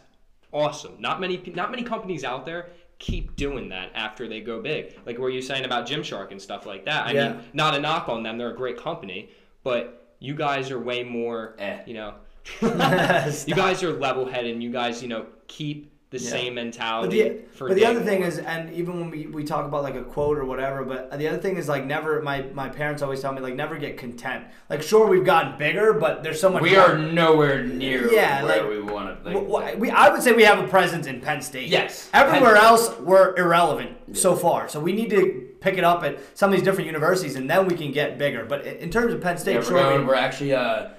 awesome. 0.53 0.95
Not 0.99 1.19
many 1.19 1.41
not 1.53 1.69
many 1.69 1.83
companies 1.83 2.23
out 2.23 2.45
there 2.45 2.69
keep 2.97 3.35
doing 3.35 3.67
that 3.69 3.91
after 3.93 4.25
they 4.29 4.39
go 4.39 4.61
big. 4.61 4.97
Like 5.05 5.19
what 5.19 5.33
you're 5.33 5.41
saying 5.41 5.65
about 5.65 5.85
Gymshark 5.85 6.31
and 6.31 6.41
stuff 6.41 6.65
like 6.65 6.85
that. 6.85 7.07
I 7.07 7.11
Yeah. 7.11 7.33
mean, 7.33 7.41
not 7.53 7.75
a 7.75 7.79
knock 7.79 8.07
on 8.07 8.23
them; 8.23 8.37
they're 8.37 8.51
a 8.51 8.55
great 8.55 8.77
company, 8.77 9.29
but 9.63 10.15
you 10.19 10.33
guys 10.33 10.71
are 10.71 10.79
way 10.79 11.03
more, 11.03 11.55
Eh. 11.59 11.79
you 11.87 11.93
know. 11.93 12.13
You 12.61 13.55
guys 13.55 13.83
are 13.83 13.93
level 13.93 14.25
headed 14.25 14.51
and 14.53 14.63
you 14.63 14.71
guys, 14.71 15.01
you 15.01 15.07
know, 15.07 15.25
keep 15.47 15.91
the 16.11 16.19
Yeah. 16.19 16.29
same 16.29 16.55
But 16.55 16.63
mentality 16.63 17.21
the, 17.23 17.41
for 17.57 17.67
but 17.67 17.73
the 17.73 17.81
day 17.81 17.87
other 17.87 17.99
thing 18.01 18.21
is, 18.21 18.37
and 18.37 18.71
even 18.73 18.99
when 18.99 19.09
we, 19.09 19.25
we 19.25 19.43
talk 19.43 19.65
about 19.65 19.81
like 19.83 19.95
a 19.95 20.03
quote 20.03 20.37
or 20.37 20.45
whatever, 20.45 20.83
but 20.85 21.17
the 21.17 21.27
other 21.27 21.39
thing 21.39 21.57
is 21.57 21.67
like 21.67 21.83
never. 21.85 22.21
My 22.21 22.43
my 22.53 22.69
parents 22.69 23.01
always 23.01 23.19
tell 23.21 23.33
me 23.33 23.41
like 23.41 23.55
never 23.55 23.77
get 23.77 23.97
content. 23.97 24.45
Like 24.69 24.81
sure 24.83 25.07
we've 25.07 25.25
gotten 25.25 25.57
bigger, 25.57 25.93
but 25.93 26.21
there's 26.23 26.39
so 26.39 26.49
much. 26.49 26.61
We 26.61 26.71
more. 26.73 26.81
are 26.81 26.97
nowhere 26.97 27.63
near 27.63 28.09
Yeah, 28.13 28.43
where 28.43 28.61
like- 28.61 28.69
we 28.69 28.81
want 28.81 29.23
to. 29.23 29.29
Like, 29.29 29.43
w- 29.47 29.77
we, 29.79 29.89
I 29.89 30.09
would 30.09 30.21
say 30.21 30.31
we 30.31 30.43
have 30.43 30.59
a 30.63 30.67
presence 30.67 31.07
in 31.07 31.19
Penn 31.21 31.41
State. 31.41 31.67
Yes. 31.69 32.09
Everywhere 32.13 32.53
Penn- 32.55 32.63
else, 32.65 32.97
we're 32.99 33.35
irrelevant 33.35 34.15
so 34.15 34.35
far. 34.35 34.69
So 34.69 34.79
we 34.79 34.93
need 34.93 35.09
to 35.09 35.49
pick 35.59 35.77
it 35.79 35.83
up 35.83 36.03
at 36.03 36.19
some 36.37 36.51
of 36.51 36.55
these 36.55 36.63
different 36.63 36.85
universities, 36.85 37.35
and 37.35 37.49
then 37.49 37.67
we 37.67 37.75
can 37.75 37.91
get 37.91 38.17
bigger. 38.19 38.45
But 38.45 38.65
in 38.65 38.75
in 38.77 38.89
terms 38.91 39.11
of 39.13 39.21
Penn 39.21 39.37
State, 39.39 39.53
yeah, 39.53 39.57
we're, 39.59 39.65
sure. 39.65 39.79
going, 39.81 40.01
we- 40.01 40.05
we're 40.07 40.15
actually 40.15 40.53
uh, 40.53 40.89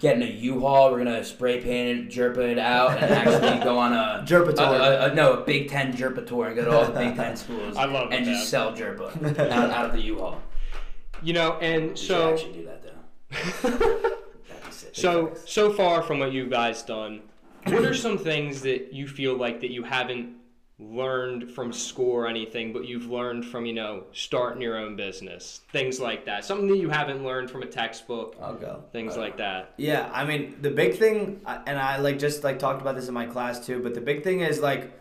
getting 0.00 0.22
a 0.22 0.30
U-Haul. 0.30 0.90
We're 0.92 0.98
gonna 1.04 1.24
spray 1.24 1.60
paint 1.60 1.98
it, 1.98 2.08
jerpa 2.10 2.38
it 2.52 2.58
out, 2.58 3.02
and 3.02 3.12
actually 3.12 3.62
go 3.62 3.78
on 3.78 3.92
a 3.92 4.24
Jerpa 4.26 4.54
tour. 4.54 4.66
A, 4.66 5.10
a, 5.10 5.14
no, 5.14 5.34
a 5.34 5.44
Big 5.44 5.68
Ten 5.68 5.92
jerpa 5.92 6.26
tour 6.26 6.46
and 6.46 6.56
go 6.56 6.64
to 6.64 6.70
all 6.76 6.84
the 6.86 6.92
Big 6.98 7.14
Ten 7.16 7.36
schools. 7.44 7.76
I 7.76 7.84
love 7.84 8.10
and 8.12 8.26
that. 8.26 8.30
just 8.30 8.48
sell 8.48 8.72
jerpa 8.72 9.38
out, 9.50 9.70
out 9.70 9.86
of 9.86 9.92
the 9.92 10.00
U-Haul. 10.02 10.40
You 11.22 11.32
know, 11.34 11.52
and 11.60 11.90
We 11.90 11.96
so 11.96 12.32
actually 12.34 12.52
do 12.52 12.64
that 12.66 12.82
though. 12.82 13.70
That'd 13.70 14.64
be 14.66 14.70
sick. 14.70 14.94
so 14.94 15.34
so 15.44 15.72
far 15.72 16.02
from 16.02 16.18
what 16.18 16.32
you 16.32 16.46
guys 16.46 16.82
done, 16.82 17.22
what 17.64 17.84
are 17.84 17.94
some 17.94 18.18
things 18.18 18.62
that 18.62 18.92
you 18.92 19.06
feel 19.08 19.36
like 19.36 19.60
that 19.60 19.70
you 19.70 19.82
haven't 19.84 20.34
learned 20.78 21.50
from 21.52 21.72
school 21.72 22.12
or 22.12 22.26
anything, 22.26 22.72
but 22.72 22.84
you've 22.84 23.06
learned 23.06 23.44
from, 23.44 23.64
you 23.64 23.72
know, 23.72 24.04
starting 24.12 24.60
your 24.60 24.76
own 24.76 24.96
business? 24.96 25.60
Things 25.70 26.00
like 26.00 26.24
that. 26.26 26.44
Something 26.44 26.66
that 26.68 26.78
you 26.78 26.90
haven't 26.90 27.24
learned 27.24 27.50
from 27.50 27.62
a 27.62 27.66
textbook, 27.66 28.36
I'll 28.40 28.54
go. 28.54 28.84
things 28.92 29.16
like 29.16 29.36
that. 29.36 29.74
Yeah, 29.76 30.10
I 30.12 30.24
mean 30.24 30.56
the 30.60 30.70
big 30.70 30.98
thing, 30.98 31.40
and 31.46 31.78
I 31.78 31.98
like 31.98 32.18
just 32.18 32.42
like 32.42 32.58
talked 32.58 32.82
about 32.82 32.96
this 32.96 33.08
in 33.08 33.14
my 33.14 33.26
class 33.26 33.64
too. 33.64 33.80
But 33.82 33.94
the 33.94 34.00
big 34.00 34.24
thing 34.24 34.40
is 34.40 34.60
like 34.60 34.92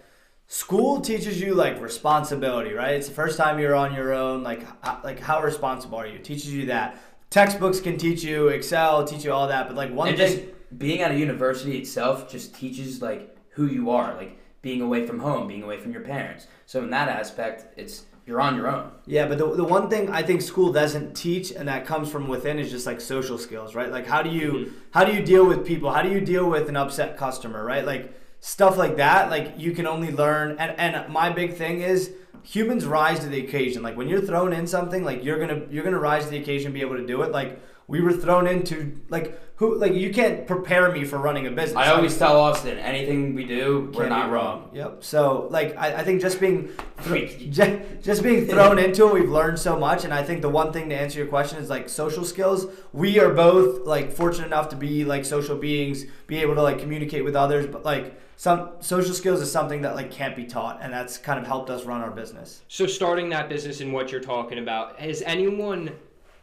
school 0.47 1.01
teaches 1.01 1.41
you 1.41 1.55
like 1.55 1.81
responsibility, 1.81 2.73
right? 2.73 2.93
It's 2.93 3.07
the 3.07 3.15
first 3.15 3.37
time 3.37 3.57
you're 3.59 3.75
on 3.75 3.95
your 3.95 4.13
own. 4.13 4.43
Like, 4.43 4.63
how, 4.83 5.01
like 5.03 5.19
how 5.19 5.41
responsible 5.41 5.97
are 5.97 6.05
you? 6.07 6.15
It 6.15 6.23
teaches 6.23 6.53
you 6.53 6.67
that. 6.67 6.97
Textbooks 7.31 7.79
can 7.79 7.97
teach 7.97 8.23
you 8.23 8.49
Excel, 8.49 9.05
teach 9.05 9.25
you 9.25 9.33
all 9.33 9.47
that. 9.47 9.67
But 9.67 9.75
like 9.75 9.91
one 9.91 10.09
and 10.09 10.17
thing, 10.17 10.37
just 10.37 10.77
being 10.77 11.01
at 11.01 11.09
a 11.11 11.17
university 11.17 11.79
itself 11.79 12.29
just 12.29 12.53
teaches 12.53 13.01
like 13.01 13.35
who 13.49 13.65
you 13.65 13.89
are, 13.89 14.13
like 14.15 14.37
being 14.63 14.81
away 14.81 15.05
from 15.05 15.19
home, 15.19 15.47
being 15.47 15.61
away 15.61 15.77
from 15.77 15.91
your 15.91 16.01
parents. 16.01 16.47
So 16.65 16.81
in 16.81 16.89
that 16.89 17.07
aspect, 17.09 17.67
it's 17.77 18.05
you're 18.25 18.41
on 18.41 18.55
your 18.55 18.69
own. 18.69 18.89
Yeah, 19.05 19.27
but 19.27 19.37
the, 19.37 19.53
the 19.53 19.63
one 19.65 19.89
thing 19.89 20.09
I 20.09 20.23
think 20.23 20.41
school 20.41 20.71
doesn't 20.71 21.13
teach, 21.13 21.51
and 21.51 21.67
that 21.67 21.85
comes 21.85 22.09
from 22.09 22.29
within, 22.29 22.57
is 22.57 22.71
just 22.71 22.87
like 22.87 23.01
social 23.01 23.37
skills, 23.37 23.75
right? 23.75 23.91
Like 23.91 24.07
how 24.07 24.23
do 24.23 24.29
you 24.29 24.51
mm-hmm. 24.51 24.75
how 24.91 25.03
do 25.03 25.13
you 25.13 25.21
deal 25.23 25.45
with 25.45 25.67
people? 25.67 25.91
How 25.91 26.01
do 26.01 26.09
you 26.09 26.21
deal 26.21 26.49
with 26.49 26.69
an 26.69 26.77
upset 26.77 27.17
customer, 27.17 27.63
right? 27.63 27.85
Like 27.85 28.13
stuff 28.39 28.77
like 28.77 28.95
that. 28.97 29.29
Like 29.29 29.53
you 29.57 29.73
can 29.73 29.85
only 29.85 30.11
learn. 30.11 30.57
And 30.57 30.79
and 30.79 31.13
my 31.13 31.29
big 31.29 31.55
thing 31.55 31.81
is 31.81 32.13
humans 32.43 32.85
rise 32.85 33.19
to 33.19 33.27
the 33.27 33.43
occasion. 33.45 33.83
Like 33.83 33.97
when 33.97 34.07
you're 34.07 34.21
thrown 34.21 34.53
in 34.53 34.65
something, 34.65 35.03
like 35.03 35.23
you're 35.25 35.39
gonna 35.39 35.63
you're 35.69 35.83
gonna 35.83 35.99
rise 35.99 36.23
to 36.23 36.29
the 36.29 36.37
occasion, 36.37 36.67
and 36.67 36.73
be 36.73 36.81
able 36.81 36.95
to 36.95 37.05
do 37.05 37.21
it. 37.23 37.31
Like 37.31 37.59
we 37.87 37.99
were 37.99 38.13
thrown 38.13 38.47
into 38.47 39.01
like 39.09 39.52
who 39.63 39.77
like 39.77 39.93
you 39.93 40.13
can't 40.13 40.45
prepare 40.45 40.91
me 40.91 41.05
for 41.05 41.17
running 41.17 41.47
a 41.47 41.51
business. 41.51 41.77
I 41.77 41.91
always 41.91 42.17
tell 42.17 42.39
Austin, 42.39 42.77
anything 42.77 43.33
we 43.33 43.45
do, 43.45 43.91
we're 43.93 44.07
Can't 44.07 44.09
not 44.09 44.31
wrong. 44.31 44.69
Yep. 44.73 45.03
So 45.03 45.47
like 45.49 45.77
I, 45.77 45.95
I 45.97 46.03
think 46.03 46.21
just 46.21 46.39
being 46.39 46.69
Wait. 47.09 47.51
just, 47.51 47.71
just 48.01 48.23
being 48.23 48.45
thrown 48.45 48.77
into 48.77 49.07
it, 49.07 49.13
we've 49.13 49.29
learned 49.29 49.59
so 49.59 49.79
much. 49.79 50.03
And 50.03 50.13
I 50.13 50.23
think 50.23 50.41
the 50.41 50.49
one 50.49 50.73
thing 50.73 50.89
to 50.89 50.95
answer 50.95 51.19
your 51.19 51.27
question 51.27 51.59
is 51.59 51.69
like 51.69 51.87
social 51.87 52.25
skills. 52.25 52.67
We 52.91 53.19
are 53.19 53.33
both 53.33 53.85
like 53.85 54.11
fortunate 54.11 54.47
enough 54.47 54.69
to 54.69 54.75
be 54.75 55.05
like 55.05 55.23
social 55.25 55.57
beings, 55.57 56.05
be 56.27 56.39
able 56.39 56.55
to 56.55 56.61
like 56.61 56.79
communicate 56.79 57.23
with 57.23 57.35
others, 57.35 57.65
but 57.65 57.85
like 57.85 58.19
some 58.35 58.71
social 58.81 59.13
skills 59.13 59.41
is 59.41 59.51
something 59.51 59.83
that 59.83 59.95
like 59.95 60.11
can't 60.11 60.35
be 60.35 60.43
taught, 60.43 60.79
and 60.81 60.91
that's 60.91 61.17
kind 61.17 61.39
of 61.39 61.45
helped 61.45 61.69
us 61.69 61.85
run 61.85 62.01
our 62.01 62.11
business. 62.11 62.63
So 62.67 62.87
starting 62.87 63.29
that 63.29 63.47
business 63.47 63.79
and 63.79 63.93
what 63.93 64.11
you're 64.11 64.21
talking 64.21 64.57
about, 64.57 64.99
has 64.99 65.21
anyone 65.21 65.91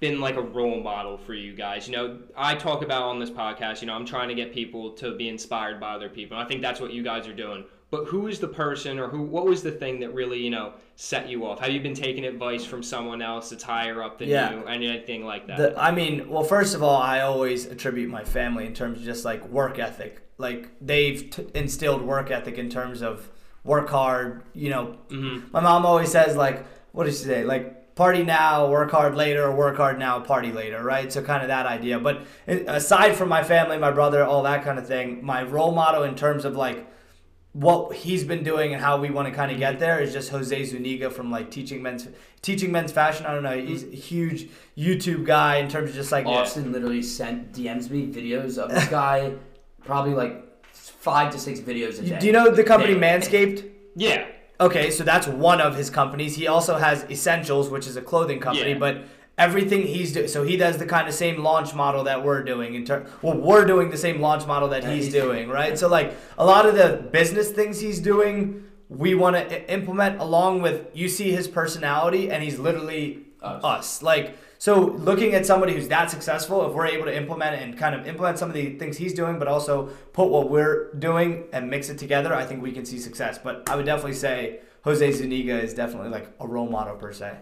been 0.01 0.21
like 0.21 0.37
a 0.37 0.43
role 0.43 0.81
model 0.83 1.19
for 1.19 1.35
you 1.35 1.55
guys? 1.55 1.87
You 1.89 1.97
know, 1.97 2.19
I 2.37 2.55
talk 2.55 2.83
about 2.83 3.03
on 3.05 3.19
this 3.21 3.31
podcast, 3.31 3.81
you 3.83 3.87
know, 3.87 3.95
I'm 3.95 4.07
trying 4.07 4.29
to 4.29 4.35
get 4.35 4.53
people 4.53 4.91
to 4.93 5.15
be 5.17 5.29
inspired 5.29 5.79
by 5.79 5.93
other 5.95 6.09
people. 6.09 6.37
I 6.37 6.45
think 6.47 6.63
that's 6.63 6.81
what 6.81 6.93
you 6.93 7.03
guys 7.03 7.27
are 7.29 7.35
doing. 7.35 7.65
But 7.91 8.05
who 8.07 8.29
is 8.29 8.39
the 8.39 8.47
person 8.49 8.99
or 9.01 9.09
who 9.09 9.23
what 9.23 9.47
was 9.47 9.63
the 9.65 9.73
thing 9.73 9.99
that 10.01 10.15
really, 10.15 10.39
you 10.39 10.51
know, 10.51 10.75
set 10.95 11.29
you 11.29 11.45
off? 11.47 11.59
Have 11.59 11.71
you 11.71 11.81
been 11.81 11.95
taking 11.95 12.25
advice 12.25 12.65
from 12.65 12.83
someone 12.85 13.21
else 13.21 13.51
that's 13.51 13.65
higher 13.65 14.01
up 14.03 14.19
than 14.19 14.29
Yeah. 14.29 14.53
you? 14.55 14.65
Anything 14.67 15.25
like 15.25 15.49
that? 15.49 15.57
The, 15.59 15.81
I 15.81 15.91
mean, 15.91 16.29
well, 16.29 16.45
first 16.45 16.75
of 16.77 16.83
all, 16.85 16.97
I 17.03 17.21
always 17.23 17.67
attribute 17.67 18.09
my 18.09 18.23
family 18.25 18.65
in 18.67 18.75
terms 18.75 18.99
of 18.99 19.05
just 19.05 19.25
like 19.25 19.45
work 19.49 19.79
ethic. 19.81 20.21
Like 20.39 20.71
they've 20.81 21.29
t- 21.31 21.47
instilled 21.55 22.03
work 22.03 22.31
ethic 22.31 22.59
in 22.59 22.71
terms 22.71 23.03
of 23.03 23.29
work 23.65 23.89
hard. 23.91 24.45
You 24.55 24.71
know, 24.71 24.97
Mhm. 25.09 25.53
my 25.53 25.59
mom 25.61 25.85
always 25.85 26.13
says 26.13 26.37
like, 26.37 26.65
what 26.93 27.05
does 27.07 27.19
she 27.19 27.25
say? 27.27 27.45
Like 27.45 27.80
party 28.01 28.23
now, 28.23 28.67
work 28.67 28.91
hard 28.91 29.15
later, 29.15 29.45
or 29.45 29.55
work 29.55 29.77
hard 29.77 29.99
now, 29.99 30.19
party 30.19 30.51
later, 30.51 30.83
right? 30.83 31.13
So 31.13 31.21
kind 31.21 31.43
of 31.43 31.49
that 31.49 31.67
idea. 31.67 32.01
But 32.01 32.23
aside 32.49 33.15
from 33.15 33.29
my 33.29 33.45
family, 33.45 33.77
my 33.77 33.91
brother, 33.91 34.25
all 34.25 34.43
that 34.45 34.65
kind 34.65 34.79
of 34.79 34.87
thing, 34.87 35.23
my 35.23 35.43
role 35.43 35.73
model 35.73 36.05
in 36.05 36.15
terms 36.15 36.47
of 36.47 36.57
like 36.57 36.91
what 37.53 37.95
he's 37.95 38.25
been 38.25 38.43
doing 38.43 38.73
and 38.73 38.83
how 38.83 38.97
we 38.97 39.11
want 39.11 39.29
to 39.29 39.35
kind 39.35 39.53
of 39.53 39.59
get 39.59 39.79
there 39.79 40.01
is 40.01 40.15
just 40.15 40.31
Jose 40.31 40.65
Zuniga 40.65 41.11
from 41.11 41.31
like 41.31 41.51
teaching 41.51 41.83
men's 41.83 42.09
teaching 42.41 42.73
men's 42.73 42.91
fashion. 42.91 43.27
I 43.27 43.35
don't 43.35 43.43
know. 43.43 43.61
He's 43.61 43.85
mm-hmm. 43.85 43.93
a 43.93 43.97
huge 43.97 44.49
YouTube 44.79 45.27
guy 45.27 45.57
in 45.57 45.69
terms 45.69 45.91
of 45.91 45.95
just 45.95 46.11
like 46.11 46.25
Austin 46.25 46.73
literally 46.73 47.03
sent 47.03 47.53
DMs 47.53 47.91
me 47.91 48.07
videos 48.07 48.57
of 48.57 48.71
this 48.71 48.89
guy, 49.01 49.35
probably 49.85 50.15
like 50.15 50.65
five 50.73 51.31
to 51.33 51.39
six 51.39 51.61
videos 51.61 51.99
a 51.99 52.09
day. 52.09 52.19
Do 52.19 52.27
you 52.27 52.33
know 52.33 52.51
the 52.51 52.65
company 52.65 52.95
Manscaped? 52.95 53.71
Yeah. 53.95 54.27
Okay, 54.61 54.91
so 54.91 55.05
that's 55.05 55.27
one 55.27 55.61
of 55.61 55.75
his 55.77 55.89
companies. 55.91 56.37
He 56.37 56.47
also 56.47 56.77
has 56.77 57.05
Essentials, 57.11 57.71
which 57.71 57.87
is 57.87 57.97
a 57.97 58.03
clothing 58.03 58.41
company, 58.41 58.73
Yeah. 58.73 58.79
but 58.79 58.99
everything 59.39 59.83
he's 59.87 60.13
doing, 60.13 60.29
so 60.29 60.43
he 60.43 60.57
does 60.59 60.77
the 60.77 60.85
kind 60.85 61.09
of 61.09 61.15
same 61.15 61.43
launch 61.43 61.75
model 61.75 62.05
that 62.05 62.23
we're 62.23 62.43
doing. 62.43 62.75
In 62.75 62.85
ter- 62.85 63.07
well, 63.23 63.37
we're 63.39 63.65
doing 63.65 63.89
the 63.91 63.97
same 63.97 64.21
launch 64.21 64.47
model 64.47 64.69
that 64.69 64.85
he's- 64.85 65.09
doing, 65.11 65.49
right? 65.49 65.79
So 65.79 65.89
like 65.89 66.15
a 66.37 66.45
lot 66.45 66.67
of 66.67 66.75
the 66.75 67.03
business 67.11 67.49
things 67.51 67.81
he's 67.81 68.01
doing, 68.01 68.65
we 68.91 69.15
want 69.15 69.37
to 69.37 69.73
implement 69.73 70.21
along 70.21 70.61
with. 70.61 70.89
You 70.93 71.09
see 71.09 71.31
his 71.31 71.49
personality, 71.49 72.31
and 72.31 72.43
he's 72.43 72.59
literally 72.59 73.21
Us. 73.43 73.65
us. 73.65 74.03
Like 74.03 74.37
so, 74.61 74.79
looking 74.79 75.33
at 75.33 75.47
somebody 75.47 75.73
who's 75.73 75.89
that 75.89 76.11
successful, 76.11 76.69
if 76.69 76.75
we're 76.75 76.85
able 76.85 77.07
to 77.07 77.17
implement 77.17 77.63
and 77.63 77.79
kind 77.79 77.95
of 77.95 78.07
implement 78.07 78.39
some 78.39 78.51
of 78.51 78.55
the 78.55 78.77
things 78.79 78.99
he's 78.99 79.15
doing, 79.15 79.39
but 79.39 79.49
also 79.49 79.87
put 80.13 80.29
what 80.29 80.51
we're 80.51 80.93
doing 80.99 81.45
and 81.55 81.71
mix 81.71 81.89
it 81.89 81.97
together, 81.97 82.35
I 82.35 82.45
think 82.45 82.63
we 82.63 82.71
can 82.71 82.85
see 82.85 82.99
success. 82.99 83.39
But 83.39 83.71
I 83.71 83.75
would 83.75 83.87
definitely 83.87 84.13
say 84.13 84.61
Jose 84.85 85.13
Zuniga 85.13 85.59
is 85.59 85.73
definitely 85.73 86.11
like 86.11 86.29
a 86.41 86.47
role 86.47 86.69
model 86.69 86.95
per 86.97 87.11
se. 87.11 87.39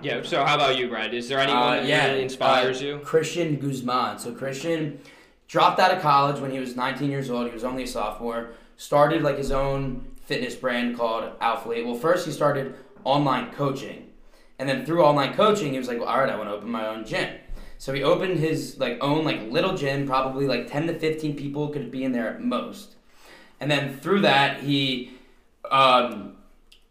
Yeah. 0.00 0.22
So 0.22 0.42
how 0.42 0.54
about 0.54 0.78
you, 0.78 0.88
Brad? 0.88 1.12
Is 1.12 1.28
there 1.28 1.38
anyone 1.38 1.62
Uh, 1.62 1.70
that 1.76 1.84
yeah, 1.84 2.06
really 2.06 2.22
inspires 2.22 2.80
uh, 2.80 2.86
you? 2.86 2.98
Christian 3.00 3.56
Guzman. 3.56 4.18
So 4.18 4.32
Christian 4.32 5.00
dropped 5.48 5.78
out 5.78 5.92
of 5.92 6.00
college 6.00 6.40
when 6.40 6.50
he 6.50 6.60
was 6.60 6.76
19 6.76 7.10
years 7.10 7.28
old. 7.28 7.46
He 7.46 7.52
was 7.52 7.64
only 7.64 7.82
a 7.82 7.86
sophomore. 7.86 8.52
Started 8.78 9.20
like 9.22 9.36
his 9.36 9.52
own 9.52 10.06
fitness 10.24 10.54
brand 10.54 10.96
called 10.96 11.38
Alphalete. 11.40 11.84
Well, 11.84 11.94
first 11.94 12.24
he 12.24 12.32
started 12.32 12.74
online 13.04 13.52
coaching, 13.52 14.08
and 14.58 14.68
then 14.68 14.86
through 14.86 15.04
online 15.04 15.34
coaching, 15.34 15.72
he 15.72 15.78
was 15.78 15.88
like, 15.88 15.98
well, 15.98 16.08
"All 16.08 16.18
right, 16.18 16.30
I 16.30 16.36
want 16.36 16.48
to 16.48 16.54
open 16.54 16.70
my 16.70 16.86
own 16.86 17.04
gym." 17.04 17.38
So 17.78 17.92
he 17.92 18.02
opened 18.02 18.38
his 18.38 18.78
like 18.78 18.98
own 19.00 19.24
like 19.24 19.50
little 19.50 19.76
gym. 19.76 20.06
Probably 20.06 20.46
like 20.46 20.70
10 20.70 20.86
to 20.86 20.98
15 20.98 21.36
people 21.36 21.68
could 21.68 21.90
be 21.90 22.04
in 22.04 22.12
there 22.12 22.28
at 22.28 22.40
most. 22.40 22.94
And 23.60 23.70
then 23.70 23.98
through 23.98 24.20
that, 24.22 24.60
he 24.62 25.12
um, 25.70 26.36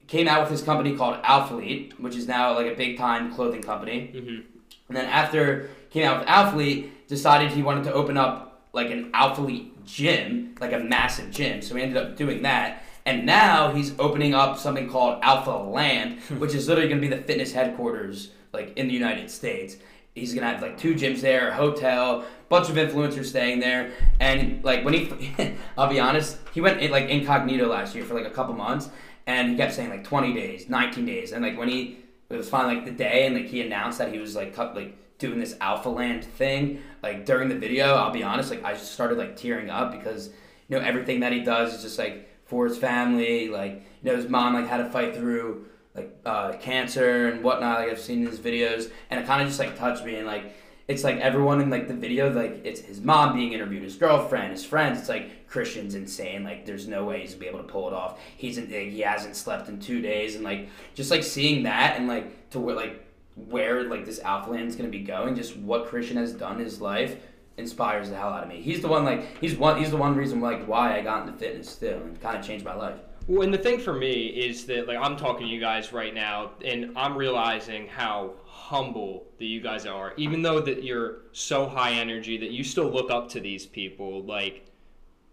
came 0.08 0.28
out 0.28 0.42
with 0.42 0.52
his 0.52 0.62
company 0.62 0.96
called 0.96 1.22
Alphalete, 1.24 2.00
which 2.00 2.16
is 2.16 2.28
now 2.28 2.54
like 2.54 2.68
a 2.72 2.76
big 2.76 2.98
time 2.98 3.34
clothing 3.34 3.62
company. 3.62 4.08
hmm 4.08 4.42
And 4.88 4.98
then 4.98 5.06
after 5.06 5.70
came 5.90 6.06
out 6.06 6.20
with 6.20 6.28
Alphalete, 6.28 6.90
decided 7.08 7.52
he 7.52 7.62
wanted 7.62 7.84
to 7.86 7.94
open 7.94 8.18
up 8.18 8.62
like 8.74 8.90
an 8.90 9.12
Alphalete 9.12 9.70
gym, 9.86 10.56
like 10.60 10.74
a 10.74 10.80
massive 10.80 11.32
gym. 11.32 11.62
So 11.62 11.76
he 11.76 11.84
ended 11.84 11.98
up 11.98 12.18
doing 12.18 12.42
that. 12.44 12.83
And 13.06 13.26
now 13.26 13.74
he's 13.74 13.94
opening 14.00 14.34
up 14.34 14.58
something 14.58 14.90
called 14.90 15.20
Alpha 15.24 15.52
Land, 15.52 16.20
hmm. 16.22 16.40
which 16.40 16.54
is 16.54 16.68
literally 16.68 16.90
going 16.90 17.02
to 17.02 17.08
be 17.08 17.14
the 17.14 17.22
fitness 17.22 17.52
headquarters 17.52 18.32
like 18.54 18.78
in 18.78 18.88
the 18.88 18.94
United 18.94 19.30
States. 19.30 19.76
He's 20.16 20.34
gonna 20.34 20.48
have 20.48 20.62
like 20.62 20.78
two 20.78 20.94
gyms 20.94 21.22
there, 21.22 21.50
a 21.50 21.56
hotel, 21.56 22.24
bunch 22.48 22.70
of 22.70 22.76
influencers 22.76 23.26
staying 23.26 23.60
there, 23.60 23.92
and 24.20 24.64
like 24.64 24.86
when 24.86 24.94
he, 24.94 25.56
I'll 25.78 25.90
be 25.90 26.00
honest, 26.00 26.38
he 26.54 26.62
went 26.62 26.82
in, 26.82 26.92
like 26.92 27.10
incognito 27.10 27.68
last 27.68 27.96
year 27.96 28.06
for 28.06 28.14
like 28.14 28.28
a 28.28 28.30
couple 28.30 28.54
months, 28.54 28.90
and 29.26 29.50
he 29.50 29.58
kept 29.58 29.74
saying 29.74 29.90
like 29.90 30.04
20 30.04 30.34
days, 30.34 30.70
19 30.70 31.06
days, 31.06 31.32
and 31.32 31.44
like 31.44 31.58
when 31.58 31.68
he 31.68 31.98
it 32.30 32.38
was 32.38 32.48
finally 32.48 32.76
like 32.76 32.86
the 32.86 32.92
day, 32.92 33.26
and 33.26 33.36
like 33.36 33.48
he 33.48 33.62
announced 33.62 33.98
that 33.98 34.14
he 34.14 34.20
was 34.20 34.36
like 34.36 34.54
cut 34.54 34.76
like 34.76 34.96
doing 35.18 35.40
this 35.40 35.56
Alpha 35.60 35.90
Land 35.90 36.24
thing, 36.24 36.84
like 37.02 37.26
during 37.26 37.50
the 37.50 37.58
video, 37.58 37.96
I'll 37.96 38.12
be 38.12 38.24
honest, 38.24 38.52
like 38.52 38.64
I 38.64 38.74
just 38.74 38.92
started 38.92 39.18
like 39.18 39.36
tearing 39.36 39.72
up 39.72 39.92
because 39.92 40.30
you 40.68 40.78
know 40.78 40.86
everything 40.86 41.22
that 41.22 41.32
he 41.32 41.40
does 41.42 41.74
is 41.74 41.82
just 41.82 41.98
like 41.98 42.30
for 42.54 42.68
his 42.68 42.78
family, 42.78 43.50
like 43.50 43.84
you 44.04 44.12
know 44.12 44.16
his 44.16 44.30
mom 44.30 44.54
like 44.54 44.68
had 44.68 44.78
to 44.78 44.86
fight 44.86 45.16
through 45.16 45.66
like 45.96 46.16
uh, 46.24 46.54
cancer 46.58 47.30
and 47.30 47.44
whatnot. 47.44 47.80
Like 47.80 47.90
I've 47.90 48.00
seen 48.00 48.24
his 48.24 48.40
videos, 48.40 48.92
and 49.10 49.20
it 49.20 49.26
kind 49.26 49.42
of 49.42 49.48
just 49.48 49.58
like 49.58 49.76
touched 49.76 50.06
me. 50.06 50.18
And 50.18 50.28
like 50.28 50.54
it's 50.88 51.04
like 51.04 51.18
everyone 51.18 51.62
in 51.62 51.72
like 51.72 51.88
the 51.88 51.96
video, 51.96 52.32
like 52.32 52.62
it's 52.64 52.82
his 52.82 53.02
mom 53.02 53.36
being 53.36 53.54
interviewed, 53.54 53.82
his 53.82 53.96
girlfriend, 53.96 54.52
his 54.52 54.64
friends. 54.64 55.00
It's 55.00 55.10
like 55.10 55.48
Christian's 55.48 55.96
insane. 55.96 56.44
Like 56.44 56.68
there's 56.68 56.88
no 56.88 57.06
way 57.06 57.22
he's 57.22 57.32
gonna 57.32 57.40
be 57.40 57.48
able 57.48 57.64
to 57.64 57.66
pull 57.66 57.88
it 57.88 57.94
off. 57.96 58.20
He's 58.38 58.60
in, 58.60 58.70
he 58.70 59.00
hasn't 59.00 59.36
slept 59.36 59.68
in 59.68 59.80
two 59.80 60.00
days, 60.00 60.36
and 60.36 60.44
like 60.44 60.70
just 60.94 61.10
like 61.10 61.24
seeing 61.24 61.64
that 61.64 61.98
and 61.98 62.08
like 62.08 62.52
to 62.52 62.60
where 62.60 62.76
like 62.76 63.04
where 63.50 63.90
like 63.90 64.06
this 64.06 64.20
Alpha 64.20 64.52
Land's 64.52 64.76
gonna 64.76 64.90
be 64.90 65.00
going, 65.00 65.34
just 65.34 65.58
what 65.58 65.88
Christian 65.88 66.18
has 66.18 66.34
done 66.34 66.60
in 66.60 66.66
his 66.66 66.80
life 66.80 67.18
inspires 67.58 68.10
the 68.10 68.16
hell 68.16 68.30
out 68.30 68.44
of 68.44 68.50
me. 68.50 68.62
He's 68.62 68.82
the 68.82 68.88
one 68.88 69.04
like 69.04 69.40
he's 69.40 69.56
one 69.56 69.78
he's 69.78 69.92
the 69.92 69.98
one 69.98 70.16
reason 70.16 70.42
like 70.42 70.66
why 70.66 70.98
I 70.98 71.02
got 71.02 71.28
into 71.28 71.38
fitness 71.38 71.76
too 71.76 72.00
and 72.04 72.20
kind 72.22 72.38
of 72.38 72.46
changed 72.46 72.66
my 72.66 72.76
life. 72.76 73.00
Well, 73.28 73.44
and 73.44 73.54
the 73.54 73.58
thing 73.58 73.80
for 73.80 73.94
me 73.94 74.26
is 74.26 74.66
that 74.66 74.88
like 74.88 74.98
I'm 74.98 75.16
talking 75.16 75.48
to 75.48 75.54
you 75.54 75.60
guys 75.60 75.94
right 75.94 76.14
now, 76.14 76.52
and 76.64 76.92
I'm 76.98 77.16
realizing 77.18 77.88
how 77.88 78.34
humble 78.46 79.28
that 79.38 79.46
you 79.46 79.62
guys 79.62 79.86
are. 79.86 80.14
Even 80.18 80.42
though 80.42 80.60
that 80.60 80.84
you're 80.84 81.20
so 81.32 81.68
high 81.68 81.92
energy, 81.92 82.38
that 82.38 82.52
you 82.52 82.64
still 82.64 82.90
look 82.90 83.10
up 83.10 83.30
to 83.30 83.40
these 83.40 83.66
people. 83.66 84.24
Like 84.24 84.66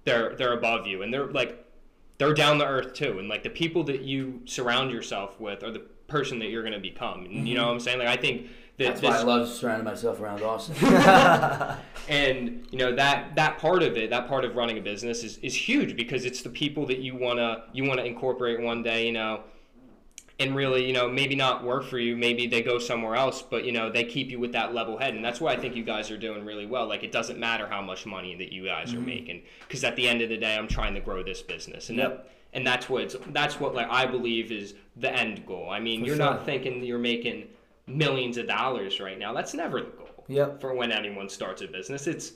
they're 0.04 0.36
they're 0.36 0.52
above 0.52 0.86
you, 0.86 1.02
and 1.02 1.12
they're 1.12 1.26
like 1.26 1.64
they're 2.18 2.34
down 2.34 2.58
the 2.58 2.66
earth 2.66 2.94
too. 2.94 3.18
And 3.18 3.28
like 3.28 3.42
the 3.42 3.50
people 3.50 3.82
that 3.84 4.02
you 4.02 4.42
surround 4.44 4.92
yourself 4.92 5.40
with 5.40 5.64
are 5.64 5.72
the 5.72 5.80
person 6.06 6.38
that 6.40 6.50
you're 6.50 6.62
going 6.62 6.74
to 6.74 6.80
become. 6.80 7.24
And 7.24 7.48
you 7.48 7.54
know 7.54 7.62
mm-hmm. 7.62 7.68
what 7.68 7.74
I'm 7.74 7.80
saying? 7.80 7.98
Like 7.98 8.08
I 8.08 8.16
think 8.16 8.48
that 8.80 9.00
That's 9.00 9.00
this 9.00 9.10
why 9.10 9.18
I 9.18 9.22
love 9.22 9.48
surrounding 9.48 9.84
myself 9.84 10.20
around 10.20 10.42
Austin. 10.42 10.74
and 12.08 12.66
you 12.70 12.78
know 12.78 12.94
that 12.94 13.36
that 13.36 13.58
part 13.58 13.82
of 13.82 13.96
it 13.96 14.10
that 14.10 14.26
part 14.26 14.44
of 14.44 14.56
running 14.56 14.78
a 14.78 14.80
business 14.80 15.22
is, 15.22 15.38
is 15.38 15.54
huge 15.54 15.96
because 15.96 16.24
it's 16.24 16.42
the 16.42 16.48
people 16.48 16.86
that 16.86 16.98
you 16.98 17.14
want 17.14 17.38
to 17.38 17.62
you 17.72 17.84
want 17.84 18.00
to 18.00 18.04
incorporate 18.06 18.60
one 18.60 18.82
day 18.82 19.06
you 19.06 19.12
know 19.12 19.40
and 20.40 20.56
really 20.56 20.84
you 20.84 20.92
know 20.92 21.08
maybe 21.08 21.34
not 21.34 21.62
work 21.62 21.84
for 21.84 21.98
you 21.98 22.16
maybe 22.16 22.46
they 22.46 22.62
go 22.62 22.78
somewhere 22.78 23.14
else 23.14 23.42
but 23.42 23.64
you 23.64 23.72
know 23.72 23.90
they 23.90 24.02
keep 24.02 24.30
you 24.30 24.40
with 24.40 24.52
that 24.52 24.74
level 24.74 24.98
head 24.98 25.14
and 25.14 25.24
that's 25.24 25.40
why 25.40 25.52
i 25.52 25.56
think 25.56 25.76
you 25.76 25.84
guys 25.84 26.10
are 26.10 26.18
doing 26.18 26.44
really 26.44 26.66
well 26.66 26.86
like 26.86 27.04
it 27.04 27.12
doesn't 27.12 27.38
matter 27.38 27.66
how 27.66 27.82
much 27.82 28.06
money 28.06 28.34
that 28.34 28.50
you 28.50 28.64
guys 28.64 28.92
are 28.92 28.96
mm-hmm. 28.96 29.06
making 29.06 29.42
because 29.68 29.84
at 29.84 29.94
the 29.96 30.08
end 30.08 30.22
of 30.22 30.30
the 30.30 30.36
day 30.36 30.56
i'm 30.56 30.68
trying 30.68 30.94
to 30.94 31.00
grow 31.00 31.22
this 31.22 31.42
business 31.42 31.90
and 31.90 31.98
Yep. 31.98 32.08
that, 32.08 32.30
and 32.52 32.66
that's 32.66 32.88
what 32.88 33.02
it's, 33.02 33.16
that's 33.28 33.60
what 33.60 33.74
like 33.74 33.88
i 33.90 34.06
believe 34.06 34.50
is 34.50 34.74
the 34.96 35.14
end 35.14 35.46
goal 35.46 35.68
i 35.70 35.78
mean 35.78 36.00
For 36.00 36.06
you're 36.06 36.16
sure. 36.16 36.24
not 36.24 36.46
thinking 36.46 36.82
you're 36.82 36.98
making 36.98 37.46
millions 37.90 38.36
of 38.36 38.46
dollars 38.46 39.00
right 39.00 39.18
now 39.18 39.32
that's 39.32 39.54
never 39.54 39.80
the 39.80 39.90
goal 39.90 40.24
Yep. 40.28 40.60
for 40.60 40.74
when 40.74 40.92
anyone 40.92 41.28
starts 41.28 41.60
a 41.62 41.66
business. 41.66 42.06
It's 42.06 42.32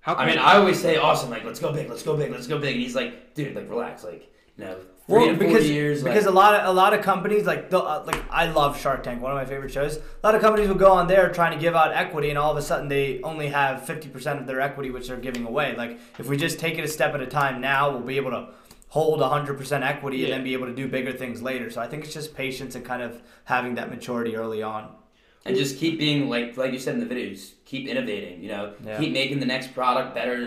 how 0.00 0.14
I 0.14 0.26
mean, 0.26 0.38
I 0.38 0.56
always 0.56 0.80
say 0.80 0.96
Austin 0.96 1.30
like, 1.30 1.44
let's 1.44 1.60
go 1.60 1.72
big, 1.72 1.88
let's 1.88 2.02
go 2.02 2.16
big, 2.16 2.30
let's 2.30 2.46
go 2.46 2.58
big, 2.58 2.74
and 2.74 2.82
he's 2.82 2.94
like, 2.96 3.34
dude, 3.34 3.54
like 3.54 3.68
relax, 3.68 4.04
like 4.04 4.32
you 4.56 4.64
know, 4.64 4.74
three 5.06 5.16
Well, 5.18 5.26
to 5.26 5.36
four 5.36 5.46
because 5.46 5.68
years, 5.70 6.02
like, 6.02 6.12
because 6.14 6.26
a 6.26 6.30
lot 6.30 6.54
of 6.54 6.66
a 6.68 6.72
lot 6.72 6.94
of 6.94 7.02
companies 7.02 7.44
like 7.44 7.70
the, 7.70 7.78
uh, 7.78 8.02
like 8.06 8.22
I 8.30 8.46
love 8.46 8.80
Shark 8.80 9.02
Tank, 9.02 9.20
one 9.20 9.30
of 9.32 9.36
my 9.36 9.44
favorite 9.44 9.72
shows. 9.72 9.96
A 9.96 10.00
lot 10.24 10.34
of 10.34 10.40
companies 10.40 10.68
will 10.68 10.76
go 10.76 10.92
on 10.92 11.06
there 11.08 11.28
trying 11.32 11.52
to 11.52 11.58
give 11.58 11.74
out 11.76 11.92
equity, 11.92 12.30
and 12.30 12.38
all 12.38 12.50
of 12.50 12.56
a 12.56 12.62
sudden 12.62 12.88
they 12.88 13.20
only 13.22 13.48
have 13.48 13.84
fifty 13.84 14.08
percent 14.08 14.40
of 14.40 14.46
their 14.46 14.60
equity, 14.60 14.90
which 14.90 15.08
they're 15.08 15.16
giving 15.18 15.44
away. 15.44 15.74
Like 15.76 15.98
if 16.18 16.26
we 16.26 16.36
just 16.36 16.58
take 16.58 16.78
it 16.78 16.84
a 16.84 16.88
step 16.88 17.14
at 17.14 17.20
a 17.20 17.26
time 17.26 17.60
now, 17.60 17.90
we'll 17.90 18.00
be 18.00 18.16
able 18.16 18.30
to 18.30 18.48
hold 18.96 19.20
hundred 19.20 19.58
percent 19.58 19.84
equity 19.84 20.24
and 20.24 20.32
then 20.32 20.42
be 20.42 20.54
able 20.54 20.66
to 20.66 20.74
do 20.82 20.88
bigger 20.88 21.12
things 21.12 21.42
later. 21.42 21.68
So 21.70 21.80
I 21.82 21.86
think 21.86 22.04
it's 22.04 22.14
just 22.14 22.34
patience 22.34 22.74
and 22.76 22.82
kind 22.92 23.02
of 23.02 23.20
having 23.44 23.74
that 23.74 23.90
maturity 23.90 24.32
early 24.36 24.62
on. 24.62 24.84
and 25.44 25.54
just 25.54 25.78
keep 25.78 25.94
being 25.98 26.20
like 26.34 26.56
like 26.56 26.72
you 26.72 26.78
said 26.84 26.94
in 26.98 27.00
the 27.06 27.14
videos, 27.14 27.40
keep 27.70 27.86
innovating, 27.92 28.42
you 28.42 28.48
know, 28.54 28.64
Yeah. 28.84 28.98
keep 29.00 29.12
making 29.12 29.38
the 29.44 29.46
next 29.54 29.68
product 29.78 30.08
better 30.14 30.38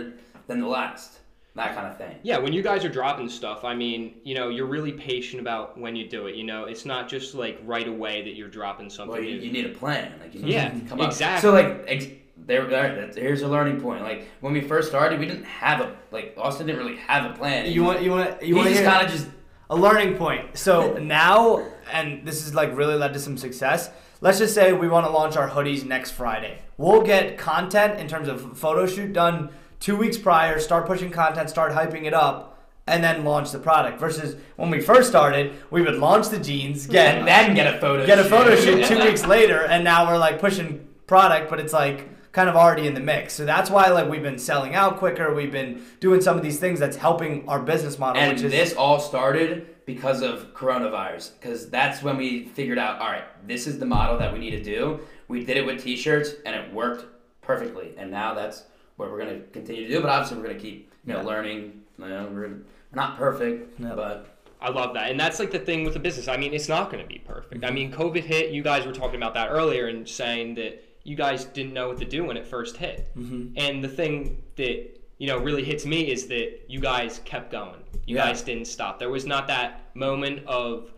than 0.47 0.59
the 0.59 0.67
last, 0.67 1.19
that 1.55 1.69
kind 1.75 1.87
of 1.91 1.95
thing. 2.01 2.15
yeah, 2.29 2.37
when 2.43 2.51
you 2.57 2.61
guys 2.69 2.81
are 2.87 2.93
dropping 2.99 3.29
stuff, 3.39 3.59
I 3.63 3.75
mean, 3.83 4.01
you 4.23 4.33
know, 4.37 4.47
you're 4.55 4.71
really 4.77 4.93
patient 5.11 5.39
about 5.45 5.77
when 5.83 5.93
you 5.99 6.05
do 6.17 6.21
it. 6.29 6.33
You 6.39 6.45
know, 6.51 6.61
it's 6.71 6.85
not 6.93 7.03
just 7.15 7.27
like 7.43 7.55
right 7.73 7.87
away 7.95 8.15
that 8.25 8.33
you're 8.37 8.53
dropping 8.59 8.89
something 8.89 9.13
Well, 9.21 9.23
you, 9.31 9.37
you 9.45 9.51
need 9.57 9.67
a 9.73 9.75
plan, 9.81 10.07
like 10.21 10.33
you 10.33 10.41
need 10.41 10.53
Yeah, 10.53 10.69
to 10.71 10.79
come 10.89 10.99
up. 11.01 11.07
exactly. 11.11 11.41
So 11.47 11.53
like. 11.59 11.71
Ex- 11.95 12.07
there, 12.45 12.65
that's- 12.67 13.15
here's 13.15 13.41
a 13.41 13.47
learning 13.47 13.81
point. 13.81 14.03
Like 14.03 14.27
when 14.41 14.53
we 14.53 14.61
first 14.61 14.89
started, 14.89 15.19
we 15.19 15.25
didn't 15.25 15.45
have 15.45 15.81
a 15.81 15.95
like 16.11 16.33
Austin 16.37 16.67
didn't 16.67 16.79
really 16.83 16.97
have 16.97 17.29
a 17.29 17.33
plan. 17.35 17.71
You 17.71 17.83
want 17.83 18.01
you 18.01 18.11
want 18.11 18.41
you 18.43 18.55
want 18.55 18.69
to 18.69 18.83
kind 18.83 19.05
of 19.05 19.11
just 19.11 19.27
a 19.69 19.75
learning 19.75 20.15
point. 20.15 20.57
So 20.57 20.93
now, 21.01 21.65
and 21.91 22.25
this 22.27 22.43
has 22.43 22.53
like 22.55 22.75
really 22.75 22.95
led 22.95 23.13
to 23.13 23.19
some 23.19 23.37
success. 23.37 23.89
Let's 24.21 24.37
just 24.39 24.53
say 24.53 24.73
we 24.73 24.89
want 24.89 25.05
to 25.05 25.11
launch 25.11 25.37
our 25.37 25.49
hoodies 25.49 25.85
next 25.85 26.11
Friday. 26.11 26.61
We'll 26.77 27.01
get 27.03 27.37
content 27.37 27.99
in 27.99 28.07
terms 28.07 28.27
of 28.27 28.57
photo 28.57 28.85
shoot 28.85 29.13
done 29.13 29.49
two 29.79 29.95
weeks 29.95 30.17
prior, 30.17 30.59
start 30.59 30.85
pushing 30.85 31.09
content, 31.09 31.49
start 31.49 31.71
hyping 31.71 32.03
it 32.03 32.13
up, 32.13 32.57
and 32.85 33.01
then 33.03 33.23
launch 33.23 33.51
the 33.51 33.59
product. 33.59 33.97
Versus 33.99 34.35
when 34.57 34.69
we 34.69 34.81
first 34.81 35.07
started, 35.07 35.53
we 35.71 35.81
would 35.81 35.95
launch 35.95 36.27
the 36.29 36.39
jeans, 36.39 36.85
get 36.87 37.23
then 37.25 37.55
get 37.55 37.73
a 37.73 37.79
photo. 37.79 38.05
get 38.05 38.19
a 38.19 38.23
photo 38.25 38.55
shoot. 38.55 38.85
shoot 38.85 38.97
two 38.97 39.03
weeks 39.05 39.25
later, 39.25 39.63
and 39.63 39.83
now 39.83 40.07
we're 40.11 40.17
like 40.17 40.39
pushing 40.39 40.85
product, 41.07 41.49
but 41.49 41.59
it's 41.59 41.73
like 41.73 42.09
kind 42.31 42.49
of 42.49 42.55
already 42.55 42.87
in 42.87 42.93
the 42.93 42.99
mix. 42.99 43.33
So 43.33 43.45
that's 43.45 43.69
why 43.69 43.89
like 43.89 44.09
we've 44.09 44.23
been 44.23 44.37
selling 44.37 44.75
out 44.75 44.97
quicker. 44.97 45.33
We've 45.33 45.51
been 45.51 45.83
doing 45.99 46.21
some 46.21 46.37
of 46.37 46.43
these 46.43 46.59
things 46.59 46.79
that's 46.79 46.97
helping 46.97 47.47
our 47.49 47.59
business 47.59 47.97
model. 47.97 48.21
And 48.21 48.33
which 48.33 48.43
is 48.43 48.51
this 48.51 48.73
all 48.73 48.99
started 48.99 49.85
because 49.85 50.21
of 50.21 50.53
coronavirus, 50.53 51.31
because 51.39 51.69
that's 51.69 52.03
when 52.03 52.17
we 52.17 52.45
figured 52.49 52.77
out, 52.77 52.99
all 52.99 53.07
right, 53.07 53.23
this 53.47 53.65
is 53.65 53.79
the 53.79 53.85
model 53.85 54.17
that 54.19 54.31
we 54.31 54.39
need 54.39 54.51
to 54.51 54.63
do. 54.63 54.99
We 55.27 55.43
did 55.43 55.57
it 55.57 55.65
with 55.65 55.83
T-shirts, 55.83 56.31
and 56.45 56.55
it 56.55 56.71
worked 56.73 57.05
perfectly. 57.41 57.93
And 57.97 58.11
now 58.11 58.33
that's 58.33 58.63
what 58.97 59.11
we're 59.11 59.19
gonna 59.19 59.39
continue 59.51 59.87
to 59.87 59.93
do. 59.93 60.01
But 60.01 60.09
obviously, 60.09 60.37
we're 60.37 60.47
gonna 60.47 60.59
keep 60.59 60.91
you 61.05 61.13
know 61.13 61.19
Yeah. 61.19 61.25
learning. 61.25 61.81
You 61.97 62.07
know, 62.07 62.29
we're, 62.31 62.41
we're 62.41 62.59
not 62.93 63.17
perfect, 63.17 63.79
No. 63.79 63.95
but 63.95 64.27
I 64.61 64.69
love 64.69 64.93
that. 64.93 65.09
And 65.09 65.19
that's 65.19 65.39
like 65.39 65.51
the 65.51 65.59
thing 65.59 65.83
with 65.83 65.93
the 65.93 65.99
business. 65.99 66.27
I 66.27 66.37
mean, 66.37 66.53
it's 66.53 66.67
not 66.69 66.91
going 66.91 67.01
to 67.01 67.07
be 67.07 67.19
perfect. 67.19 67.63
I 67.63 67.67
mm-hmm. 67.67 67.75
mean, 67.75 67.91
COVID 67.91 68.23
hit. 68.23 68.51
You 68.51 68.61
guys 68.61 68.85
were 68.85 68.91
talking 68.91 69.15
about 69.15 69.33
that 69.35 69.49
earlier 69.49 69.87
and 69.87 70.07
saying 70.07 70.55
that 70.55 70.83
you 71.09 71.15
guys 71.15 71.45
didn't 71.45 71.73
know 71.73 71.87
what 71.89 71.97
to 71.97 72.05
do 72.05 72.23
when 72.23 72.37
it 72.37 72.45
first 72.45 72.77
hit. 72.77 72.97
Mm-hmm. 73.17 73.53
And 73.57 73.83
the 73.83 73.87
thing 73.87 74.15
that, 74.57 74.77
you 75.17 75.27
know, 75.27 75.37
really 75.39 75.63
hits 75.63 75.83
me 75.85 75.99
is 76.11 76.27
that 76.27 76.47
you 76.67 76.79
guys 76.79 77.19
kept 77.25 77.51
going. 77.51 77.81
You 78.05 78.15
Yeah. 78.17 78.27
guys 78.27 78.41
didn't 78.43 78.65
stop. 78.65 78.99
There 78.99 79.09
was 79.09 79.25
not 79.25 79.47
that 79.47 79.69
moment 79.95 80.45
of, 80.45 80.91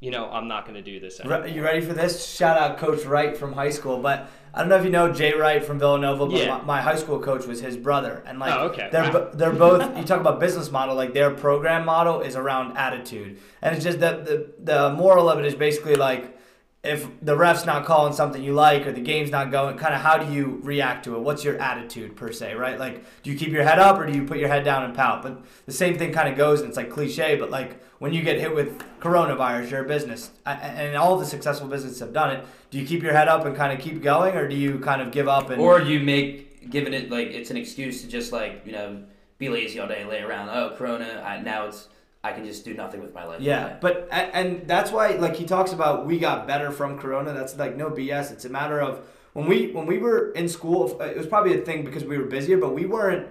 you 0.00 0.10
know, 0.10 0.28
I'm 0.30 0.48
not 0.48 0.64
going 0.66 0.74
to 0.74 0.82
do 0.82 1.00
this 1.00 1.18
anymore. 1.18 1.42
Re- 1.42 1.52
you 1.54 1.62
ready 1.62 1.80
for 1.80 1.92
this? 1.94 2.12
Shout 2.26 2.56
out 2.58 2.78
Coach 2.78 3.04
Wright 3.04 3.36
from 3.36 3.52
high 3.54 3.70
school. 3.70 3.98
But 4.00 4.28
I 4.54 4.60
don't 4.60 4.68
know 4.68 4.76
if 4.76 4.84
you 4.84 4.90
know 4.90 5.12
Jay 5.12 5.32
Wright 5.34 5.64
from 5.64 5.78
Villanova, 5.78 6.26
but 6.26 6.36
Yeah. 6.36 6.58
my, 6.58 6.64
my 6.64 6.80
high 6.82 6.96
school 6.96 7.18
coach 7.18 7.46
was 7.46 7.60
his 7.60 7.76
brother. 7.76 8.22
And 8.26 8.38
like 8.38 8.54
Oh, 8.54 8.66
okay. 8.68 8.88
they're 8.92 9.10
bo- 9.10 9.30
they're 9.32 9.52
both 9.66 9.96
you 9.96 10.04
talk 10.04 10.20
about 10.20 10.38
business 10.40 10.70
model, 10.70 10.94
like 10.94 11.14
their 11.14 11.30
program 11.30 11.84
model 11.86 12.20
is 12.20 12.36
around 12.36 12.76
attitude. 12.76 13.38
And 13.62 13.74
it's 13.74 13.84
just 13.84 14.00
that 14.00 14.26
the 14.26 14.52
the 14.62 14.92
moral 14.92 15.28
of 15.30 15.38
it 15.38 15.46
is 15.46 15.54
basically 15.54 15.96
like 15.96 16.37
if 16.84 17.08
the 17.20 17.36
ref's 17.36 17.66
not 17.66 17.84
calling 17.84 18.12
something 18.12 18.42
you 18.42 18.52
like 18.52 18.86
or 18.86 18.92
the 18.92 19.00
game's 19.00 19.30
not 19.30 19.50
going, 19.50 19.76
kind 19.76 19.94
of 19.94 20.00
how 20.00 20.16
do 20.16 20.32
you 20.32 20.60
react 20.62 21.04
to 21.04 21.16
it? 21.16 21.20
What's 21.20 21.42
your 21.42 21.58
attitude 21.58 22.14
per 22.14 22.30
se, 22.30 22.54
right? 22.54 22.78
Like, 22.78 23.04
do 23.22 23.30
you 23.30 23.36
keep 23.36 23.50
your 23.50 23.64
head 23.64 23.78
up 23.78 23.98
or 23.98 24.06
do 24.06 24.12
you 24.12 24.24
put 24.24 24.38
your 24.38 24.48
head 24.48 24.64
down 24.64 24.84
and 24.84 24.94
pout? 24.94 25.22
But 25.22 25.42
the 25.66 25.72
same 25.72 25.98
thing 25.98 26.12
kind 26.12 26.28
of 26.28 26.36
goes, 26.36 26.60
and 26.60 26.68
it's 26.68 26.76
like 26.76 26.88
cliche, 26.88 27.34
but 27.36 27.50
like 27.50 27.82
when 27.98 28.12
you 28.12 28.22
get 28.22 28.38
hit 28.38 28.54
with 28.54 28.78
coronavirus, 29.00 29.70
your 29.70 29.84
business, 29.84 30.30
and 30.46 30.96
all 30.96 31.18
the 31.18 31.26
successful 31.26 31.66
businesses 31.66 31.98
have 31.98 32.12
done 32.12 32.36
it. 32.36 32.44
Do 32.70 32.78
you 32.78 32.86
keep 32.86 33.02
your 33.02 33.12
head 33.12 33.26
up 33.26 33.44
and 33.44 33.56
kind 33.56 33.72
of 33.72 33.84
keep 33.84 34.02
going, 34.02 34.36
or 34.36 34.46
do 34.46 34.54
you 34.54 34.78
kind 34.78 35.02
of 35.02 35.10
give 35.10 35.26
up 35.26 35.50
and 35.50 35.60
or 35.60 35.80
you 35.80 35.98
make 36.00 36.70
giving 36.70 36.94
it 36.94 37.10
like 37.10 37.28
it's 37.28 37.50
an 37.50 37.56
excuse 37.56 38.02
to 38.02 38.08
just 38.08 38.30
like 38.30 38.62
you 38.64 38.72
know 38.72 39.02
be 39.38 39.48
lazy 39.48 39.78
all 39.78 39.88
day, 39.88 40.04
lay 40.04 40.20
around. 40.20 40.48
Oh, 40.50 40.74
Corona. 40.76 41.40
Now 41.44 41.66
it's 41.66 41.88
I 42.28 42.32
can 42.32 42.44
just 42.44 42.64
do 42.64 42.74
nothing 42.74 43.00
with 43.00 43.14
my 43.14 43.24
life. 43.24 43.40
Yeah, 43.40 43.76
but 43.80 44.08
and 44.12 44.66
that's 44.68 44.90
why 44.90 45.12
like 45.12 45.34
he 45.36 45.44
talks 45.46 45.72
about 45.72 46.06
we 46.06 46.18
got 46.18 46.46
better 46.46 46.70
from 46.70 46.98
Corona. 46.98 47.32
That's 47.32 47.56
like 47.56 47.76
no 47.76 47.90
BS. 47.90 48.30
It's 48.32 48.44
a 48.44 48.48
matter 48.50 48.80
of 48.80 49.00
when 49.32 49.46
we 49.46 49.70
when 49.72 49.86
we 49.86 49.98
were 49.98 50.32
in 50.32 50.48
school. 50.48 50.96
Uh, 51.00 51.04
it 51.04 51.16
was 51.16 51.26
probably 51.26 51.54
a 51.58 51.62
thing 51.64 51.84
because 51.84 52.04
we 52.04 52.18
were 52.18 52.24
busier, 52.24 52.58
but 52.58 52.74
we 52.74 52.84
weren't 52.86 53.26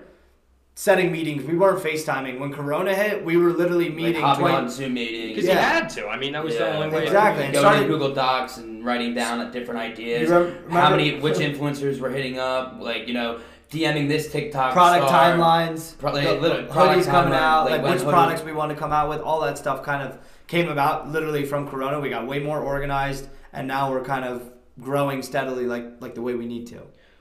setting 0.75 1.12
meetings. 1.12 1.43
We 1.43 1.55
weren't 1.57 1.83
FaceTiming. 1.83 2.39
When 2.39 2.53
Corona 2.53 2.93
hit, 2.93 3.25
we 3.25 3.36
were 3.38 3.51
literally 3.51 3.89
meeting. 3.89 4.21
hopping 4.21 4.41
20 4.45 4.55
on 4.57 4.69
Zoom 4.69 4.93
meetings. 4.93 5.29
Because 5.36 5.45
Yeah. 5.47 5.53
you 5.53 5.60
had 5.60 5.89
to. 5.91 6.07
I 6.07 6.17
mean, 6.19 6.33
that 6.33 6.43
was 6.43 6.55
the 6.55 6.71
only 6.71 6.89
way. 6.95 7.03
exactly. 7.03 7.45
And 7.45 7.53
Going 7.53 7.63
started- 7.63 7.81
to 7.83 7.88
Google 7.88 8.13
Docs 8.13 8.57
and 8.57 8.86
writing 8.86 9.15
down 9.15 9.51
different 9.51 9.79
ideas. 9.79 10.29
You 10.29 10.36
rem- 10.38 10.69
how 10.69 10.91
many, 10.91 11.19
which 11.19 11.38
influencers 11.38 11.99
were 11.99 12.12
hitting 12.12 12.38
up? 12.38 12.77
Like 12.79 13.07
you 13.07 13.15
know, 13.15 13.39
DMing 13.69 14.08
this 14.08 14.32
TikTok 14.32 14.73
product 14.73 15.08
star. 15.08 15.36
timelines, 15.36 15.97
Pro- 15.97 16.13
like, 16.13 16.25
the- 16.25 16.34
literally, 16.36 16.67
product 16.67 17.01
hoodies 17.01 17.12
coming 17.12 17.34
timeline, 17.34 17.38
out, 17.41 17.63
like 17.65 17.71
like, 17.71 17.82
when 17.84 17.91
which 17.93 18.01
hoodie- 18.01 18.12
products 18.13 18.43
we 18.43 18.53
want 18.53 18.71
to 18.71 18.77
come 18.77 18.91
out 18.93 19.10
with, 19.10 19.19
all 19.21 19.41
that 19.41 19.58
stuff 19.58 19.84
kind 19.84 20.01
of 20.08 20.17
came 20.47 20.69
about 20.69 21.10
literally 21.10 21.43
from 21.45 21.67
Corona. 21.67 21.99
We 21.99 22.10
got 22.10 22.25
way 22.27 22.39
more 22.39 22.60
organized, 22.62 23.27
and 23.51 23.67
now 23.67 23.91
we're 23.91 24.03
kind 24.03 24.23
of 24.23 24.51
growing 24.80 25.21
steadily, 25.21 25.65
like 25.65 25.86
like 25.99 26.15
the 26.15 26.21
way 26.21 26.36
we 26.36 26.45
need 26.45 26.67
to. 26.67 26.80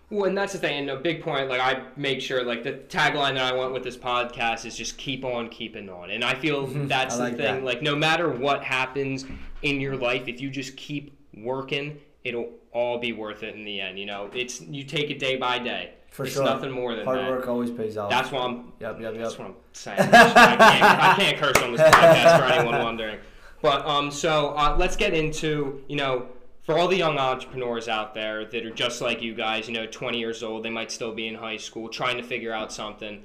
Well, 0.08 0.26
and 0.26 0.38
that's 0.38 0.52
the 0.52 0.60
thing. 0.60 0.78
And 0.78 0.90
a 0.90 0.96
big 1.00 1.20
point, 1.20 1.48
like 1.48 1.60
I 1.60 1.82
make 1.96 2.20
sure, 2.20 2.44
like 2.44 2.62
the 2.62 2.74
tagline 2.74 3.34
that 3.34 3.52
I 3.52 3.56
went 3.56 3.72
with 3.72 3.82
this 3.82 3.96
podcast 3.96 4.64
is 4.64 4.76
just 4.76 4.96
keep 4.98 5.24
on 5.24 5.48
keeping 5.48 5.88
on. 5.88 6.10
And 6.10 6.22
I 6.22 6.34
feel 6.36 6.66
that's 6.68 7.16
I 7.18 7.18
like 7.24 7.36
the 7.36 7.42
thing. 7.42 7.54
that. 7.56 7.64
Like 7.64 7.82
no 7.82 7.96
matter 7.96 8.30
what 8.30 8.62
happens 8.62 9.26
in 9.62 9.80
your 9.80 9.96
life, 9.96 10.28
if 10.28 10.40
you 10.40 10.48
just 10.48 10.76
keep 10.76 11.18
working, 11.36 11.98
it'll 12.22 12.50
all 12.70 12.98
be 12.98 13.12
worth 13.12 13.42
it 13.42 13.56
in 13.56 13.64
the 13.64 13.80
end. 13.80 13.98
You 13.98 14.06
know, 14.06 14.30
it's 14.32 14.60
you 14.60 14.84
take 14.84 15.10
it 15.10 15.18
day 15.18 15.34
by 15.34 15.58
day. 15.58 15.94
For 16.16 16.24
it's 16.24 16.32
sure. 16.34 16.44
nothing 16.44 16.70
more 16.70 16.94
than 16.96 17.04
Hard 17.04 17.18
that. 17.18 17.28
work 17.30 17.46
always 17.46 17.70
pays 17.70 17.96
off. 17.98 18.08
That's 18.10 18.30
why 18.32 18.40
I'm. 18.40 18.72
Yep, 18.80 19.00
yep, 19.00 19.14
yep. 19.14 19.22
That's 19.22 19.38
what 19.38 19.48
I'm 19.48 19.54
saying. 19.74 20.00
I 20.00 20.06
can't, 20.06 20.82
I 20.82 21.14
can't 21.18 21.36
curse 21.38 21.62
on 21.62 21.72
this 21.72 21.80
podcast 21.82 22.38
for 22.38 22.44
anyone 22.46 22.82
wondering. 22.82 23.18
But 23.60 23.84
um, 23.86 24.10
so 24.10 24.54
uh, 24.56 24.76
let's 24.78 24.96
get 24.96 25.12
into 25.12 25.82
you 25.88 25.96
know 25.96 26.28
for 26.62 26.78
all 26.78 26.88
the 26.88 26.96
young 26.96 27.18
entrepreneurs 27.18 27.86
out 27.86 28.14
there 28.14 28.46
that 28.46 28.64
are 28.64 28.70
just 28.70 29.02
like 29.02 29.20
you 29.22 29.34
guys, 29.34 29.68
you 29.68 29.74
know, 29.74 29.86
20 29.86 30.18
years 30.18 30.42
old, 30.42 30.64
they 30.64 30.70
might 30.70 30.90
still 30.90 31.12
be 31.14 31.28
in 31.28 31.34
high 31.34 31.58
school 31.58 31.88
trying 31.88 32.16
to 32.16 32.22
figure 32.22 32.52
out 32.52 32.72
something. 32.72 33.22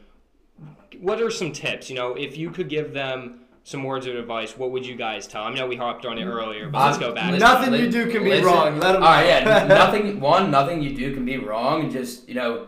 What 0.99 1.21
are 1.21 1.31
some 1.31 1.51
tips? 1.53 1.89
You 1.89 1.95
know, 1.95 2.13
if 2.15 2.37
you 2.37 2.51
could 2.51 2.69
give 2.69 2.93
them 2.93 3.39
some 3.63 3.83
words 3.83 4.05
of 4.05 4.15
advice, 4.15 4.57
what 4.57 4.71
would 4.71 4.85
you 4.85 4.95
guys 4.95 5.27
tell? 5.27 5.43
I 5.43 5.53
know 5.53 5.65
we 5.65 5.75
hopped 5.75 6.05
on 6.05 6.17
it 6.17 6.25
earlier, 6.25 6.69
but 6.69 6.85
let's 6.85 6.97
go 6.97 7.13
back. 7.13 7.31
listen- 7.31 7.39
Nothing 7.47 7.73
you 7.75 7.89
do 7.89 8.11
can 8.11 8.23
be 8.23 8.31
listen- 8.31 8.45
wrong. 8.45 8.79
Let 8.79 8.95
'em 8.95 9.03
All 9.03 9.09
right, 9.09 9.25
yeah. 9.25 9.65
nothing. 9.67 10.19
One, 10.19 10.51
nothing 10.51 10.81
you 10.81 10.95
do 10.95 11.13
can 11.13 11.25
be 11.25 11.37
wrong. 11.37 11.89
Just 11.91 12.27
you 12.27 12.35
know, 12.35 12.67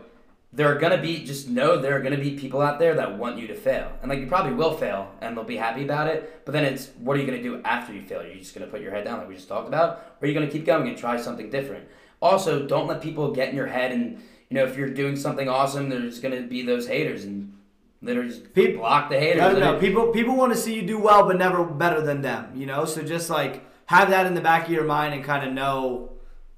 there 0.54 0.74
are 0.74 0.78
gonna 0.78 1.00
be. 1.00 1.24
Just 1.24 1.48
know 1.48 1.76
there 1.78 1.96
are 1.96 2.00
gonna 2.00 2.16
be 2.18 2.36
people 2.36 2.60
out 2.60 2.78
there 2.78 2.94
that 2.94 3.18
want 3.18 3.38
you 3.38 3.46
to 3.48 3.54
fail, 3.54 3.90
and 4.00 4.08
like 4.08 4.20
you 4.20 4.26
probably 4.26 4.54
will 4.54 4.76
fail, 4.76 5.10
and 5.20 5.36
they'll 5.36 5.44
be 5.44 5.56
happy 5.56 5.82
about 5.84 6.06
it. 6.06 6.44
But 6.44 6.52
then 6.52 6.64
it's 6.64 6.90
what 6.98 7.16
are 7.16 7.20
you 7.20 7.26
gonna 7.26 7.42
do 7.42 7.60
after 7.64 7.92
you 7.92 8.02
fail? 8.02 8.20
Are 8.20 8.28
you 8.28 8.38
just 8.38 8.54
gonna 8.54 8.68
put 8.68 8.80
your 8.80 8.92
head 8.92 9.04
down 9.04 9.18
like 9.18 9.28
we 9.28 9.34
just 9.34 9.48
talked 9.48 9.68
about, 9.68 9.88
or 10.20 10.24
are 10.24 10.26
you 10.26 10.34
gonna 10.34 10.46
keep 10.46 10.64
going 10.64 10.88
and 10.88 10.96
try 10.96 11.16
something 11.16 11.50
different? 11.50 11.88
Also, 12.22 12.66
don't 12.66 12.86
let 12.86 13.00
people 13.02 13.32
get 13.32 13.48
in 13.50 13.56
your 13.56 13.66
head, 13.66 13.92
and 13.92 14.22
you 14.48 14.54
know 14.56 14.64
if 14.64 14.76
you're 14.76 14.90
doing 14.90 15.16
something 15.16 15.48
awesome, 15.48 15.88
there's 15.88 16.20
gonna 16.20 16.42
be 16.42 16.62
those 16.62 16.86
haters, 16.86 17.24
and 17.24 17.52
literally 18.00 18.28
just 18.28 18.54
People- 18.54 18.80
block 18.82 19.10
the 19.10 19.18
haters. 19.18 19.42
I 19.42 19.58
don't 19.58 19.80
People 19.80 20.08
people 20.12 20.36
want 20.36 20.52
to 20.52 20.58
see 20.58 20.74
you 20.74 20.82
do 20.86 20.98
well, 20.98 21.26
but 21.26 21.36
never 21.36 21.64
better 21.64 22.00
than 22.00 22.22
them. 22.22 22.52
You 22.54 22.66
know, 22.66 22.84
so 22.84 23.02
just 23.02 23.28
like 23.28 23.64
have 23.86 24.10
that 24.10 24.26
in 24.26 24.34
the 24.34 24.40
back 24.40 24.66
of 24.66 24.72
your 24.72 24.84
mind 24.84 25.14
and 25.14 25.24
kind 25.24 25.46
of 25.46 25.52
know 25.52 26.12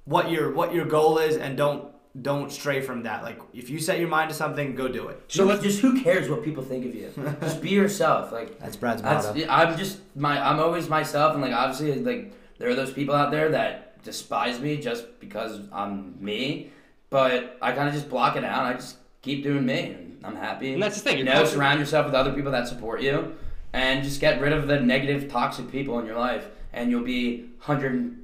what 0.05 0.29
your 0.29 0.53
what 0.53 0.73
your 0.73 0.85
goal 0.85 1.17
is, 1.17 1.35
and 1.35 1.57
don't 1.57 1.85
don't 2.21 2.51
stray 2.51 2.81
from 2.81 3.03
that. 3.03 3.23
Like 3.23 3.39
if 3.53 3.69
you 3.69 3.79
set 3.79 3.99
your 3.99 4.07
mind 4.07 4.29
to 4.29 4.35
something, 4.35 4.75
go 4.75 4.87
do 4.87 5.07
it. 5.09 5.21
So 5.27 5.45
let's 5.45 5.61
just 5.63 5.79
who 5.81 6.01
cares 6.01 6.29
what 6.29 6.43
people 6.43 6.63
think 6.63 6.85
of 6.85 6.95
you? 6.95 7.11
just 7.41 7.61
be 7.61 7.69
yourself. 7.69 8.31
Like 8.31 8.59
That's 8.59 8.75
Brad's 8.75 9.01
That's, 9.01 9.27
motto. 9.27 9.45
I'm 9.49 9.77
just 9.77 9.99
my 10.15 10.39
I'm 10.39 10.59
always 10.59 10.89
myself 10.89 11.33
and 11.33 11.41
like 11.41 11.53
obviously 11.53 11.93
like 12.01 12.33
there 12.57 12.69
are 12.69 12.75
those 12.75 12.91
people 12.93 13.13
out 13.15 13.31
there 13.31 13.49
that 13.49 14.03
despise 14.03 14.59
me 14.59 14.77
just 14.77 15.19
because 15.19 15.59
I'm 15.71 16.15
me, 16.23 16.71
but 17.09 17.57
I 17.61 17.71
kind 17.73 17.87
of 17.87 17.93
just 17.93 18.09
block 18.09 18.35
it 18.35 18.43
out. 18.43 18.65
I 18.65 18.73
just 18.73 18.97
keep 19.21 19.43
doing 19.43 19.65
me 19.65 19.79
and 19.91 20.19
I'm 20.23 20.35
happy. 20.35 20.73
And 20.73 20.81
that's 20.81 20.95
the 20.95 21.01
thing, 21.03 21.17
You 21.19 21.23
know, 21.23 21.33
comfortable- 21.33 21.57
surround 21.59 21.79
yourself 21.79 22.05
with 22.05 22.15
other 22.15 22.33
people 22.33 22.51
that 22.51 22.67
support 22.67 23.01
you, 23.01 23.35
and 23.73 24.03
just 24.03 24.19
get 24.19 24.41
rid 24.41 24.53
of 24.53 24.67
the 24.67 24.79
negative, 24.79 25.29
toxic 25.29 25.69
people 25.71 25.99
in 25.99 26.05
your 26.05 26.17
life, 26.17 26.47
and 26.73 26.89
you'll 26.89 27.03
be 27.03 27.45
hundred 27.59 28.15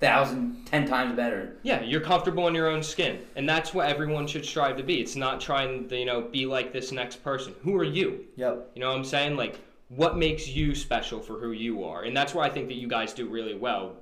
thousand, 0.00 0.64
ten 0.66 0.86
times 0.86 1.14
better. 1.16 1.56
Yeah, 1.62 1.82
you're 1.82 2.00
comfortable 2.00 2.46
in 2.48 2.54
your 2.54 2.68
own 2.68 2.82
skin, 2.82 3.24
and 3.36 3.48
that's 3.48 3.74
what 3.74 3.88
everyone 3.88 4.26
should 4.26 4.44
strive 4.44 4.76
to 4.76 4.82
be. 4.82 5.00
It's 5.00 5.16
not 5.16 5.40
trying 5.40 5.88
to, 5.88 5.98
you 5.98 6.04
know, 6.04 6.22
be 6.22 6.46
like 6.46 6.72
this 6.72 6.92
next 6.92 7.22
person. 7.24 7.54
Who 7.62 7.76
are 7.76 7.84
you? 7.84 8.24
Yep. 8.36 8.70
You 8.74 8.80
know 8.80 8.90
what 8.90 8.98
I'm 8.98 9.04
saying? 9.04 9.36
Like, 9.36 9.58
what 9.88 10.16
makes 10.16 10.46
you 10.48 10.74
special 10.74 11.20
for 11.20 11.38
who 11.38 11.52
you 11.52 11.84
are? 11.84 12.02
And 12.02 12.16
that's 12.16 12.34
why 12.34 12.46
I 12.46 12.50
think 12.50 12.68
that 12.68 12.76
you 12.76 12.88
guys 12.88 13.12
do 13.12 13.28
really 13.28 13.56
well. 13.56 13.96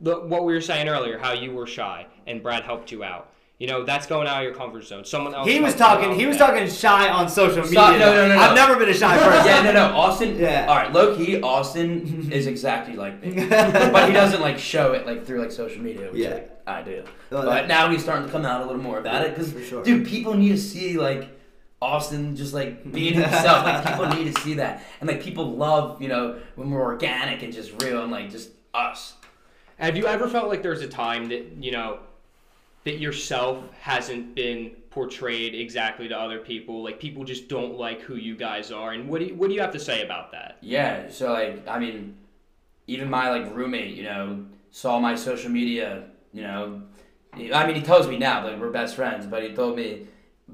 The, 0.00 0.20
what 0.20 0.44
we 0.44 0.54
were 0.54 0.60
saying 0.60 0.88
earlier, 0.88 1.18
how 1.18 1.32
you 1.32 1.52
were 1.52 1.66
shy, 1.66 2.06
and 2.26 2.42
Brad 2.42 2.64
helped 2.64 2.90
you 2.90 3.04
out. 3.04 3.32
You 3.58 3.66
know, 3.66 3.82
that's 3.84 4.06
going 4.06 4.28
out 4.28 4.36
of 4.38 4.44
your 4.44 4.54
comfort 4.54 4.84
zone. 4.84 5.04
Someone 5.04 5.34
else. 5.34 5.48
He 5.48 5.58
was 5.58 5.74
talking. 5.74 6.14
He 6.14 6.24
oh, 6.26 6.28
was 6.28 6.38
Yeah. 6.38 6.46
talking 6.46 6.68
shy 6.70 7.08
on 7.08 7.28
social 7.28 7.62
media. 7.62 7.72
Stop- 7.72 7.92
no, 7.98 8.14
no, 8.14 8.28
no, 8.28 8.34
no. 8.36 8.40
I've 8.40 8.54
never 8.54 8.76
been 8.76 8.88
a 8.88 8.94
shy 8.94 9.18
person. 9.22 9.46
yeah, 9.46 9.62
no, 9.62 9.72
no. 9.72 9.96
Austin. 9.96 10.38
Yeah. 10.38 10.66
All 10.68 10.76
right, 10.76 10.92
low 10.92 11.16
key, 11.16 11.40
Austin 11.42 12.30
is 12.30 12.46
exactly 12.46 12.94
like 12.94 13.20
me, 13.20 13.32
but 13.48 14.06
he 14.06 14.12
doesn't 14.12 14.40
like 14.40 14.58
show 14.58 14.92
it 14.92 15.06
like 15.06 15.26
through 15.26 15.40
like 15.40 15.50
social 15.50 15.82
media, 15.82 16.12
which 16.12 16.22
Yeah. 16.22 16.34
like, 16.34 16.62
I 16.68 16.82
do. 16.82 17.02
Oh, 17.04 17.10
well, 17.30 17.42
but 17.46 17.54
that- 17.54 17.68
now 17.68 17.90
he's 17.90 18.00
starting 18.02 18.26
to 18.26 18.30
come 18.32 18.44
out 18.46 18.62
a 18.62 18.66
little 18.66 18.80
more 18.80 18.98
about 19.00 19.26
it 19.26 19.34
because, 19.36 19.52
sure. 19.68 19.82
dude, 19.82 20.06
people 20.06 20.34
need 20.34 20.50
to 20.50 20.58
see 20.58 20.96
like 20.96 21.28
Austin 21.82 22.36
just 22.36 22.54
like 22.54 22.92
being 22.92 23.14
himself. 23.14 23.64
like 23.64 23.84
people 23.84 24.06
need 24.06 24.32
to 24.32 24.40
see 24.42 24.54
that, 24.54 24.84
and 25.00 25.08
like 25.08 25.20
people 25.20 25.56
love 25.56 26.00
you 26.00 26.06
know 26.08 26.38
when 26.54 26.70
we're 26.70 26.82
organic 26.82 27.42
and 27.42 27.52
just 27.52 27.82
real 27.82 28.02
and 28.04 28.12
like 28.12 28.30
just 28.30 28.50
us. 28.72 29.14
Have 29.78 29.96
you 29.96 30.06
ever 30.06 30.28
felt 30.28 30.48
like 30.48 30.62
there's 30.62 30.80
a 30.82 30.88
time 30.88 31.28
that 31.30 31.56
you 31.60 31.72
know 31.72 31.98
that 32.88 32.98
yourself 32.98 33.64
hasn't 33.80 34.34
been 34.34 34.70
portrayed 34.90 35.54
exactly 35.54 36.08
to 36.08 36.18
other 36.18 36.38
people? 36.38 36.82
Like 36.82 36.98
people 36.98 37.22
just 37.22 37.48
don't 37.48 37.76
like 37.76 38.00
who 38.00 38.16
you 38.16 38.34
guys 38.34 38.72
are, 38.72 38.92
and 38.92 39.08
what 39.08 39.20
do 39.20 39.26
you, 39.26 39.34
what 39.34 39.48
do 39.48 39.54
you 39.54 39.60
have 39.60 39.72
to 39.72 39.78
say 39.78 40.02
about 40.02 40.32
that? 40.32 40.56
Yeah, 40.62 41.08
so 41.10 41.32
like 41.32 41.68
I 41.68 41.78
mean, 41.78 42.16
even 42.86 43.10
my 43.10 43.30
like 43.30 43.54
roommate, 43.54 43.94
you 43.94 44.04
know, 44.04 44.46
saw 44.70 44.98
my 44.98 45.14
social 45.14 45.50
media, 45.50 46.04
you 46.32 46.42
know, 46.42 46.82
I 47.52 47.66
mean 47.66 47.76
he 47.76 47.82
tells 47.82 48.08
me 48.08 48.18
now 48.18 48.44
like 48.44 48.58
we're 48.58 48.70
best 48.70 48.96
friends, 48.96 49.26
but 49.26 49.42
he 49.42 49.54
told 49.54 49.76
me, 49.76 50.06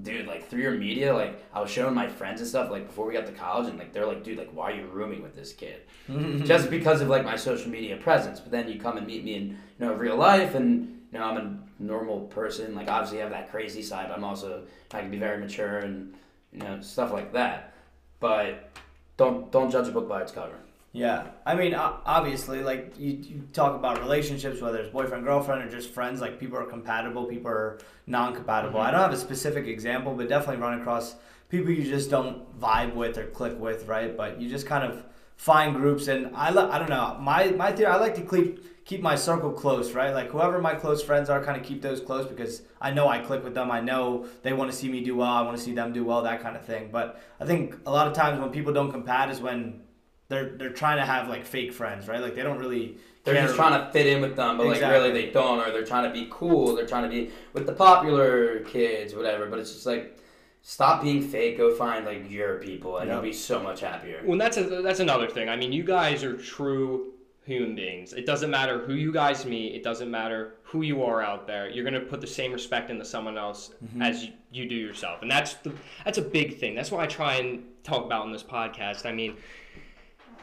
dude, 0.03 0.26
like 0.26 0.49
through 0.49 0.62
your 0.62 0.72
media, 0.72 1.14
like 1.14 1.41
I 1.55 1.61
was 1.61 1.70
showing 1.70 1.95
my 1.95 2.09
friends 2.09 2.41
and 2.41 2.49
stuff 2.49 2.68
like 2.68 2.89
before 2.89 3.07
we 3.07 3.12
got 3.12 3.26
to 3.26 3.32
college, 3.32 3.68
and 3.68 3.78
like 3.78 3.93
they're 3.93 4.07
like, 4.07 4.24
dude, 4.24 4.39
like 4.39 4.51
why 4.51 4.72
are 4.72 4.74
you 4.74 4.87
rooming 4.87 5.22
with 5.22 5.37
this 5.37 5.53
kid? 5.53 5.82
Just 6.45 6.68
because 6.68 7.01
of 7.01 7.09
like 7.09 7.24
my 7.24 7.37
social 7.37 7.70
media 7.70 7.97
presence, 7.97 8.41
but 8.41 8.51
then 8.51 8.68
you 8.68 8.80
come 8.80 8.97
and 8.97 9.07
meet 9.07 9.24
me 9.24 9.35
in 9.37 9.49
you 9.51 9.87
know 9.87 9.95
real 9.95 10.16
life, 10.16 10.57
and 10.57 11.01
you 11.12 11.20
know, 11.20 11.26
I'm 11.26 11.37
a 11.37 11.63
normal 11.79 12.22
person. 12.22 12.75
Like 12.75 12.89
obviously, 12.89 13.18
I 13.18 13.22
have 13.22 13.31
that 13.31 13.51
crazy 13.51 13.83
side. 13.83 14.09
But 14.09 14.18
I'm 14.18 14.25
also 14.25 14.64
I 14.93 15.01
can 15.01 15.11
be 15.11 15.18
very 15.18 15.39
mature 15.39 15.79
and 15.79 16.14
you 16.53 16.61
know 16.61 16.81
stuff 16.81 17.12
like 17.12 17.33
that. 17.33 17.75
But 18.20 18.70
don't 19.16 19.51
don't 19.53 19.70
judge 19.70 19.89
a 19.89 19.93
book 19.93 20.09
by 20.09 20.22
its 20.22 20.33
cover. 20.33 20.57
Yeah, 20.93 21.27
I 21.45 21.57
mean, 21.57 21.75
obviously, 21.75 22.62
like 22.62 22.95
you, 22.97 23.11
you 23.11 23.43
talk 23.53 23.75
about 23.75 23.99
relationships, 23.99 24.61
whether 24.61 24.79
it's 24.79 24.93
boyfriend, 24.93 25.25
girlfriend, 25.25 25.62
or 25.62 25.68
just 25.68 25.91
friends. 25.91 26.20
Like 26.20 26.39
people 26.39 26.57
are 26.57 26.66
compatible, 26.66 27.25
people 27.25 27.51
are 27.51 27.81
non-compatible. 28.07 28.79
Mm-hmm. 28.79 28.89
I 28.89 28.91
don't 28.93 29.01
have 29.01 29.12
a 29.12 29.16
specific 29.16 29.66
example, 29.66 30.14
but 30.14 30.29
definitely 30.29 30.62
run 30.62 30.81
across 30.81 31.16
people 31.49 31.72
you 31.72 31.83
just 31.83 32.11
don't 32.11 32.61
vibe 32.61 32.95
with 32.95 33.18
or 33.18 33.27
click 33.27 33.59
with, 33.59 33.89
right? 33.89 34.16
But 34.16 34.41
you 34.41 34.49
just 34.49 34.66
kind 34.68 34.85
of 34.85 35.05
find 35.37 35.75
groups, 35.75 36.07
and 36.07 36.35
I, 36.35 36.51
li- 36.51 36.70
I 36.70 36.79
don't 36.79 36.91
know. 36.91 37.16
My 37.20 37.49
my 37.51 37.72
theory, 37.72 37.91
I 37.91 37.97
like 37.97 38.14
to 38.14 38.22
keep 38.22 38.64
keep 38.85 39.01
my 39.01 39.16
circle 39.16 39.51
close, 39.51 39.93
right? 39.93 40.12
Like 40.12 40.30
whoever 40.30 40.61
my 40.61 40.74
close 40.74 41.03
friends 41.03 41.30
are, 41.30 41.43
kind 41.43 41.59
of 41.59 41.66
keep 41.66 41.80
those 41.80 42.01
close 42.01 42.26
because 42.26 42.62
I 42.80 42.91
know 42.91 43.09
I 43.09 43.18
click 43.18 43.43
with 43.43 43.55
them. 43.55 43.70
I 43.70 43.80
know 43.80 44.26
they 44.43 44.53
want 44.53 44.70
to 44.70 44.76
see 44.76 44.89
me 44.89 45.03
do 45.03 45.16
well. 45.16 45.28
I 45.30 45.43
want 45.43 45.57
to 45.57 45.62
see 45.62 45.72
them 45.74 45.93
do 45.93 46.05
well, 46.05 46.22
that 46.22 46.43
kind 46.43 46.57
of 46.57 46.64
thing. 46.64 46.91
But 46.93 47.20
I 47.41 47.47
think 47.47 47.76
a 47.87 47.91
lot 47.91 48.07
of 48.07 48.12
times 48.12 48.41
when 48.41 48.51
people 48.51 48.72
don't 48.72 48.93
compat 48.93 49.30
is 49.30 49.41
when 49.41 49.80
they're 50.28 50.51
they're 50.57 50.70
trying 50.70 50.99
to 50.99 51.07
have 51.07 51.28
like 51.28 51.45
fake 51.45 51.72
friends, 51.72 52.09
right? 52.09 52.20
Like 52.20 52.35
they 52.35 52.43
don't 52.43 52.59
really. 52.59 52.99
They're 53.24 53.43
just 53.43 53.55
trying 53.57 53.80
to 53.80 53.91
fit 53.91 54.07
in 54.07 54.20
with 54.20 54.37
them, 54.37 54.59
but 54.59 54.66
like 54.66 54.82
really 54.82 55.11
they 55.11 55.30
don't, 55.30 55.59
or 55.59 55.72
they're 55.72 55.87
trying 55.87 56.05
to 56.05 56.12
be 56.12 56.28
cool. 56.30 56.76
They're 56.76 56.87
trying 56.87 57.05
to 57.05 57.09
be 57.09 57.30
with 57.55 57.64
the 57.64 57.72
popular 57.72 58.61
kids, 58.61 59.14
whatever. 59.14 59.47
But 59.47 59.61
it's 59.61 59.72
just 59.72 59.87
like, 59.87 60.18
stop 60.61 61.03
being 61.03 61.22
fake. 61.22 61.57
Go 61.57 61.74
find 61.74 62.05
like 62.05 62.30
your 62.30 62.59
people, 62.59 62.99
and 62.99 63.09
Yep. 63.09 63.14
you'll 63.14 63.22
be 63.22 63.32
so 63.32 63.62
much 63.62 63.80
happier. 63.80 64.20
Well, 64.26 64.37
that's 64.37 64.59
a, 64.59 64.82
that's 64.82 65.01
another 65.01 65.26
thing. 65.26 65.49
I 65.49 65.57
mean, 65.57 65.72
you 65.72 65.85
guys 65.85 66.22
are 66.22 66.37
true 66.37 67.13
human 67.45 67.74
beings. 67.74 68.12
It 68.12 68.26
doesn't 68.26 68.51
matter 68.51 68.78
who 68.78 68.95
you 68.95 69.12
guys 69.12 69.45
meet. 69.45 69.74
It 69.74 69.82
doesn't 69.82 70.11
matter 70.11 70.55
who 70.62 70.82
you 70.82 71.03
are 71.03 71.22
out 71.22 71.47
there. 71.47 71.68
You're 71.68 71.84
gonna 71.84 72.01
put 72.01 72.20
the 72.20 72.26
same 72.26 72.53
respect 72.53 72.90
into 72.90 73.05
someone 73.05 73.36
else 73.36 73.72
mm-hmm. 73.84 74.03
as 74.03 74.24
you, 74.24 74.32
you 74.53 74.68
do 74.68 74.74
yourself, 74.74 75.22
and 75.22 75.30
that's 75.30 75.55
the 75.55 75.72
that's 76.05 76.18
a 76.18 76.22
big 76.22 76.59
thing. 76.59 76.74
That's 76.74 76.90
what 76.90 77.01
I 77.01 77.07
try 77.07 77.34
and 77.34 77.64
talk 77.82 78.05
about 78.05 78.26
in 78.26 78.32
this 78.32 78.42
podcast. 78.42 79.07
I 79.07 79.12
mean, 79.12 79.36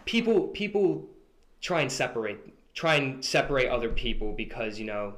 people 0.06 0.48
people 0.50 1.08
try 1.60 1.82
and 1.82 1.92
separate 1.92 2.40
try 2.74 2.96
and 2.96 3.24
separate 3.24 3.68
other 3.68 3.90
people 3.90 4.32
because 4.34 4.80
you 4.80 4.86
know 4.86 5.16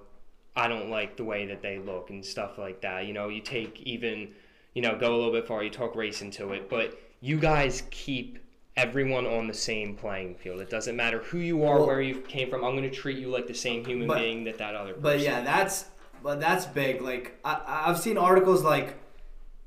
I 0.56 0.68
don't 0.68 0.90
like 0.90 1.18
the 1.18 1.24
way 1.24 1.46
that 1.48 1.62
they 1.62 1.80
look 1.80 2.10
and 2.10 2.24
stuff 2.24 2.58
like 2.58 2.82
that. 2.82 3.06
You 3.06 3.14
know, 3.14 3.30
you 3.30 3.42
take 3.42 3.82
even, 3.82 4.30
you 4.74 4.82
know, 4.82 4.98
go 4.98 5.14
a 5.14 5.18
little 5.18 5.32
bit 5.32 5.48
far, 5.48 5.64
you 5.64 5.70
talk 5.70 5.96
race 5.96 6.22
into 6.22 6.54
it, 6.54 6.70
but 6.70 7.00
you 7.22 7.40
guys 7.40 7.84
keep 7.90 8.40
everyone 8.76 9.26
on 9.26 9.48
the 9.48 9.54
same 9.54 9.96
playing 9.96 10.36
field. 10.36 10.60
It 10.60 10.70
doesn't 10.70 10.96
matter 10.96 11.20
who 11.20 11.38
you 11.38 11.64
are, 11.64 11.78
Well- 11.78 11.88
where 11.88 12.02
you 12.02 12.22
came 12.22 12.50
from. 12.50 12.64
I'm 12.64 12.76
going 12.76 12.90
to 12.90 12.96
treat 12.96 13.18
you 13.18 13.30
like 13.30 13.48
the 13.48 13.54
same 13.54 13.86
human 13.86 14.08
But- 14.08 14.20
being 14.20 14.44
that 14.46 14.58
that 14.58 14.76
other 14.76 14.90
person. 14.94 15.02
But 15.04 15.20
yeah, 15.20 15.42
that's 15.42 15.86
but 16.24 16.40
that's 16.40 16.66
big. 16.66 17.02
Like 17.02 17.38
I 17.44 17.84
I've 17.88 18.00
seen 18.00 18.18
articles 18.18 18.64
like 18.64 18.96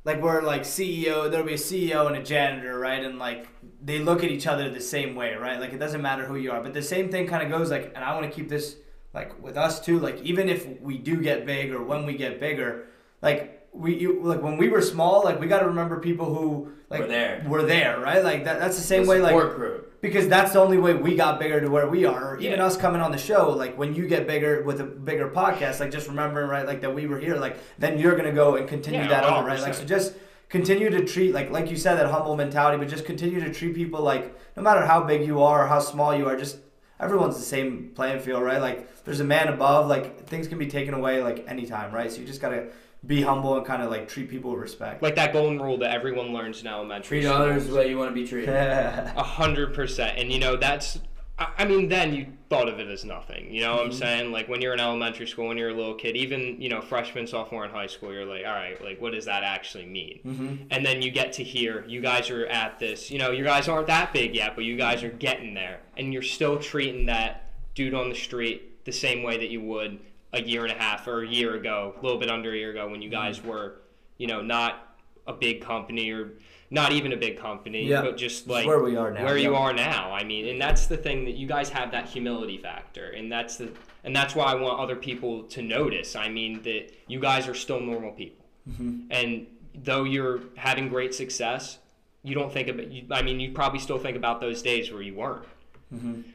like 0.05 0.23
where 0.23 0.41
like 0.43 0.63
CEO 0.63 1.31
there'll 1.31 1.47
be 1.47 1.55
a 1.55 1.59
CEO 1.59 2.07
and 2.07 2.17
a 2.17 2.23
janitor, 2.23 2.79
right? 2.79 3.03
And 3.05 3.19
like 3.19 3.47
they 3.83 3.99
look 3.99 4.25
at 4.25 4.31
each 4.31 4.47
other 4.47 4.71
the 4.71 4.81
same 4.81 5.15
way, 5.15 5.35
right? 5.35 5.61
Like 5.61 5.73
it 5.73 5.79
doesn't 5.79 6.03
matter 6.03 6.25
who 6.25 6.37
you 6.37 6.51
are. 6.51 6.63
But 6.63 6.75
the 6.75 6.83
same 6.83 7.11
thing 7.11 7.27
kind 7.27 7.43
of 7.45 7.51
goes 7.51 7.71
like 7.71 7.93
and 7.95 8.03
I 8.05 8.15
want 8.15 8.25
to 8.25 8.33
keep 8.35 8.49
this 8.49 8.77
like 9.15 9.41
with 9.43 9.57
us 9.57 9.81
too. 9.85 9.99
Like 10.01 10.21
even 10.23 10.49
if 10.49 10.67
we 10.81 10.99
do 10.99 11.21
get 11.21 11.47
big 11.47 11.73
or 11.73 11.83
when 11.83 12.07
we 12.07 12.15
get 12.17 12.41
bigger, 12.41 12.87
like 13.23 13.69
we 13.73 13.95
you, 13.97 14.21
like 14.23 14.43
when 14.43 14.57
we 14.57 14.69
were 14.69 14.81
small, 14.83 15.23
like 15.25 15.39
we 15.39 15.47
got 15.47 15.61
to 15.61 15.67
remember 15.67 16.01
people 16.01 16.35
who 16.35 16.73
like 16.89 17.01
Were 17.01 17.07
there. 17.07 17.45
were 17.49 17.62
there, 17.62 17.99
right? 18.01 18.22
Like 18.22 18.45
that 18.45 18.61
that's 18.61 18.76
the 18.76 18.82
same 18.82 19.03
The 19.05 19.09
way 19.11 19.20
like 19.20 19.34
group. 19.34 20.01
because 20.01 20.28
that's 20.28 20.53
the 20.53 20.61
only 20.61 20.78
way 20.78 20.95
we 20.95 21.16
got 21.16 21.41
bigger 21.41 21.61
to 21.61 21.68
where 21.68 21.89
we 21.89 22.05
are. 22.05 22.34
Or 22.34 22.39
even 22.39 22.59
Yeah. 22.59 22.66
us 22.66 22.76
coming 22.76 23.01
on 23.01 23.11
the 23.12 23.18
show, 23.18 23.51
like 23.51 23.76
when 23.76 23.95
you 23.95 24.07
get 24.07 24.26
bigger 24.26 24.62
with 24.62 24.80
a 24.80 24.84
bigger 24.84 25.28
podcast, 25.28 25.80
like 25.80 25.91
just 25.91 26.07
remembering 26.09 26.49
right, 26.49 26.66
like 26.66 26.80
that 26.82 26.95
we 26.95 27.07
were 27.07 27.18
here, 27.18 27.37
like 27.37 27.57
then 27.78 27.99
you're 27.99 28.14
gonna 28.16 28.32
go 28.32 28.55
and 28.57 28.68
continue 28.68 29.01
Yeah, 29.01 29.09
that 29.09 29.24
on, 29.24 29.45
right? 29.45 29.61
Like 29.61 29.74
so, 29.74 29.84
just 29.84 30.14
continue 30.49 30.89
to 30.91 31.05
treat 31.05 31.34
like 31.34 31.51
like 31.51 31.70
you 31.70 31.76
said 31.76 31.97
that 31.97 32.07
humble 32.11 32.37
mentality, 32.37 32.78
but 32.78 32.89
just 32.89 33.05
continue 33.05 33.41
to 33.41 33.53
treat 33.53 33.74
people 33.74 34.01
like 34.01 34.39
no 34.57 34.62
matter 34.62 34.87
how 34.87 35.03
big 35.03 35.26
you 35.26 35.43
are 35.43 35.64
or 35.64 35.66
how 35.66 35.80
small 35.80 36.14
you 36.16 36.28
are, 36.28 36.37
just 36.37 36.59
everyone's 37.01 37.37
the 37.37 37.43
same 37.43 37.91
playing 37.97 38.20
field, 38.20 38.43
right? 38.45 38.61
Like 38.61 39.05
there's 39.05 39.20
a 39.20 39.24
man 39.24 39.49
above, 39.49 39.89
like 39.89 40.26
things 40.28 40.47
can 40.47 40.57
be 40.59 40.66
taken 40.68 40.95
away 40.95 41.20
like 41.22 41.45
anytime, 41.49 41.93
right? 41.93 42.11
So 42.12 42.20
you 42.20 42.26
just 42.26 42.41
gotta 42.41 42.68
be 43.05 43.23
humble 43.23 43.57
and 43.57 43.65
kind 43.67 43.83
of 43.83 43.91
like 43.91 44.09
treat 44.09 44.29
people 44.29 44.51
with 44.53 44.61
respect. 44.61 45.03
like 45.03 45.15
that 45.17 45.33
golden 45.33 45.61
rule 45.61 45.79
that 45.79 45.91
everyone 45.93 46.33
learns 46.33 46.61
in 46.61 46.67
elementary 46.67 47.21
Treat 47.21 47.29
school. 47.29 47.37
others 47.43 47.67
the 47.69 47.75
way 47.75 47.89
you 47.89 47.99
want 47.99 48.11
to 48.11 48.15
be 48.15 48.27
treated. 48.27 48.49
A 49.17 49.23
hundred 49.23 49.75
percent. 49.75 50.19
And 50.19 50.33
you 50.33 50.39
know, 50.41 50.57
that's 50.57 50.99
I 51.39 51.49
I 51.59 51.65
mean, 51.67 51.89
then 51.89 52.15
you 52.15 52.27
thought 52.49 52.69
of 52.69 52.79
it 52.81 52.89
as 52.89 53.05
nothing. 53.05 53.53
You 53.53 53.61
know 53.63 53.75
what 53.77 53.87
I'm 53.87 53.93
saying? 53.93 54.31
Like 54.33 54.49
when 54.49 54.61
you're 54.63 54.73
in 54.73 54.81
elementary 54.81 55.27
school, 55.27 55.49
when 55.49 55.59
you're 55.59 55.71
a 55.71 55.75
little 55.75 55.95
kid, 55.95 56.17
even, 56.17 56.61
you 56.63 56.69
know, 56.69 56.81
freshman, 56.81 57.27
sophomore 57.27 57.65
in 57.65 57.71
high 57.73 57.89
school, 57.89 58.13
you're 58.13 58.25
like, 58.25 58.45
all 58.47 58.53
right, 58.55 58.81
like 58.83 59.01
what 59.01 59.13
does 59.13 59.25
that 59.27 59.43
actually 59.43 59.87
mean? 59.87 60.21
hmm 60.23 60.55
And 60.71 60.85
then 60.87 61.03
you 61.03 61.11
get 61.11 61.33
to 61.35 61.45
hear 61.45 61.85
you 61.87 62.01
guys 62.01 62.31
are 62.31 62.47
at 62.47 62.79
this, 62.79 63.11
you 63.11 63.19
know, 63.19 63.31
you 63.33 63.45
guys 63.45 63.69
aren't 63.69 63.89
that 63.89 64.13
big 64.13 64.35
yet, 64.35 64.55
but 64.55 64.65
you 64.65 64.77
guys 64.77 65.03
are 65.03 65.11
getting 65.11 65.55
there. 65.55 65.81
And 65.97 66.13
you're 66.13 66.23
still 66.23 66.59
treating 66.59 67.07
that 67.07 67.51
dude 67.75 67.95
on 67.95 68.09
the 68.09 68.15
street 68.17 68.85
the 68.85 68.93
same 68.93 69.23
way 69.25 69.37
that 69.37 69.51
you 69.51 69.61
would 69.61 69.99
a 70.33 70.43
year 70.43 70.64
and 70.64 70.72
a 70.72 70.77
half 70.77 71.07
or 71.07 71.22
a 71.22 71.27
year 71.29 71.55
ago, 71.55 71.95
a 71.99 72.03
little 72.03 72.18
bit 72.18 72.31
under 72.31 72.53
a 72.53 72.57
year 72.57 72.70
ago 72.70 72.89
when 72.89 73.01
you 73.03 73.09
guys 73.09 73.43
were, 73.43 73.77
you 74.18 74.27
know, 74.27 74.43
not 74.43 74.97
a 75.27 75.33
big 75.33 75.61
company 75.61 76.11
or 76.11 76.33
not 76.70 76.93
even 76.93 77.12
a 77.12 77.16
big 77.16 77.39
company, 77.39 77.87
Yeah. 77.87 78.03
but 78.03 78.16
just 78.16 78.49
like 78.49 78.66
where 78.66 78.81
we 78.83 78.97
are 78.97 79.11
now. 79.12 79.24
where 79.24 79.37
you 79.39 79.55
are 79.55 79.72
now. 79.72 80.12
I 80.12 80.24
mean, 80.24 80.49
and 80.49 80.61
that's 80.61 80.87
the 80.87 80.97
thing 80.97 81.24
that 81.24 81.35
you 81.37 81.47
guys 81.47 81.68
have 81.70 81.91
that 81.93 82.09
humility 82.09 82.59
factor, 82.59 83.11
and 83.11 83.31
that's 83.31 83.57
the 83.57 83.70
and 84.05 84.14
that's 84.14 84.35
why 84.35 84.45
I 84.45 84.55
want 84.55 84.79
other 84.81 84.97
people 84.97 85.45
to 85.45 85.62
notice. 85.62 86.14
I 86.16 86.29
mean 86.29 86.62
that 86.62 86.93
you 87.09 87.18
guys 87.20 87.49
are 87.49 87.55
still 87.55 87.81
normal 87.81 88.12
people, 88.12 88.45
Mm-hmm. 88.68 89.01
and 89.11 89.47
though 89.85 90.03
you're 90.05 90.41
having 90.57 90.89
great 90.89 91.14
success, 91.14 91.79
you 92.24 92.35
don't 92.35 92.53
think 92.53 92.68
about. 92.68 92.91
You, 92.91 93.05
I 93.12 93.22
mean, 93.22 93.39
you 93.39 93.53
probably 93.53 93.79
still 93.79 93.99
think 93.99 94.16
about 94.16 94.41
those 94.41 94.61
days 94.62 94.93
where 94.93 95.03
you 95.03 95.14
weren't. 95.14 95.45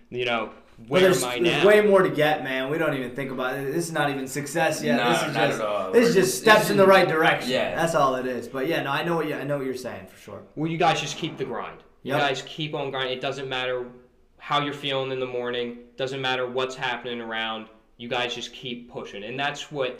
You 0.09 0.25
know, 0.25 0.51
where 0.87 1.01
there's, 1.01 1.23
am 1.23 1.29
I 1.29 1.39
there's 1.39 1.63
now? 1.63 1.67
way 1.67 1.81
more 1.81 2.01
to 2.01 2.09
get, 2.09 2.43
man. 2.43 2.69
We 2.69 2.77
don't 2.77 2.93
even 2.95 3.11
think 3.15 3.31
about 3.31 3.57
it. 3.57 3.71
This 3.73 3.85
is 3.87 3.91
not 3.91 4.09
even 4.09 4.27
success 4.27 4.83
yet. 4.83 4.97
No, 4.97 5.09
this 5.11 5.21
is 5.23 5.33
not 5.35 5.47
just 5.49 5.59
at 5.61 5.65
all. 5.67 5.91
this 5.91 6.09
is 6.09 6.15
just 6.15 6.41
steps 6.41 6.69
in 6.69 6.77
the 6.77 6.85
right 6.87 7.07
direction. 7.07 7.51
Yeah. 7.51 7.75
that's 7.75 7.95
all 7.95 8.15
it 8.15 8.25
is. 8.25 8.47
But 8.47 8.67
yeah, 8.67 8.83
no, 8.83 8.91
I 8.91 9.03
know 9.03 9.15
what 9.15 9.27
you 9.27 9.35
I 9.35 9.43
know 9.43 9.57
what 9.57 9.65
you're 9.65 9.75
saying 9.75 10.07
for 10.07 10.17
sure. 10.17 10.41
Well, 10.55 10.69
you 10.71 10.77
guys 10.77 10.99
just 11.01 11.17
keep 11.17 11.37
the 11.37 11.45
grind. 11.45 11.79
You 12.03 12.13
Yep. 12.13 12.19
guys 12.21 12.43
keep 12.47 12.73
on 12.73 12.89
grinding. 12.91 13.17
It 13.17 13.21
doesn't 13.21 13.47
matter 13.47 13.85
how 14.37 14.61
you're 14.61 14.73
feeling 14.73 15.11
in 15.11 15.19
the 15.19 15.27
morning. 15.27 15.77
Doesn't 15.97 16.19
matter 16.21 16.47
what's 16.47 16.75
happening 16.75 17.21
around. 17.21 17.67
You 17.97 18.07
guys 18.09 18.33
just 18.33 18.51
keep 18.53 18.89
pushing, 18.91 19.23
and 19.23 19.39
that's 19.39 19.71
what 19.71 19.99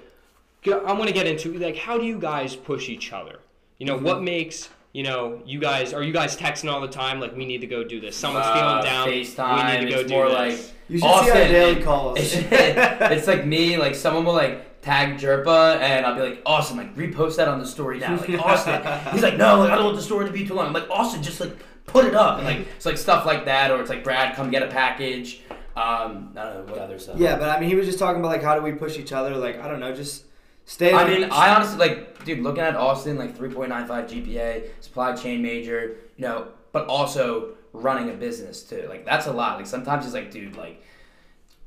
I 0.66 0.94
want 0.94 1.08
to 1.08 1.14
get 1.14 1.28
into. 1.28 1.54
Like, 1.60 1.78
how 1.78 1.98
do 2.00 2.06
you 2.06 2.18
guys 2.20 2.56
push 2.56 2.90
each 2.90 3.14
other? 3.14 3.40
You 3.78 3.86
know, 3.86 3.96
Mm-hmm. 3.98 4.06
what 4.06 4.22
makes 4.24 4.70
you 4.94 5.04
know 5.04 5.42
you 5.46 5.60
guys 5.60 5.94
are 5.94 6.04
you 6.04 6.12
guys 6.14 6.36
texting 6.38 6.72
all 6.72 6.82
the 6.82 6.88
time? 6.88 7.20
Like, 7.20 7.36
we 7.36 7.46
need 7.46 7.62
to 7.62 7.68
go 7.68 7.84
do 7.84 8.00
this. 8.02 8.16
Someone's 8.16 8.46
Uh, 8.48 8.54
feeling 8.54 8.84
down. 8.84 9.08
FaceTime. 9.08 9.66
we 9.74 9.80
need 9.80 9.86
to 9.90 9.94
go 9.94 10.00
it's 10.02 10.10
do 10.10 10.16
more 10.16 10.30
this. 10.30 10.38
like 10.38 10.76
You 10.90 10.98
should 11.00 11.04
see 11.04 11.08
our 11.08 11.20
Austin, 11.22 11.52
daily 11.52 11.82
calls. 11.84 12.20
It's, 12.20 12.34
it's 12.52 13.28
like 13.28 13.46
me, 13.46 13.78
like 13.78 13.96
someone 13.96 14.26
will 14.26 14.34
like 14.34 14.82
tag 14.82 15.18
Jerpa, 15.18 15.80
and 15.80 16.06
I'll 16.06 16.16
be 16.16 16.22
like, 16.22 16.42
Austin, 16.46 16.78
like 16.78 16.96
repost 16.96 17.36
that 17.38 17.48
on 17.48 17.60
the 17.60 17.66
story 17.66 18.00
now. 18.00 18.18
Like 18.18 18.30
Austin, 18.40 18.82
he's 19.14 19.24
like, 19.24 19.38
no, 19.38 19.60
like 19.60 19.72
I 19.72 19.76
don't 19.76 19.86
want 19.86 19.96
the 19.98 20.02
story 20.04 20.26
to 20.26 20.32
be 20.32 20.46
too 20.46 20.56
long. 20.56 20.68
I'm 20.68 20.74
like, 20.74 20.90
Austin, 20.90 21.22
just 21.24 21.40
like 21.40 21.54
put 21.86 22.06
it 22.06 22.16
up, 22.16 22.38
and 22.40 22.46
like 22.48 22.68
it's 22.76 22.86
like 22.86 22.98
stuff 22.98 23.26
like 23.26 23.46
that, 23.46 23.72
or 23.72 23.80
it's 23.80 23.90
like 23.90 24.04
Brad, 24.04 24.36
come 24.36 24.50
get 24.52 24.64
a 24.64 24.68
package. 24.68 25.42
Um, 25.76 26.34
I 26.36 26.44
don't 26.44 26.68
know 26.68 26.74
what 26.74 26.80
other 26.82 27.00
stuff. 27.00 27.18
Yeah, 27.18 27.38
but 27.38 27.48
I 27.50 27.60
mean, 27.60 27.70
he 27.70 27.76
was 27.76 27.86
just 27.86 27.98
talking 27.98 28.20
about 28.20 28.30
like 28.30 28.44
how 28.44 28.56
do 28.56 28.62
we 28.62 28.74
push 28.74 28.98
each 28.98 29.14
other? 29.14 29.36
Like 29.38 29.62
I 29.62 29.68
don't 29.70 29.80
know, 29.80 29.96
just 29.96 30.26
stay. 30.66 30.94
I 30.94 31.08
mean, 31.08 31.30
I 31.32 31.54
honestly 31.56 31.78
like, 31.78 32.24
dude, 32.26 32.40
looking 32.40 32.64
at 32.64 32.76
Austin, 32.76 33.18
like 33.18 33.38
3.95 33.38 33.88
GPA, 34.10 34.70
supply 34.80 35.16
chain 35.16 35.42
major, 35.42 35.98
you 36.18 36.24
know, 36.24 36.48
but 36.72 36.88
also 36.88 37.50
running 37.74 38.10
a 38.10 38.14
business 38.14 38.64
too. 38.64 38.86
Like 38.90 39.06
that's 39.06 39.28
a 39.28 39.34
lot. 39.34 39.58
Like 39.58 39.68
sometimes 39.68 40.06
it's 40.06 40.14
like, 40.14 40.32
dude, 40.32 40.56
like 40.58 40.82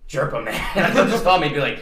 Jerpa, 0.09 0.45
man. 0.75 0.95
They'll 0.95 1.07
just 1.09 1.25
call 1.25 1.39
me 1.39 1.47
and 1.47 1.55
be 1.55 1.61
like, 1.61 1.81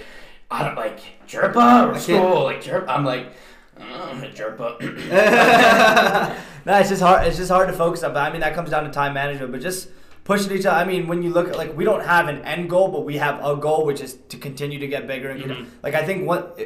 I 0.50 0.64
don't 0.64 0.76
like 0.76 1.00
Jerpa 1.26 1.88
or 1.94 1.98
school, 1.98 2.44
like 2.44 2.62
Jerpa. 2.62 2.88
I'm 2.88 3.04
like, 3.04 3.32
uh, 3.80 4.12
Jerpa. 4.34 4.78
no, 6.66 6.78
it's 6.78 6.88
just 6.90 7.02
hard. 7.02 7.26
It's 7.26 7.36
just 7.36 7.50
hard 7.50 7.68
to 7.68 7.74
focus 7.74 8.02
on. 8.02 8.12
But 8.12 8.20
I 8.28 8.30
mean, 8.32 8.40
that 8.42 8.54
comes 8.54 8.70
down 8.70 8.84
to 8.84 8.90
time 8.90 9.14
management. 9.14 9.50
But 9.52 9.60
just 9.60 9.88
pushing 10.24 10.52
each 10.56 10.66
other. 10.66 10.76
I 10.76 10.84
mean, 10.84 11.08
when 11.08 11.22
you 11.22 11.30
look 11.30 11.48
at 11.48 11.56
like 11.56 11.76
we 11.76 11.84
don't 11.84 12.04
have 12.04 12.28
an 12.28 12.42
end 12.42 12.70
goal, 12.70 12.88
but 12.88 13.04
we 13.04 13.16
have 13.16 13.44
a 13.44 13.56
goal, 13.56 13.84
which 13.86 14.00
is 14.00 14.14
to 14.28 14.36
continue 14.36 14.78
to 14.78 14.86
get 14.86 15.06
bigger. 15.06 15.30
And 15.30 15.42
Mhm. 15.42 15.66
like 15.82 15.94
I 15.94 16.04
think 16.04 16.26
what 16.26 16.60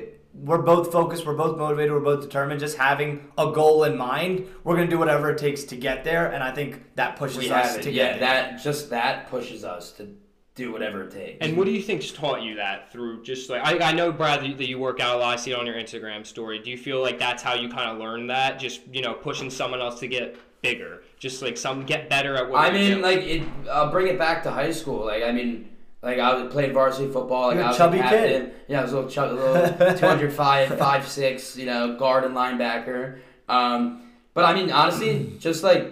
we're 0.44 0.58
both 0.62 0.92
focused, 0.92 1.24
we're 1.26 1.34
both 1.34 1.56
motivated, 1.58 1.92
we're 1.92 2.00
both 2.00 2.20
determined. 2.22 2.60
Just 2.60 2.76
having 2.76 3.28
a 3.38 3.50
goal 3.52 3.84
in 3.84 3.96
mind, 3.96 4.46
we're 4.64 4.76
gonna 4.76 4.86
do 4.88 4.98
whatever 4.98 5.30
it 5.30 5.38
takes 5.38 5.64
to 5.64 5.76
get 5.76 6.04
there. 6.04 6.30
And 6.32 6.42
I 6.42 6.52
think 6.52 6.82
that 6.96 7.16
pushes 7.16 7.38
we 7.38 7.50
us 7.50 7.72
have 7.74 7.80
to 7.82 7.90
Yeah, 7.90 8.10
get 8.12 8.20
there. 8.20 8.28
that 8.28 8.62
just 8.62 8.90
that 8.90 9.28
pushes 9.30 9.64
us 9.64 9.92
to 9.92 10.08
do 10.54 10.72
whatever 10.72 11.02
it 11.04 11.10
takes. 11.10 11.38
And 11.46 11.56
what 11.56 11.66
do 11.66 11.70
you 11.70 11.82
think's 11.82 12.10
taught 12.10 12.42
you 12.42 12.56
that 12.56 12.90
through 12.90 13.22
just 13.22 13.50
like 13.50 13.62
I, 13.64 13.90
I 13.90 13.92
know 13.92 14.10
Brad 14.12 14.40
that 14.40 14.68
you- 14.68 14.78
work 14.78 15.00
out 15.00 15.16
a 15.16 15.18
lot. 15.18 15.34
I 15.34 15.36
see 15.36 15.50
it 15.52 15.58
on 15.58 15.66
your 15.66 15.74
Instagram 15.76 16.24
story. 16.26 16.58
Do 16.60 16.70
you 16.70 16.78
feel 16.78 17.00
like 17.02 17.18
that's 17.18 17.42
how 17.42 17.54
you 17.54 17.68
kind 17.68 17.90
of 17.90 17.98
learned 17.98 18.30
that? 18.30 18.58
Just 18.58 18.80
you 18.92 19.02
know 19.02 19.14
pushing 19.14 19.50
someone 19.50 19.80
else 19.80 20.00
to 20.00 20.06
get 20.08 20.36
bigger, 20.62 21.02
just 21.18 21.42
like 21.42 21.56
some 21.58 21.84
get 21.84 22.08
better 22.08 22.34
at 22.36 22.48
what 22.48 22.58
I 22.60 22.66
you're 22.68 22.72
mean, 22.74 22.90
doing. 22.92 23.02
like 23.02 23.20
it. 23.20 23.42
I'll 23.70 23.90
bring 23.90 24.06
it 24.08 24.18
back 24.18 24.42
to 24.44 24.50
high 24.50 24.70
school. 24.72 25.04
Like 25.04 25.22
I 25.22 25.30
mean, 25.32 25.68
Like 26.06 26.18
I 26.20 26.34
was- 26.34 26.52
played 26.52 26.72
varsity 26.72 27.10
football. 27.10 27.48
Like 27.48 27.56
You're 27.56 27.64
I 27.64 27.68
was 27.68 27.76
chubby 27.76 27.98
a 27.98 28.02
kid. 28.02 28.10
captain. 28.10 28.50
Yeah, 28.68 28.78
I 28.80 28.82
was 28.82 28.92
a 28.92 28.96
little 28.96 29.10
chubby, 29.10 29.34
little 29.34 29.94
205, 29.98 30.78
5, 30.78 31.08
6, 31.08 31.56
you 31.58 31.66
know, 31.66 31.96
guard 31.96 32.24
and 32.24 32.34
linebacker. 32.34 33.18
Um, 33.48 34.02
but 34.32 34.44
I 34.44 34.54
mean, 34.54 34.70
honestly, 34.70 35.32
just 35.38 35.62
like 35.64 35.84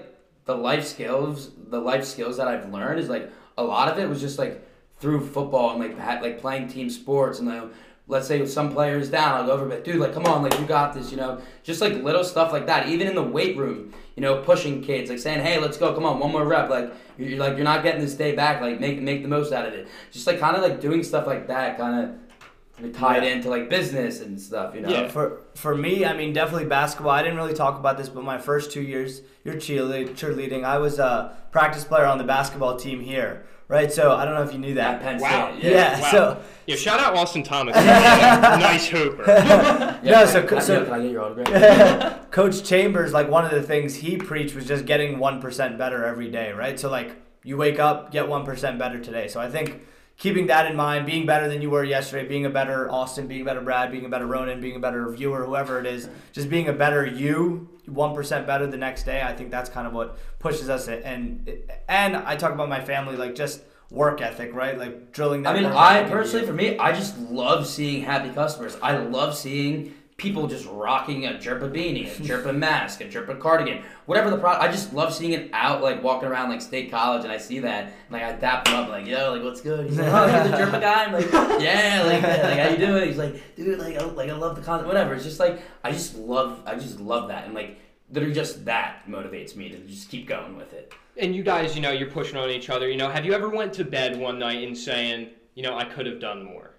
the 0.44 0.56
life 0.56 0.86
skills, 0.86 1.50
the 1.68 1.80
life 1.80 2.04
skills 2.04 2.36
that 2.36 2.46
I've 2.48 2.72
learned 2.72 3.00
is 3.00 3.08
like 3.08 3.30
a 3.58 3.64
lot 3.64 3.88
of 3.90 3.98
it 3.98 4.08
was 4.08 4.20
just 4.20 4.38
like 4.38 4.66
through 5.00 5.26
football 5.26 5.70
and 5.70 5.80
like 5.98 6.22
like 6.22 6.40
playing 6.40 6.68
team 6.68 6.88
sports 6.90 7.38
and 7.40 7.48
like 7.48 7.64
let's 8.06 8.28
say 8.28 8.44
some 8.46 8.70
players 8.72 9.08
down, 9.10 9.34
I'll 9.34 9.46
go 9.46 9.52
over, 9.52 9.66
but 9.66 9.82
dude, 9.84 9.96
like 9.96 10.12
come 10.12 10.26
on, 10.26 10.42
like 10.42 10.58
you 10.60 10.66
got 10.66 10.92
this, 10.94 11.10
you 11.10 11.16
know, 11.16 11.40
just 11.62 11.80
like 11.80 11.94
little 12.02 12.24
stuff 12.24 12.52
like 12.52 12.66
that. 12.66 12.88
Even 12.88 13.06
in 13.06 13.14
the 13.14 13.22
weight 13.22 13.56
room, 13.56 13.94
you 14.14 14.20
know, 14.20 14.42
pushing 14.42 14.82
kids, 14.82 15.08
like 15.10 15.18
saying, 15.18 15.40
hey, 15.40 15.58
let's 15.58 15.76
go, 15.78 15.94
come 15.94 16.04
on, 16.04 16.18
one 16.18 16.30
more 16.32 16.44
rep, 16.44 16.68
like 16.68 16.92
you're, 17.16 17.28
you're 17.30 17.38
like 17.38 17.54
you're 17.56 17.64
not 17.64 17.82
getting 17.82 18.00
this 18.02 18.14
day 18.14 18.34
back, 18.34 18.60
like 18.60 18.78
make 18.80 19.00
make 19.00 19.22
the 19.22 19.28
most 19.28 19.52
out 19.52 19.66
of 19.66 19.72
it. 19.74 19.88
Just 20.10 20.26
like 20.26 20.38
kind 20.38 20.54
of 20.56 20.62
like 20.62 20.80
doing 20.80 21.02
stuff 21.02 21.26
like 21.26 21.46
that, 21.48 21.78
kind 21.78 22.04
of 22.04 22.92
tied 22.92 23.22
Yeah. 23.22 23.30
into 23.34 23.48
like 23.48 23.70
business 23.70 24.20
and 24.20 24.38
stuff, 24.40 24.74
you 24.74 24.80
know. 24.82 24.88
Yeah. 24.90 25.08
For 25.08 25.40
for 25.54 25.74
me, 25.74 26.04
I 26.04 26.12
mean, 26.14 26.32
definitely 26.32 26.66
basketball. 26.68 27.12
I 27.12 27.22
didn't 27.22 27.36
really 27.38 27.54
talk 27.54 27.78
about 27.78 27.96
this, 27.96 28.08
but 28.08 28.22
my 28.24 28.36
first 28.36 28.70
two 28.72 28.82
years, 28.82 29.22
you're 29.44 29.54
cheerleading. 29.54 30.64
I 30.64 30.78
was 30.78 30.98
a 30.98 31.36
practice 31.52 31.84
player 31.84 32.04
on 32.06 32.18
the 32.18 32.24
basketball 32.24 32.76
team 32.76 33.00
here, 33.00 33.46
right? 33.68 33.92
So 33.92 34.12
I 34.12 34.24
don't 34.24 34.34
know 34.34 34.42
if 34.42 34.52
you 34.52 34.58
knew 34.58 34.70
At 34.72 34.74
that. 34.76 35.02
Penn 35.02 35.20
Wow. 35.20 35.52
State, 35.58 35.64
Yeah. 35.64 35.70
yeah. 35.70 36.00
Wow. 36.00 36.10
So 36.10 36.40
Yeah, 36.66 36.76
shout 36.76 37.00
out 37.00 37.14
Austin 37.16 37.42
Thomas. 37.42 37.74
nice 37.76 38.86
hooper. 38.86 39.24
Yeah, 39.26 39.98
No, 40.02 40.26
so- 40.26 40.42
can 40.42 40.58
I- 40.58 40.60
so- 40.60 40.84
can 40.84 40.92
I 40.94 41.00
get 41.02 41.10
your 41.10 41.22
autograph? 41.22 42.30
Coach 42.30 42.64
Chambers, 42.64 43.12
like 43.12 43.28
one 43.28 43.44
of 43.44 43.50
the 43.50 43.62
things 43.62 43.94
he 43.96 44.16
preached 44.16 44.54
was 44.54 44.66
just 44.66 44.84
getting 44.86 45.18
one 45.18 45.40
percent 45.40 45.78
better 45.78 46.04
every 46.04 46.30
day, 46.30 46.52
right? 46.52 46.78
So 46.80 46.90
like 46.90 47.16
you 47.42 47.56
wake 47.56 47.78
up, 47.78 48.10
get 48.10 48.28
one 48.28 48.44
percent 48.44 48.78
better 48.78 48.98
today. 48.98 49.28
So 49.28 49.40
I 49.40 49.48
think 49.50 49.80
keeping 50.16 50.46
that 50.46 50.70
in 50.70 50.76
mind, 50.76 51.06
being 51.06 51.26
better 51.26 51.48
than 51.48 51.60
you 51.62 51.70
were 51.70 51.84
yesterday, 51.84 52.26
being 52.26 52.46
a 52.46 52.50
better 52.50 52.90
Austin, 52.90 53.26
being 53.26 53.42
a 53.42 53.44
better 53.44 53.60
Brad, 53.60 53.90
being 53.90 54.04
a 54.04 54.08
better 54.08 54.26
Ronan, 54.26 54.60
being 54.60 54.76
a 54.76 54.80
better 54.80 55.08
viewer, 55.10 55.44
whoever 55.44 55.80
it 55.80 55.86
is, 55.86 56.08
just 56.32 56.48
being 56.48 56.68
a 56.68 56.72
better 56.72 57.04
you, 57.04 57.68
one 57.86 58.14
percent 58.14 58.46
better 58.46 58.66
the 58.66 58.76
next 58.76 59.04
day. 59.04 59.22
I 59.22 59.34
think 59.34 59.50
that's 59.50 59.68
kind 59.68 59.86
of 59.86 59.92
what 59.92 60.18
pushes 60.38 60.68
us. 60.68 60.88
And 60.88 61.48
and 61.88 62.16
I 62.16 62.36
talk 62.36 62.52
about 62.52 62.68
my 62.68 62.82
family, 62.82 63.16
like 63.16 63.34
just 63.34 63.62
work 63.90 64.20
ethic, 64.20 64.54
right? 64.54 64.78
Like 64.78 65.12
drilling 65.12 65.42
that. 65.42 65.56
I 65.56 65.60
mean, 65.60 65.66
I 65.66 65.98
ethic 65.98 66.06
in 66.06 66.10
you. 66.10 66.16
personally, 66.16 66.46
for 66.46 66.52
me, 66.52 66.78
I 66.78 66.92
just 66.92 67.18
love 67.18 67.66
seeing 67.66 68.02
happy 68.02 68.30
customers. 68.30 68.76
I 68.82 68.96
love 68.96 69.36
seeing 69.36 69.94
people 70.16 70.46
just 70.46 70.66
rocking 70.68 71.26
a 71.26 71.30
Jerpa 71.30 71.70
beanie, 71.72 72.06
a 72.06 72.22
Jerpa 72.22 72.56
mask, 72.56 73.00
a 73.00 73.04
Jerpa 73.04 73.38
cardigan, 73.40 73.82
whatever 74.06 74.30
the 74.30 74.38
product. 74.38 74.62
I 74.62 74.70
just 74.70 74.92
love 74.94 75.12
seeing 75.12 75.32
it 75.32 75.50
out, 75.52 75.82
like 75.82 76.02
walking 76.02 76.28
around 76.28 76.50
like 76.50 76.62
State 76.62 76.90
College, 76.90 77.24
and 77.24 77.32
I 77.32 77.38
see 77.38 77.58
that, 77.60 77.84
and 77.84 77.92
like 78.10 78.22
I 78.22 78.32
dap 78.32 78.68
him 78.68 78.74
up, 78.74 78.88
like 78.88 79.06
yo, 79.06 79.32
like 79.32 79.42
what's 79.42 79.60
good? 79.60 79.86
He's 79.86 79.98
like, 79.98 80.08
oh, 80.12 80.26
you're 80.26 80.48
the 80.48 80.56
Jerpa 80.56 80.80
guy. 80.80 81.04
I'm 81.04 81.12
like, 81.12 81.30
yeah, 81.60 82.02
like, 82.06 82.22
like 82.22 82.58
how 82.58 82.68
you 82.68 82.76
doing? 82.76 83.08
He's 83.08 83.18
like, 83.18 83.56
dude, 83.56 83.78
like, 83.78 83.96
I, 83.96 84.04
like 84.04 84.30
I 84.30 84.34
love 84.34 84.54
the 84.56 84.62
content, 84.62 84.86
whatever. 84.86 85.14
It's 85.14 85.24
just 85.24 85.40
like 85.40 85.60
I 85.82 85.90
just 85.90 86.16
love, 86.16 86.62
I 86.66 86.76
just 86.76 87.00
love 87.00 87.28
that, 87.28 87.44
and 87.46 87.54
like 87.54 87.78
literally 88.10 88.34
just 88.34 88.64
that 88.66 89.02
motivates 89.08 89.56
me 89.56 89.68
to 89.70 89.78
just 89.78 90.08
keep 90.08 90.28
going 90.28 90.56
with 90.56 90.72
it. 90.74 90.92
and 91.16 91.34
you 91.34 91.42
guys, 91.42 91.74
you 91.74 91.82
know, 91.82 91.90
you're 91.90 92.10
pushing 92.10 92.36
on 92.36 92.50
each 92.50 92.70
other. 92.70 92.88
You 92.88 92.96
know, 92.96 93.08
have 93.10 93.24
you 93.24 93.32
ever 93.32 93.48
went 93.48 93.72
to 93.74 93.84
bed 93.84 94.16
one 94.16 94.38
night 94.38 94.62
and 94.66 94.76
saying, 94.76 95.30
you 95.54 95.62
know, 95.62 95.76
I 95.76 95.84
could 95.84 96.06
have 96.06 96.20
done 96.20 96.44
more? 96.44 96.73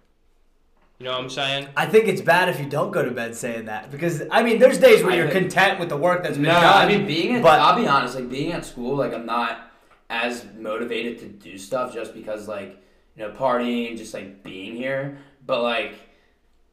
You 1.00 1.06
know 1.06 1.12
what 1.12 1.22
I'm 1.22 1.30
saying? 1.30 1.68
I 1.76 1.86
think 1.88 2.08
it's 2.08 2.22
bad 2.22 2.48
if 2.48 2.58
you 2.60 2.66
don't 2.68 2.91
go 2.91 3.04
to 3.04 3.12
bed 3.12 3.36
saying 3.36 3.66
that 3.66 3.91
because 3.91 4.24
I 4.32 4.43
mean, 4.43 4.60
there's 4.60 4.80
days 4.80 5.04
where 5.04 5.12
I 5.12 5.16
you're 5.18 5.30
think- 5.30 5.52
content 5.52 5.80
with 5.80 5.89
the 5.89 5.98
work 5.98 6.24
that's 6.24 6.36
been 6.36 6.43
No, 6.46 6.54
done. 6.54 6.64
I 6.64 6.88
mean 6.88 7.06
being 7.06 7.36
at 7.36 7.43
but 7.43 7.60
I'll 7.60 7.76
be 7.76 7.86
honest, 7.88 8.16
like 8.16 8.30
being 8.30 8.54
at 8.54 8.64
school, 8.66 8.96
like 8.96 9.14
I'm 9.14 9.26
not 9.26 9.72
as 10.10 10.46
motivated 10.58 11.20
to 11.20 11.26
do 11.28 11.58
stuff 11.58 11.93
just 11.93 12.14
because 12.14 12.48
like, 12.48 12.82
you 13.18 13.24
know, 13.28 13.32
partying, 13.32 13.98
just 13.98 14.14
like 14.14 14.41
being 14.43 14.76
here. 14.76 15.18
But 15.46 15.62
like 15.64 15.96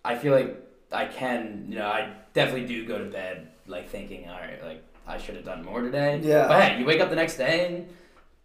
I 0.05 0.15
feel 0.17 0.33
like 0.35 0.57
I 0.93 1.07
can, 1.07 1.67
you 1.69 1.79
know, 1.79 1.87
I 1.87 2.13
definitely 2.33 2.67
do 2.69 2.87
go 2.87 2.99
to 2.99 3.05
bed 3.07 3.49
like 3.67 3.89
thinking, 3.89 4.29
all 4.29 4.39
right, 4.39 4.63
like 4.65 4.85
I 5.05 5.19
should 5.19 5.35
have 5.35 5.45
done 5.45 5.65
more 5.65 5.81
today. 5.81 6.21
Yeah. 6.23 6.47
But 6.47 6.63
hey, 6.63 6.79
you 6.79 6.85
wake 6.85 7.01
up 7.01 7.11
the 7.11 7.17
next 7.17 7.39
day 7.39 7.67
and 7.67 7.89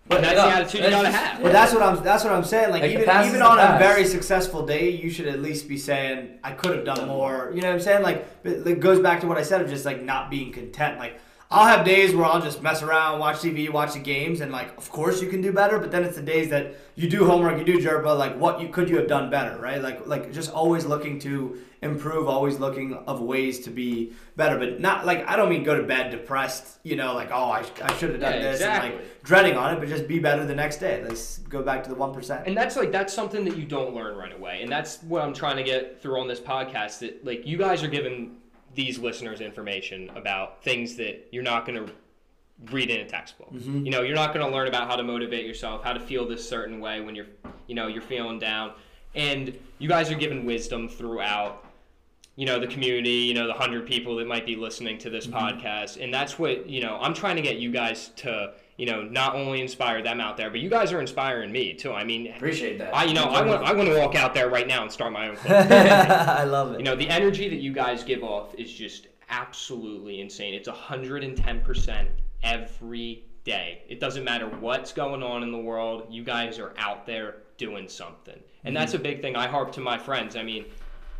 But 0.09 0.21
that's 0.21 0.35
the 0.35 0.47
attitude 0.47 0.73
you 0.75 0.81
That's 0.89 0.95
gotta 0.95 1.07
just- 1.09 1.23
have. 1.23 1.43
But 1.43 1.51
that's 1.51 1.73
what 1.73 1.83
I'm. 1.83 2.03
That's 2.03 2.23
what 2.23 2.33
I'm 2.33 2.43
saying. 2.43 2.71
Like, 2.71 2.81
Like, 2.81 2.91
the 2.91 2.93
even 3.01 3.05
past 3.05 3.27
even 3.27 3.41
is 3.41 3.45
the 3.45 3.51
on 3.51 3.59
a 3.59 3.61
past. 3.61 3.83
very 3.83 4.05
successful 4.05 4.65
day, 4.65 4.89
you 4.89 5.09
should 5.09 5.27
at 5.27 5.41
least 5.41 5.67
be 5.67 5.77
saying, 5.77 6.39
"I 6.43 6.51
could 6.53 6.75
have 6.75 6.85
done 6.85 7.07
more." 7.07 7.51
You 7.53 7.61
know 7.61 7.67
what 7.67 7.73
I'm 7.75 7.79
saying? 7.81 8.03
Like, 8.03 8.25
it 8.43 8.65
it 8.65 8.79
goes 8.79 8.99
back 8.99 9.19
to 9.21 9.27
what 9.27 9.37
I 9.37 9.41
said 9.43 9.61
of 9.61 9.69
just 9.69 9.85
like 9.85 10.01
not 10.01 10.29
being 10.29 10.51
content. 10.53 10.97
Like, 10.97 11.19
I'll 11.49 11.65
have 11.65 11.85
days 11.85 12.13
where 12.13 12.25
I'll 12.25 12.41
just 12.41 12.61
mess 12.61 12.83
around, 12.83 13.19
watch 13.19 13.37
TV, 13.37 13.69
watch 13.69 13.93
the 13.93 13.99
games, 13.99 14.41
and 14.41 14.51
like, 14.51 14.77
of 14.77 14.91
course 14.91 15.21
you 15.21 15.29
can 15.29 15.41
do 15.41 15.53
better. 15.53 15.79
But 15.79 15.91
then 15.91 16.03
it's 16.03 16.17
the 16.17 16.21
days 16.21 16.49
that 16.49 16.75
you 16.95 17.09
do 17.09 17.25
homework, 17.25 17.57
you 17.57 17.63
do 17.63 17.79
jerpa. 17.79 18.17
Like, 18.17 18.37
what 18.37 18.59
you 18.59 18.67
could 18.67 18.89
you 18.89 18.97
have 18.97 19.07
done 19.07 19.29
better, 19.29 19.57
right? 19.57 19.81
Like, 19.81 20.05
like 20.07 20.33
just 20.33 20.51
always 20.51 20.85
looking 20.85 21.19
to 21.19 21.57
improve, 21.81 22.27
always 22.27 22.59
looking 22.59 22.95
of 23.07 23.21
ways 23.21 23.59
to 23.61 23.69
be 23.69 24.11
better. 24.35 24.59
But 24.59 24.81
not 24.81 25.05
like 25.05 25.25
I 25.25 25.37
don't 25.37 25.49
mean 25.49 25.63
go 25.63 25.77
to 25.77 25.83
bed 25.83 26.11
depressed. 26.11 26.79
You 26.83 26.97
know, 26.97 27.13
like 27.13 27.29
oh 27.31 27.51
I, 27.51 27.65
I 27.81 27.93
should 27.95 28.11
have 28.11 28.19
done 28.19 28.33
Yeah, 28.33 28.51
this 28.51 28.61
and 28.61 28.83
like 28.83 29.23
dreading 29.23 29.55
on 29.55 29.73
it, 29.73 29.79
but 29.79 29.87
just 29.87 30.05
be 30.07 30.19
better 30.19 30.45
the 30.45 30.55
next 30.55 30.77
day. 30.77 31.01
Let's 31.01 31.37
go 31.37 31.61
back 31.63 31.81
to 31.83 31.89
the 31.89 31.95
one 31.95 32.13
percent. 32.13 32.45
And 32.45 32.57
that's 32.57 32.75
like 32.75 32.91
that's 32.91 33.13
something 33.13 33.45
that 33.45 33.55
you 33.55 33.63
don't 33.63 33.93
learn 33.95 34.17
right 34.17 34.33
away. 34.33 34.63
And 34.63 34.69
that's 34.71 35.01
what 35.03 35.21
I'm 35.21 35.33
trying 35.33 35.55
to 35.57 35.63
get 35.63 36.01
through 36.01 36.19
on 36.19 36.27
this 36.27 36.41
podcast 36.41 36.99
that 36.99 37.23
like 37.25 37.47
you 37.47 37.57
guys 37.57 37.83
are 37.83 37.87
giving 37.89 38.35
these 38.77 38.99
listeners 38.99 39.41
information 39.41 40.09
about 40.15 40.63
things 40.63 40.95
that 40.95 41.27
you're 41.31 41.43
not 41.43 41.65
going 41.65 41.83
to 41.83 41.91
read 42.71 42.91
in 42.91 43.01
a 43.01 43.09
textbook. 43.09 43.51
Mm-hmm. 43.51 43.85
You 43.85 43.91
know, 43.91 44.03
you're 44.03 44.15
not 44.15 44.35
going 44.35 44.45
to 44.45 44.55
learn 44.55 44.67
about 44.67 44.87
how 44.87 44.95
to 44.95 45.03
motivate 45.03 45.47
yourself, 45.47 45.83
how 45.83 45.93
to 45.93 45.99
feel 45.99 46.27
this 46.27 46.47
certain 46.47 46.79
way 46.79 47.01
when 47.01 47.15
you're, 47.15 47.25
you 47.65 47.73
know, 47.73 47.87
you're 47.87 48.03
feeling 48.03 48.37
down. 48.37 48.73
And 49.15 49.57
you 49.79 49.89
guys 49.89 50.11
are 50.11 50.15
giving 50.15 50.45
wisdom 50.45 50.87
throughout 50.87 51.65
you 52.35 52.45
know 52.45 52.59
the 52.59 52.67
community 52.67 53.09
you 53.09 53.33
know 53.33 53.47
the 53.47 53.53
100 53.53 53.87
people 53.87 54.15
that 54.17 54.27
might 54.27 54.45
be 54.45 54.55
listening 54.55 54.99
to 54.99 55.09
this 55.09 55.25
mm-hmm. 55.25 55.37
podcast 55.37 55.99
and 55.99 56.13
that's 56.13 56.37
what 56.37 56.69
you 56.69 56.79
know 56.79 56.99
i'm 57.01 57.15
trying 57.15 57.35
to 57.35 57.41
get 57.41 57.55
you 57.55 57.71
guys 57.71 58.09
to 58.15 58.53
you 58.77 58.85
know 58.85 59.01
not 59.03 59.35
only 59.35 59.61
inspire 59.61 60.01
them 60.01 60.21
out 60.21 60.37
there 60.37 60.49
but 60.49 60.59
you 60.59 60.69
guys 60.69 60.93
are 60.93 61.01
inspiring 61.01 61.51
me 61.51 61.73
too 61.73 61.91
i 61.91 62.03
mean 62.03 62.27
appreciate 62.33 62.77
that. 62.77 62.95
I 62.95 63.03
you 63.05 63.13
know 63.13 63.25
I 63.25 63.41
want 63.43 63.63
I 63.63 63.73
want 63.73 63.89
to 63.89 63.97
walk 63.97 64.15
out 64.15 64.33
there 64.33 64.49
right 64.49 64.67
now 64.67 64.83
and 64.83 64.91
start 64.91 65.11
my 65.11 65.27
own 65.29 65.35
club. 65.37 65.67
I 65.71 66.43
love 66.43 66.73
it. 66.73 66.79
you 66.79 66.83
know 66.83 66.95
the 66.95 67.09
energy 67.09 67.49
that 67.49 67.57
you 67.57 67.73
guys 67.73 68.03
give 68.03 68.23
off 68.23 68.53
is 68.55 68.71
just 68.71 69.07
absolutely 69.29 70.21
insane. 70.21 70.53
It's 70.53 70.69
110% 70.69 72.07
every 72.43 73.23
day. 73.43 73.83
It 73.87 73.99
doesn't 73.99 74.23
matter 74.23 74.47
what's 74.47 74.91
going 74.93 75.23
on 75.23 75.43
in 75.43 75.51
the 75.51 75.57
world. 75.57 76.07
You 76.09 76.23
guys 76.23 76.59
are 76.59 76.73
out 76.77 77.05
there 77.05 77.37
doing 77.57 77.87
something. 77.89 78.39
And 78.63 78.75
that's 78.75 78.93
a 78.93 78.99
big 78.99 79.21
thing 79.21 79.35
I 79.35 79.47
harp 79.47 79.71
to 79.73 79.81
my 79.81 79.97
friends. 79.97 80.35
I 80.35 80.43
mean, 80.43 80.65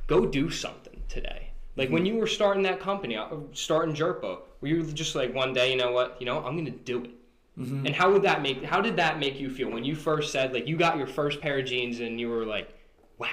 go 0.08 0.26
do 0.26 0.50
something 0.50 1.02
today. 1.08 1.52
Like 1.76 1.90
when 1.90 2.06
you 2.06 2.16
were 2.16 2.28
starting 2.28 2.64
that 2.64 2.80
company, 2.80 3.16
uh, 3.16 3.28
starting 3.54 3.94
Jerpa, 3.96 4.40
were 4.62 4.68
you 4.68 4.84
just 4.84 5.16
like 5.16 5.34
one 5.34 5.54
day, 5.54 5.72
you 5.72 5.78
know 5.78 5.92
what, 5.92 6.18
you 6.20 6.26
know, 6.26 6.44
I'm 6.44 6.58
gonna 6.58 6.72
do 6.72 7.04
it. 7.04 7.12
And 7.58 7.90
how 7.90 8.12
would 8.12 8.22
that 8.22 8.42
make? 8.44 8.64
How 8.64 8.82
did 8.82 8.98
that 8.98 9.18
make 9.20 9.40
you 9.40 9.50
feel 9.50 9.72
when 9.72 9.84
you 9.84 9.96
first 9.96 10.32
said 10.32 10.54
like 10.54 10.68
you 10.68 10.78
got 10.78 10.98
your 10.98 11.08
first 11.08 11.42
pair 11.42 11.58
of 11.58 11.66
jeans 11.66 12.00
and 12.02 12.20
you 12.20 12.30
were 12.30 12.46
like, 12.46 12.70
wow, 13.18 13.28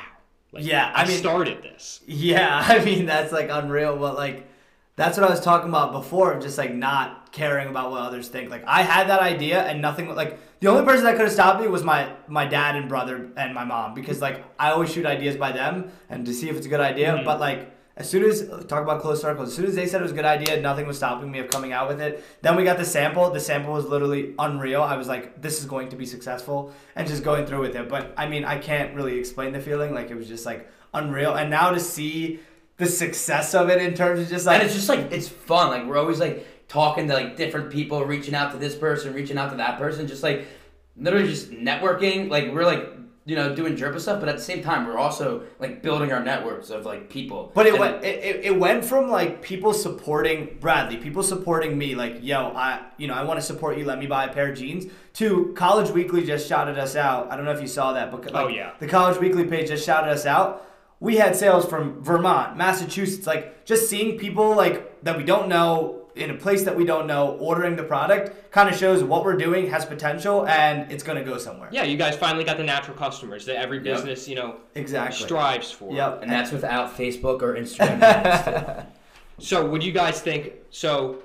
like 0.50 0.64
Yeah, 0.64 0.90
I, 0.94 1.02
I 1.02 1.06
mean- 1.06 1.18
started 1.18 1.62
this. 1.62 2.00
Yeah, 2.06 2.62
I 2.66 2.82
mean 2.84 3.04
that's 3.06 3.32
like 3.32 3.48
unreal, 3.50 3.96
but 3.98 4.14
like 4.16 4.48
that's 4.96 5.18
what 5.18 5.26
I 5.26 5.30
was 5.30 5.40
talking 5.40 5.68
about 5.68 5.92
before 5.92 6.32
of 6.32 6.42
just 6.42 6.56
like 6.56 6.72
not 6.72 7.32
caring 7.32 7.68
about 7.68 7.90
what 7.90 8.00
others 8.00 8.28
think. 8.28 8.48
Like 8.48 8.64
I 8.66 8.82
had 8.82 9.08
that 9.10 9.20
idea 9.20 9.62
and 9.62 9.82
nothing 9.82 10.14
like 10.14 10.38
the 10.60 10.68
only 10.68 10.84
person 10.86 11.04
that 11.04 11.16
could 11.16 11.24
have 11.26 11.32
stopped 11.32 11.60
me 11.60 11.66
was 11.68 11.82
my 11.84 12.10
my 12.26 12.46
dad 12.46 12.76
and 12.76 12.88
brother 12.88 13.28
and 13.36 13.52
my 13.54 13.64
mom 13.64 13.92
because 13.92 14.22
like 14.22 14.42
I 14.58 14.70
always 14.70 14.90
shoot 14.90 15.04
ideas 15.04 15.36
by 15.36 15.52
them 15.52 15.90
and 16.08 16.24
to 16.24 16.32
see 16.32 16.48
if 16.48 16.56
it's 16.56 16.64
a 16.64 16.70
good 16.70 16.80
idea. 16.80 17.12
Mhm. 17.12 17.24
But 17.26 17.40
like 17.40 17.73
as 17.96 18.10
soon 18.10 18.24
as 18.24 18.48
talk 18.66 18.82
about 18.82 19.00
close 19.00 19.20
circles, 19.20 19.50
as 19.50 19.54
soon 19.54 19.66
as 19.66 19.76
they 19.76 19.86
said 19.86 20.00
it 20.00 20.02
was 20.02 20.10
a 20.10 20.16
good 20.16 20.24
idea, 20.24 20.60
nothing 20.60 20.86
was 20.86 20.96
stopping 20.96 21.30
me 21.30 21.38
of 21.38 21.48
coming 21.48 21.72
out 21.72 21.86
with 21.86 22.00
it. 22.00 22.24
Then 22.42 22.56
we 22.56 22.64
got 22.64 22.76
the 22.76 22.84
sample. 22.84 23.30
The 23.30 23.38
sample 23.38 23.72
was 23.72 23.86
literally 23.86 24.34
unreal. 24.38 24.82
I 24.82 24.96
was 24.96 25.06
like, 25.06 25.40
this 25.40 25.60
is 25.60 25.66
going 25.66 25.90
to 25.90 25.96
be 25.96 26.04
successful, 26.04 26.72
and 26.96 27.06
just 27.06 27.22
going 27.22 27.46
through 27.46 27.60
with 27.60 27.76
it. 27.76 27.88
But 27.88 28.12
I 28.16 28.26
mean, 28.26 28.44
I 28.44 28.58
can't 28.58 28.94
really 28.94 29.18
explain 29.18 29.52
the 29.52 29.60
feeling. 29.60 29.94
Like 29.94 30.10
it 30.10 30.16
was 30.16 30.26
just 30.26 30.44
like 30.44 30.68
unreal. 30.92 31.34
And 31.34 31.50
now 31.50 31.70
to 31.70 31.78
see 31.78 32.40
the 32.78 32.86
success 32.86 33.54
of 33.54 33.70
it 33.70 33.80
in 33.80 33.94
terms 33.94 34.20
of 34.20 34.28
just 34.28 34.46
like 34.46 34.56
and 34.56 34.64
it's 34.64 34.74
just 34.74 34.88
like 34.88 35.12
it's 35.12 35.28
fun. 35.28 35.68
Like 35.68 35.86
we're 35.86 35.98
always 35.98 36.18
like 36.18 36.46
talking 36.66 37.06
to 37.06 37.14
like 37.14 37.36
different 37.36 37.70
people, 37.70 38.04
reaching 38.04 38.34
out 38.34 38.50
to 38.52 38.58
this 38.58 38.74
person, 38.74 39.14
reaching 39.14 39.38
out 39.38 39.50
to 39.50 39.56
that 39.58 39.78
person, 39.78 40.08
just 40.08 40.24
like 40.24 40.48
literally 40.96 41.28
just 41.28 41.50
networking. 41.50 42.28
Like 42.28 42.52
we're 42.52 42.64
like 42.64 42.93
you 43.26 43.36
know 43.36 43.54
doing 43.54 43.74
Jerpa 43.76 43.98
stuff, 44.00 44.20
but 44.20 44.28
at 44.28 44.36
the 44.36 44.42
same 44.42 44.62
time 44.62 44.86
we're 44.86 44.98
also 44.98 45.44
like 45.58 45.82
building 45.82 46.12
our 46.12 46.22
networks 46.22 46.70
of 46.70 46.84
like 46.84 47.08
people. 47.08 47.50
But 47.54 47.66
it 47.66 47.70
And 47.74 47.80
went 47.80 48.04
it, 48.04 48.22
it, 48.24 48.44
it 48.44 48.58
went 48.58 48.84
from 48.84 49.08
like 49.10 49.40
people 49.42 49.72
supporting 49.72 50.58
Bradley, 50.60 50.98
people 50.98 51.22
supporting 51.22 51.78
me, 51.78 51.94
like, 51.94 52.18
yo, 52.22 52.48
I 52.54 52.82
you 52.98 53.06
know, 53.08 53.14
I 53.14 53.22
want 53.24 53.40
to 53.40 53.46
support 53.46 53.78
you, 53.78 53.84
let 53.86 53.98
me 53.98 54.06
buy 54.06 54.24
a 54.26 54.32
pair 54.32 54.50
of 54.50 54.58
jeans, 54.58 54.86
to 55.14 55.52
College 55.56 55.90
Weekly 55.90 56.24
just 56.24 56.46
shouted 56.48 56.78
us 56.78 56.96
out. 56.96 57.30
I 57.32 57.36
don't 57.36 57.44
know 57.46 57.52
if 57.52 57.60
you 57.62 57.68
saw 57.68 57.92
that, 57.94 58.10
but 58.10 58.24
like, 58.24 58.34
Oh, 58.34 58.48
yeah. 58.48 58.72
the 58.78 58.86
College 58.86 59.18
Weekly 59.18 59.44
page 59.44 59.68
just 59.68 59.86
shouted 59.86 60.10
us 60.10 60.26
out. 60.26 60.66
We 61.00 61.16
had 61.16 61.34
sales 61.36 61.66
from 61.66 62.02
Vermont, 62.02 62.56
Massachusetts, 62.56 63.26
like 63.26 63.64
just 63.64 63.88
seeing 63.90 64.18
people 64.18 64.54
like 64.54 65.02
that 65.02 65.16
we 65.16 65.24
don't 65.24 65.48
know 65.48 66.03
in 66.16 66.30
a 66.30 66.34
place 66.34 66.62
that 66.64 66.76
we 66.76 66.84
don't 66.84 67.06
know, 67.06 67.36
ordering 67.40 67.76
the 67.76 67.82
product 67.82 68.50
kind 68.52 68.68
of 68.68 68.76
shows 68.76 69.02
what 69.02 69.24
we're 69.24 69.36
doing 69.36 69.68
has 69.68 69.84
potential 69.84 70.46
and 70.46 70.90
it's 70.92 71.02
going 71.02 71.18
to 71.18 71.24
go 71.24 71.38
somewhere. 71.38 71.68
Yeah, 71.72 71.82
you 71.82 71.96
guys 71.96 72.16
finally 72.16 72.44
got 72.44 72.56
the 72.56 72.62
natural 72.64 72.96
customers 72.96 73.44
that 73.46 73.56
every 73.56 73.80
business, 73.80 74.28
you 74.28 74.36
know, 74.36 74.56
Exactly. 74.76 75.24
strives 75.24 75.70
for. 75.72 75.92
Yep. 75.92 76.22
And 76.22 76.30
that's 76.30 76.52
without 76.52 76.96
Facebook 76.96 77.42
or 77.42 77.54
Instagram. 77.54 78.00
ads. 78.00 78.86
So, 79.40 79.66
would 79.68 79.82
you 79.82 79.90
guys 79.90 80.20
think 80.20 80.52
so? 80.70 81.18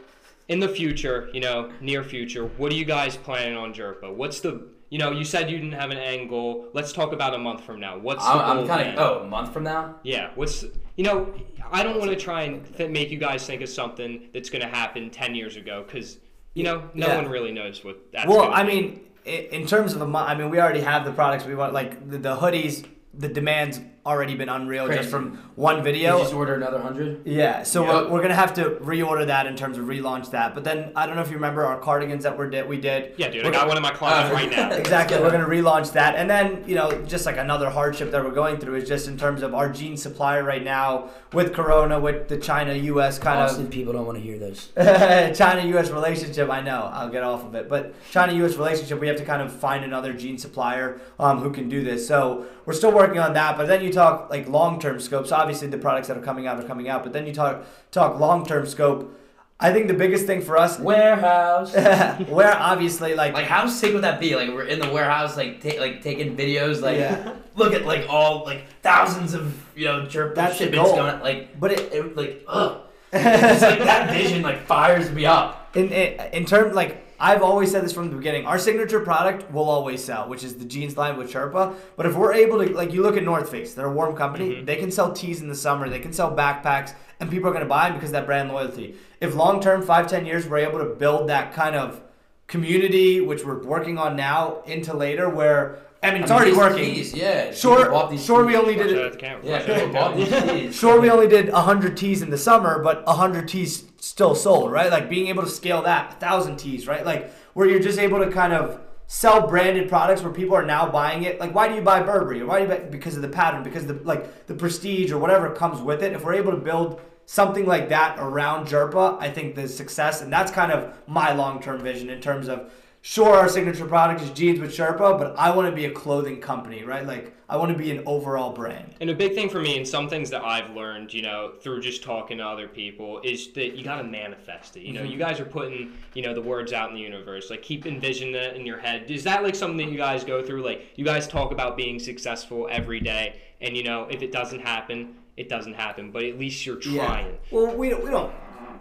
In 0.47 0.59
the 0.59 0.67
future, 0.67 1.29
you 1.31 1.41
know, 1.41 1.71
near 1.79 2.03
future, 2.03 2.45
what 2.57 2.71
are 2.71 2.75
you 2.75 2.83
guys 2.85 3.15
planning 3.15 3.55
on 3.55 3.71
Jerpa? 3.71 4.11
What's 4.11 4.39
the, 4.39 4.65
you 4.89 4.97
know, 4.97 5.11
you 5.11 5.23
said 5.23 5.49
you 5.49 5.57
didn't 5.57 5.73
have 5.73 5.91
an 5.91 5.97
end 5.97 6.29
goal. 6.29 6.67
Let's 6.73 6.91
talk 6.91 7.13
about 7.13 7.33
a 7.33 7.37
month 7.37 7.63
from 7.63 7.79
now. 7.79 7.97
What's 7.97 8.23
the 8.23 8.31
I'm, 8.31 8.59
I'm 8.59 8.67
kind 8.67 8.97
of 8.97 8.99
oh, 8.99 9.23
a 9.23 9.27
month 9.27 9.53
from 9.53 9.63
now. 9.63 9.95
Yeah. 10.03 10.31
What's 10.35 10.65
you 10.95 11.03
know, 11.03 11.33
I 11.71 11.83
don't 11.83 11.99
want 11.99 12.11
to 12.11 12.17
try 12.17 12.41
and 12.43 12.65
th- 12.75 12.89
make 12.89 13.09
you 13.11 13.17
guys 13.19 13.45
think 13.45 13.61
of 13.61 13.69
something 13.69 14.29
that's 14.33 14.49
going 14.49 14.61
to 14.61 14.67
happen 14.67 15.09
ten 15.09 15.35
years 15.35 15.55
ago 15.55 15.83
because 15.85 16.17
you 16.55 16.63
know 16.63 16.89
no 16.93 17.07
Yeah. 17.07 17.15
one 17.17 17.27
really 17.29 17.51
knows 17.51 17.83
what 17.83 18.11
that's. 18.11 18.27
well, 18.27 18.51
I 18.51 18.63
be. 18.63 18.69
mean, 18.73 19.01
in 19.25 19.67
terms 19.67 19.93
of 19.93 20.01
a 20.01 20.07
month, 20.07 20.29
I 20.29 20.35
mean, 20.35 20.49
we 20.49 20.59
already 20.59 20.81
have 20.81 21.05
the 21.05 21.11
products 21.11 21.45
we 21.45 21.55
want. 21.55 21.73
Like 21.73 22.09
the, 22.09 22.17
the 22.17 22.35
hoodies, 22.35 22.85
the 23.13 23.27
demand's 23.29 23.79
already 24.05 24.33
been 24.35 24.49
unreal 24.49 24.85
Crazy. 24.85 24.99
just 25.01 25.11
from 25.11 25.37
one 25.55 25.77
You 25.77 25.83
video. 25.83 26.19
just 26.19 26.33
order 26.33 26.55
another 26.55 26.79
hundred. 26.79 27.21
Yeah, 27.25 27.63
so 27.63 27.83
Yep. 27.83 27.91
we're, 27.93 28.09
we're 28.13 28.21
gonna 28.21 28.33
have 28.35 28.53
to 28.55 28.71
reorder 28.81 29.27
that 29.27 29.45
in 29.45 29.55
terms 29.55 29.77
of 29.77 29.85
relaunch 29.85 30.31
that. 30.31 30.55
But 30.55 30.63
then 30.63 30.91
I 30.95 31.05
don't 31.05 31.15
know 31.15 31.21
if 31.21 31.29
you 31.29 31.35
remember 31.35 31.65
our 31.65 31.77
cardigans 31.79 32.23
that 32.23 32.37
we 32.37 32.49
did. 32.49 32.67
We 32.67 32.77
did. 32.77 33.13
yeah, 33.17 33.29
dude, 33.29 33.43
We're 33.43 33.51
got 33.51 33.59
gonna- 33.61 33.67
one 33.69 33.77
in 33.77 33.83
my 33.83 33.91
closet 33.91 34.31
Uh, 34.31 34.33
right 34.39 34.49
now. 34.49 34.71
Exactly, 34.71 35.19
we're 35.21 35.31
gonna 35.31 35.45
relaunch 35.47 35.91
that, 35.93 36.15
and 36.15 36.29
then 36.29 36.63
you 36.65 36.75
know, 36.75 36.91
just 37.03 37.25
like 37.25 37.37
another 37.37 37.69
hardship 37.69 38.11
that 38.11 38.23
we're 38.23 38.31
going 38.31 38.57
through 38.57 38.75
is 38.75 38.87
just 38.87 39.07
in 39.07 39.17
terms 39.17 39.43
of 39.43 39.53
our 39.53 39.69
jean 39.69 39.97
supplier 39.97 40.43
right 40.43 40.63
now 40.63 41.09
with 41.33 41.53
Corona, 41.53 41.99
with 41.99 42.27
the 42.29 42.37
China 42.37 42.73
U.S. 42.73 43.19
kind 43.19 43.39
of. 43.39 43.49
Austin 43.49 43.67
people 43.67 43.93
don't 43.93 44.05
want 44.05 44.17
to 44.17 44.23
hear 44.23 44.39
this. 44.39 44.69
of 44.75 45.35
China 45.37 45.65
U.S. 45.69 45.89
relationship. 45.91 46.49
I 46.49 46.61
know 46.61 46.89
I'll 46.93 47.09
get 47.09 47.23
off 47.23 47.43
of 47.43 47.53
it, 47.55 47.69
but 47.69 47.93
China 48.09 48.33
U.S. 48.33 48.55
relationship, 48.55 48.99
we 48.99 49.07
have 49.07 49.17
to 49.17 49.25
kind 49.25 49.41
of 49.41 49.51
find 49.51 49.83
another 49.83 50.13
jean 50.13 50.37
supplier 50.37 51.01
um, 51.19 51.39
who 51.39 51.51
can 51.51 51.69
do 51.69 51.83
this. 51.83 52.07
So 52.07 52.45
we're 52.65 52.73
still 52.73 52.91
working 52.91 53.19
on 53.19 53.33
that. 53.33 53.57
But 53.57 53.67
then 53.67 53.83
you 53.83 53.88
talk 53.91 54.29
like 54.29 54.47
long-term 54.47 54.99
scope. 54.99 55.27
So 55.27 55.35
obviously 55.35 55.67
the 55.67 55.77
products 55.77 56.07
that 56.07 56.17
are 56.17 56.21
coming 56.21 56.47
out 56.47 56.59
are 56.59 56.67
coming 56.67 56.89
out, 56.89 57.03
but 57.03 57.13
then 57.13 57.25
you 57.27 57.33
talk 57.33 57.63
talk 57.91 58.19
long-term 58.19 58.65
scope. 58.67 59.15
I 59.61 59.73
think 59.73 59.87
the 59.89 59.93
biggest 59.93 60.25
thing 60.25 60.41
for 60.41 60.57
us, 60.57 60.79
Warehouse. 60.79 61.73
where 62.29 62.55
obviously 62.57 63.13
like 63.15 63.33
Like 63.33 63.45
how 63.45 63.67
sick 63.67 63.93
would 63.93 64.03
that 64.03 64.19
be? 64.19 64.35
Like 64.35 64.49
we're 64.49 64.63
in 64.63 64.79
the 64.79 64.89
warehouse, 64.89 65.35
like 65.35 65.61
ta- 65.61 65.79
like 65.81 66.01
taking 66.01 66.37
videos, 66.37 66.81
like 66.81 66.97
Yeah. 66.97 67.33
look 67.55 67.73
at 67.73 67.85
like 67.85 68.05
all 68.09 68.45
like 68.45 68.63
thousands 68.81 69.33
of 69.33 69.53
you 69.75 69.85
know 69.85 70.05
jerk 70.05 70.35
That's 70.35 70.57
the 70.57 70.65
shipments 70.65 70.91
going. 70.91 71.19
Like, 71.19 71.59
But 71.59 71.73
it- 71.73 71.93
it 71.93 72.15
like 72.15 72.43
ugh. 72.47 72.81
it's 73.11 73.61
like 73.61 73.79
that 73.79 74.11
vision 74.11 74.43
like 74.43 74.65
fires 74.65 75.11
me 75.11 75.25
up. 75.25 75.75
in 75.75 75.89
in, 75.91 76.19
in 76.33 76.45
terms 76.45 76.73
like 76.75 77.03
I've 77.19 77.41
always 77.41 77.71
said 77.71 77.83
this 77.83 77.91
from 77.91 78.09
the 78.09 78.15
beginning. 78.15 78.45
Our 78.45 78.57
signature 78.57 79.01
product 79.01 79.51
will 79.51 79.69
always 79.69 80.03
sell, 80.03 80.29
which 80.29 80.43
is 80.43 80.55
the 80.55 80.65
jeans 80.65 80.95
line 80.95 81.17
with 81.17 81.31
Sherpa. 81.31 81.75
But 81.97 82.05
if 82.05 82.15
we're 82.15 82.33
able 82.33 82.65
to, 82.65 82.73
like, 82.73 82.93
you 82.93 83.01
look 83.01 83.17
at 83.17 83.23
North 83.23 83.51
Face, 83.51 83.73
they're 83.73 83.87
a 83.87 83.91
warm 83.91 84.15
company. 84.15 84.51
Mm-hmm. 84.51 84.65
They 84.65 84.77
can 84.77 84.89
sell 84.89 85.11
tees 85.11 85.41
in 85.41 85.49
the 85.49 85.55
summer. 85.55 85.89
They 85.89 85.99
can 85.99 86.13
sell 86.13 86.35
backpacks, 86.35 86.93
and 87.19 87.29
people 87.29 87.49
are 87.49 87.53
going 87.53 87.63
to 87.63 87.69
buy 87.69 87.89
them 87.89 87.95
because 87.95 88.09
of 88.09 88.13
that 88.13 88.25
brand 88.25 88.49
loyalty. 88.49 88.95
If 89.19 89.35
long 89.35 89.59
term, 89.59 89.81
five 89.83 90.07
ten 90.07 90.25
years, 90.25 90.47
we're 90.47 90.59
able 90.59 90.79
to 90.79 90.95
build 90.95 91.27
that 91.27 91.53
kind 91.53 91.75
of 91.75 92.01
community, 92.47 93.19
which 93.19 93.43
we're 93.43 93.63
working 93.63 93.97
on 93.97 94.15
now, 94.15 94.61
into 94.65 94.93
later, 94.95 95.29
where 95.29 95.79
I 96.01 96.11
mean, 96.13 96.23
it's 96.23 96.31
I 96.31 96.45
mean, 96.45 96.53
already 96.55 96.57
working. 96.75 96.95
tees, 96.95 97.13
yeah. 97.13 97.51
Sure, 97.51 97.77
People 97.77 97.91
bought 97.91 98.09
these 98.11 98.23
sure, 98.25 98.45
we 98.45 98.55
only 98.55 98.75
did 98.75 98.91
it. 98.91 98.97
out 98.99 99.05
at 99.07 99.11
the 99.13 99.17
camera. 99.17 99.41
Yeah, 99.45 99.51
Watch 99.51 99.61
out 99.63 99.69
at 99.69 99.75
people 99.75 99.87
the 99.87 99.93
bought 99.93 100.11
camera. 100.29 100.53
these 100.53 100.63
tees. 100.71 100.75
Sure, 100.75 101.01
we 101.01 101.09
only 101.09 101.27
did 101.27 101.51
100 101.51 101.97
tees 101.97 102.21
in 102.21 102.29
the 102.29 102.37
summer, 102.37 102.81
but 102.81 103.05
100 103.05 103.47
tees 103.47 103.83
still 103.99 104.33
sold, 104.33 104.71
right? 104.71 104.89
Like 104.91 105.09
being 105.09 105.27
able 105.27 105.43
to 105.43 105.49
scale 105.49 105.81
that, 105.83 106.11
1,000 106.11 106.57
tees, 106.57 106.87
right? 106.87 107.05
Like 107.05 107.31
where 107.53 107.67
you're 107.67 107.79
just 107.81 107.99
able 107.99 108.19
to 108.19 108.31
kind 108.31 108.53
of 108.53 108.79
sell 109.07 109.47
branded 109.47 109.89
products 109.89 110.21
where 110.21 110.31
people 110.31 110.55
are 110.55 110.65
now 110.65 110.89
buying 110.89 111.23
it. 111.23 111.39
Like 111.39 111.53
why 111.53 111.67
do 111.67 111.75
you 111.75 111.81
buy 111.81 112.01
Burberry? 112.01 112.43
Why 112.43 112.59
do 112.59 112.63
you 112.63 112.69
buy 112.69 112.77
because 112.85 113.15
of 113.15 113.21
the 113.21 113.27
pattern, 113.27 113.63
because 113.63 113.83
of 113.83 113.89
the 113.99 114.07
like 114.07 114.45
the 114.47 114.53
prestige 114.53 115.11
or 115.11 115.17
whatever 115.17 115.49
comes 115.51 115.81
with 115.81 116.01
it. 116.03 116.13
If 116.13 116.23
we're 116.23 116.35
able 116.35 116.51
to 116.51 116.57
build 116.57 117.01
something 117.25 117.65
like 117.65 117.89
that 117.89 118.17
around 118.19 118.67
Jerpa, 118.67 119.17
I 119.19 119.29
think 119.31 119.55
the 119.55 119.67
success 119.67 120.21
and 120.21 120.31
that's 120.31 120.51
kind 120.51 120.71
of 120.71 120.93
my 121.07 121.33
long-term 121.33 121.81
vision 121.81 122.09
in 122.09 122.21
terms 122.21 122.47
of 122.47 122.71
sure 123.01 123.35
our 123.35 123.49
signature 123.49 123.85
product 123.85 124.21
is 124.21 124.29
jeans 124.31 124.59
with 124.59 124.71
Sherpa, 124.71 125.17
but 125.17 125.37
I 125.37 125.55
want 125.55 125.69
to 125.69 125.75
be 125.75 125.85
a 125.85 125.91
clothing 125.91 126.41
company, 126.41 126.83
right? 126.83 127.05
Like 127.05 127.35
I 127.47 127.57
want 127.57 127.71
to 127.71 127.77
be 127.77 127.91
an 127.91 128.03
overall 128.05 128.51
brand. 128.51 128.95
And 129.01 129.09
a 129.09 129.15
big 129.15 129.33
thing 129.33 129.49
for 129.49 129.59
me, 129.59 129.77
and 129.77 129.87
some 129.87 130.09
things 130.09 130.29
that 130.29 130.43
I've 130.43 130.75
learned, 130.75 131.13
you 131.13 131.21
know, 131.21 131.53
through 131.61 131.81
just 131.81 132.03
talking 132.03 132.37
to 132.37 132.45
other 132.45 132.67
people, 132.67 133.19
is 133.23 133.51
that 133.53 133.75
you 133.75 133.83
got 133.83 133.97
to 133.97 134.03
manifest 134.03 134.77
it. 134.77 134.83
You 134.83 134.93
know, 134.93 135.01
mm-hmm. 135.01 135.11
you 135.11 135.17
guys 135.17 135.39
are 135.39 135.45
putting, 135.45 135.93
you 136.13 136.21
know, 136.21 136.33
the 136.33 136.41
words 136.41 136.73
out 136.73 136.89
in 136.89 136.95
the 136.95 137.01
universe. 137.01 137.49
Like, 137.49 137.61
keep 137.61 137.85
envisioning 137.85 138.35
it 138.35 138.55
in 138.55 138.65
your 138.65 138.79
head. 138.79 139.09
Is 139.09 139.23
that 139.23 139.43
like 139.43 139.55
something 139.55 139.77
that 139.77 139.91
you 139.91 139.97
guys 139.97 140.23
go 140.23 140.43
through? 140.43 140.63
Like, 140.63 140.89
you 140.95 141.05
guys 141.05 141.27
talk 141.27 141.51
about 141.51 141.77
being 141.77 141.99
successful 141.99 142.67
every 142.69 142.99
day, 142.99 143.41
and 143.61 143.75
you 143.75 143.83
know, 143.83 144.07
if 144.11 144.21
it 144.21 144.31
doesn't 144.31 144.61
happen, 144.61 145.15
it 145.37 145.49
doesn't 145.49 145.73
happen. 145.73 146.11
But 146.11 146.23
at 146.23 146.37
least 146.37 146.65
you're 146.65 146.75
trying. 146.75 147.37
Well, 147.49 147.75
we 147.75 147.89
don't, 147.89 148.03
we 148.03 148.09
don't 148.11 148.31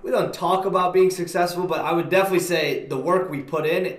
we 0.02 0.10
don't 0.10 0.32
talk 0.32 0.64
about 0.64 0.92
being 0.92 1.10
successful, 1.10 1.66
but 1.66 1.80
I 1.80 1.92
would 1.92 2.08
definitely 2.08 2.40
say 2.40 2.86
the 2.86 2.98
work 2.98 3.30
we 3.30 3.42
put 3.42 3.66
in, 3.66 3.98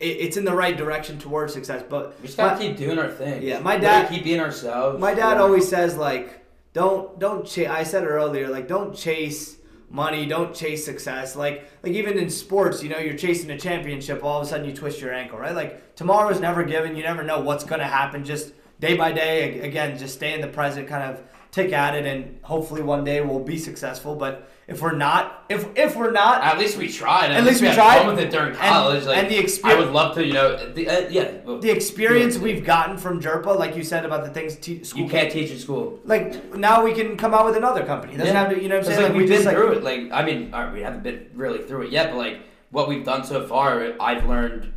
it's 0.00 0.36
in 0.36 0.44
the 0.44 0.54
right 0.54 0.76
direction 0.76 1.18
towards 1.18 1.52
success. 1.52 1.82
But 1.88 2.14
We 2.20 2.26
just 2.26 2.36
gotta 2.38 2.56
my, 2.56 2.60
keep 2.68 2.76
doing 2.76 2.98
our 2.98 3.08
thing. 3.10 3.42
Yeah, 3.42 3.58
my 3.60 3.76
dad- 3.76 4.08
keep 4.08 4.24
being 4.24 4.40
ourselves. 4.40 5.00
my 5.00 5.14
dad 5.14 5.34
Yeah. 5.36 5.42
always 5.42 5.66
says 5.68 5.96
like, 5.96 6.44
don't 6.72 7.18
don't 7.18 7.46
chase. 7.46 7.68
I 7.68 7.82
said 7.82 8.04
it 8.04 8.06
earlier, 8.06 8.48
like 8.48 8.68
don't 8.68 8.94
chase 8.94 9.56
money, 9.90 10.26
don't 10.26 10.54
chase 10.54 10.84
success. 10.84 11.34
Like 11.34 11.68
like 11.82 11.92
even 11.94 12.18
in 12.18 12.30
sports, 12.30 12.82
you 12.82 12.88
know, 12.90 12.98
you're 12.98 13.16
chasing 13.16 13.50
a 13.50 13.58
championship, 13.58 14.22
all 14.22 14.40
of 14.40 14.46
a 14.46 14.50
sudden 14.50 14.66
you 14.66 14.72
twist 14.74 15.00
your 15.00 15.12
ankle, 15.12 15.38
right? 15.38 15.54
Like 15.54 15.96
tomorrow's 15.96 16.40
never 16.40 16.62
given. 16.62 16.94
You 16.96 17.02
never 17.02 17.22
know 17.24 17.40
what's 17.40 17.64
gonna 17.64 17.84
happen. 17.84 18.24
Just 18.24 18.52
day 18.80 18.96
by 18.96 19.10
day, 19.12 19.60
again, 19.60 19.98
just 19.98 20.14
stay 20.14 20.32
in 20.34 20.40
the 20.40 20.46
present, 20.48 20.86
kind 20.88 21.02
of 21.10 21.20
tick 21.58 21.72
at 21.72 21.94
it, 21.94 22.06
and 22.06 22.38
hopefully 22.42 22.82
one 22.82 23.04
day 23.04 23.20
we'll 23.20 23.40
be 23.40 23.58
successful. 23.58 24.14
But 24.14 24.48
if 24.68 24.80
we're 24.82 24.94
not, 24.94 25.44
if 25.48 25.66
if 25.76 25.96
we're 25.96 26.12
not, 26.12 26.42
At 26.42 26.58
least 26.58 26.76
we 26.76 26.88
tried. 26.88 27.30
At 27.32 27.44
least 27.44 27.60
we 27.62 27.72
tried. 27.72 28.06
with 28.06 28.18
it 28.18 28.30
during 28.30 28.50
And- 28.50 28.56
college. 28.58 29.04
like, 29.06 29.18
and 29.18 29.30
the 29.30 29.38
experience, 29.38 29.80
I 29.82 29.84
would 29.84 29.92
love 29.94 30.14
to, 30.16 30.24
you 30.24 30.34
know, 30.34 30.72
the, 30.72 30.88
uh, 30.88 31.08
yeah. 31.10 31.28
the 31.60 31.70
experience 31.70 32.36
yeah. 32.36 32.42
we've 32.42 32.64
gotten 32.64 32.96
from 32.96 33.20
Jerpa, 33.20 33.58
like 33.58 33.76
you 33.76 33.82
said 33.82 34.04
about 34.04 34.24
the 34.24 34.30
things 34.30 34.56
te- 34.56 34.84
school 34.84 35.02
you 35.02 35.08
can't 35.08 35.30
teach 35.32 35.50
in 35.50 35.58
school. 35.58 35.98
like 36.04 36.54
now 36.54 36.84
we 36.84 36.92
can 36.92 37.16
come 37.16 37.34
out 37.34 37.44
with 37.46 37.56
another 37.56 37.84
company. 37.84 38.14
It 38.14 38.18
doesn't 38.18 38.34
Yeah. 38.34 38.40
have 38.40 38.50
to, 38.54 38.62
you 38.62 38.68
know 38.68 38.76
what 38.78 38.86
I'm 38.86 38.92
saying? 38.92 39.02
like, 39.08 39.14
we've 39.18 39.28
just 39.28 39.44
been 39.44 39.54
like 39.54 39.56
through 39.56 39.72
it. 39.72 39.82
Like 39.90 40.02
I 40.12 40.24
mean, 40.24 40.50
right, 40.52 40.72
we 40.72 40.80
haven't 40.82 41.02
been 41.02 41.26
really 41.34 41.60
through 41.66 41.82
it 41.86 41.90
yet, 41.92 42.10
but 42.10 42.18
like 42.18 42.36
what 42.70 42.88
we've 42.88 43.04
done 43.04 43.24
so 43.24 43.46
far, 43.46 43.92
I've 43.98 44.28
learned 44.28 44.72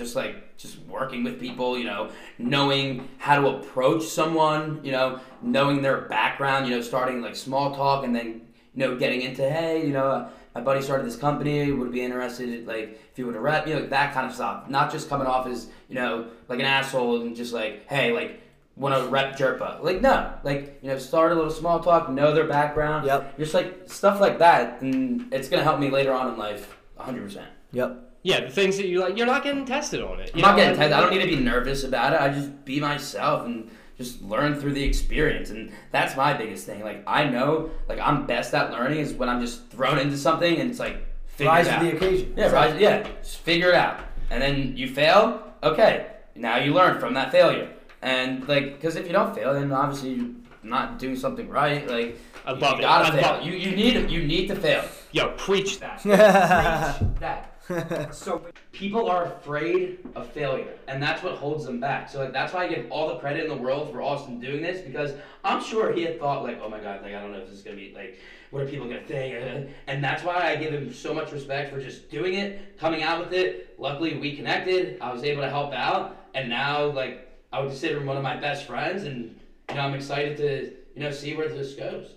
just 0.00 0.16
like 0.16 0.56
just 0.56 0.78
working 0.88 1.22
with 1.22 1.38
people, 1.38 1.78
you 1.78 1.84
know, 1.84 2.10
knowing 2.38 3.06
how 3.18 3.38
to 3.40 3.48
approach 3.48 4.02
someone, 4.04 4.80
you 4.82 4.92
know, 4.92 5.20
knowing 5.42 5.82
their 5.82 6.00
background, 6.02 6.66
you 6.66 6.74
know, 6.74 6.80
starting 6.80 7.20
like 7.20 7.36
small 7.36 7.74
talk 7.74 8.04
and 8.04 8.16
then 8.16 8.40
you 8.74 8.86
know 8.86 8.96
getting 8.96 9.20
into 9.20 9.48
hey, 9.48 9.86
you 9.86 9.92
know, 9.92 10.06
uh, 10.06 10.30
my 10.54 10.60
buddy 10.62 10.80
started 10.82 11.06
this 11.06 11.16
company, 11.16 11.70
would 11.70 11.92
be 11.92 12.02
interested 12.02 12.66
like 12.66 12.98
if 13.12 13.18
you 13.18 13.26
would 13.26 13.34
have 13.34 13.44
rep, 13.44 13.68
you 13.68 13.74
know, 13.74 13.86
that 13.86 14.14
kind 14.14 14.26
of 14.26 14.34
stuff. 14.34 14.68
Not 14.68 14.90
just 14.90 15.08
coming 15.08 15.26
off 15.26 15.46
as 15.46 15.68
you 15.88 15.94
know 15.94 16.28
like 16.48 16.58
an 16.58 16.66
asshole 16.66 17.20
and 17.20 17.36
just 17.36 17.52
like 17.52 17.86
hey, 17.86 18.12
like 18.12 18.40
want 18.76 18.94
to 18.94 19.10
rep 19.10 19.36
Jerpa. 19.36 19.82
Like 19.82 20.00
no, 20.00 20.32
like 20.42 20.78
you 20.82 20.88
know, 20.88 20.98
start 20.98 21.32
a 21.32 21.34
little 21.34 21.50
small 21.50 21.80
talk, 21.80 22.08
know 22.08 22.34
their 22.34 22.46
background. 22.46 23.06
Yep. 23.06 23.38
Just 23.38 23.52
like 23.52 23.82
stuff 23.86 24.18
like 24.18 24.38
that, 24.38 24.80
and 24.80 25.32
it's 25.32 25.50
gonna 25.50 25.62
help 25.62 25.78
me 25.78 25.90
later 25.90 26.14
on 26.14 26.32
in 26.32 26.38
life, 26.38 26.76
hundred 26.96 27.24
percent. 27.24 27.48
Yep. 27.72 28.09
Yeah, 28.22 28.40
the 28.40 28.50
things 28.50 28.76
that 28.76 28.86
you 28.86 29.00
like, 29.00 29.16
you're 29.16 29.26
not 29.26 29.42
getting 29.42 29.64
tested 29.64 30.02
on 30.02 30.20
it. 30.20 30.30
I'm 30.34 30.40
not 30.40 30.56
getting 30.56 30.76
tested. 30.76 30.92
I 30.92 31.00
don't 31.00 31.10
need 31.10 31.22
to 31.22 31.36
be 31.36 31.42
nervous 31.42 31.84
about 31.84 32.12
it. 32.12 32.20
I 32.20 32.28
just 32.30 32.64
be 32.66 32.78
myself 32.80 33.46
and 33.46 33.70
just 33.96 34.20
learn 34.22 34.58
through 34.60 34.72
the 34.74 34.82
experience, 34.82 35.50
and 35.50 35.72
that's 35.90 36.16
my 36.16 36.34
biggest 36.34 36.66
thing. 36.66 36.82
Like 36.82 37.02
I 37.06 37.24
know, 37.24 37.70
like 37.88 37.98
I'm 37.98 38.26
best 38.26 38.52
at 38.54 38.70
learning 38.72 38.98
is 39.00 39.12
when 39.14 39.28
I'm 39.28 39.40
just 39.40 39.68
thrown 39.68 39.98
into 39.98 40.16
something 40.18 40.58
and 40.60 40.70
it's 40.70 40.78
like 40.78 41.06
figure 41.28 41.50
Rise 41.52 41.66
it 41.66 41.78
to 41.78 41.84
the 41.84 41.96
occasion. 41.96 42.34
Yeah, 42.36 42.50
rise. 42.50 42.78
Yeah, 42.80 43.08
just 43.22 43.38
figure 43.38 43.70
it 43.70 43.74
out, 43.74 44.00
and 44.30 44.42
then 44.42 44.76
you 44.76 44.88
fail. 44.88 45.42
Okay, 45.62 46.06
now 46.34 46.56
you 46.58 46.74
learn 46.74 46.98
from 47.00 47.14
that 47.14 47.30
failure, 47.32 47.70
and 48.02 48.46
like 48.48 48.74
because 48.74 48.96
if 48.96 49.06
you 49.06 49.12
don't 49.12 49.34
fail, 49.34 49.54
then 49.54 49.72
obviously 49.72 50.14
you're 50.14 50.28
not 50.62 50.98
doing 50.98 51.16
something 51.16 51.48
right. 51.48 51.88
Like 51.88 52.18
I 52.46 52.52
you, 52.52 52.58
love 52.58 52.72
you 52.72 52.78
it. 52.78 52.82
gotta 52.82 53.08
I 53.08 53.10
fail. 53.22 53.32
love. 53.34 53.46
You 53.46 53.52
you 53.52 53.76
need 53.76 54.10
you 54.10 54.22
need 54.24 54.48
to 54.48 54.56
fail. 54.56 54.84
Yo, 55.12 55.28
preach 55.36 55.80
that. 55.80 56.00
Preach 56.02 57.20
that. 57.20 57.59
So 58.12 58.44
people 58.72 59.08
are 59.08 59.24
afraid 59.24 59.98
of 60.14 60.30
failure, 60.30 60.74
and 60.88 61.02
that's 61.02 61.22
what 61.22 61.34
holds 61.34 61.64
them 61.64 61.80
back. 61.80 62.08
So 62.08 62.18
like 62.20 62.32
that's 62.32 62.52
why 62.52 62.64
I 62.64 62.68
give 62.68 62.90
all 62.90 63.08
the 63.08 63.18
credit 63.18 63.44
in 63.44 63.48
the 63.48 63.56
world 63.56 63.92
for 63.92 64.02
Austin 64.02 64.40
doing 64.40 64.62
this 64.62 64.80
because 64.80 65.12
I'm 65.44 65.62
sure 65.62 65.92
he 65.92 66.02
had 66.02 66.18
thought 66.18 66.42
like, 66.42 66.60
oh 66.62 66.68
my 66.68 66.80
god, 66.80 67.02
like 67.02 67.14
I 67.14 67.20
don't 67.20 67.32
know 67.32 67.38
if 67.38 67.48
this 67.48 67.58
is 67.58 67.62
gonna 67.62 67.76
be 67.76 67.92
like, 67.94 68.18
what 68.50 68.62
are 68.62 68.66
people 68.66 68.86
gonna 68.86 69.02
think? 69.02 69.70
And 69.86 70.02
that's 70.02 70.22
why 70.22 70.34
I 70.34 70.56
give 70.56 70.72
him 70.72 70.92
so 70.92 71.14
much 71.14 71.32
respect 71.32 71.72
for 71.72 71.80
just 71.80 72.10
doing 72.10 72.34
it, 72.34 72.78
coming 72.78 73.02
out 73.02 73.20
with 73.20 73.32
it. 73.32 73.74
Luckily, 73.78 74.18
we 74.18 74.36
connected. 74.36 74.98
I 75.00 75.12
was 75.12 75.22
able 75.22 75.42
to 75.42 75.50
help 75.50 75.72
out, 75.72 76.28
and 76.34 76.48
now 76.48 76.86
like 76.86 77.28
I 77.52 77.60
would 77.60 77.70
consider 77.70 77.98
him 77.98 78.06
one 78.06 78.16
of 78.16 78.22
my 78.22 78.36
best 78.36 78.66
friends, 78.66 79.04
and 79.04 79.38
you 79.68 79.74
know 79.76 79.82
I'm 79.82 79.94
excited 79.94 80.36
to 80.38 80.72
you 80.94 81.02
know 81.02 81.10
see 81.10 81.36
where 81.36 81.48
this 81.48 81.74
goes. 81.74 82.14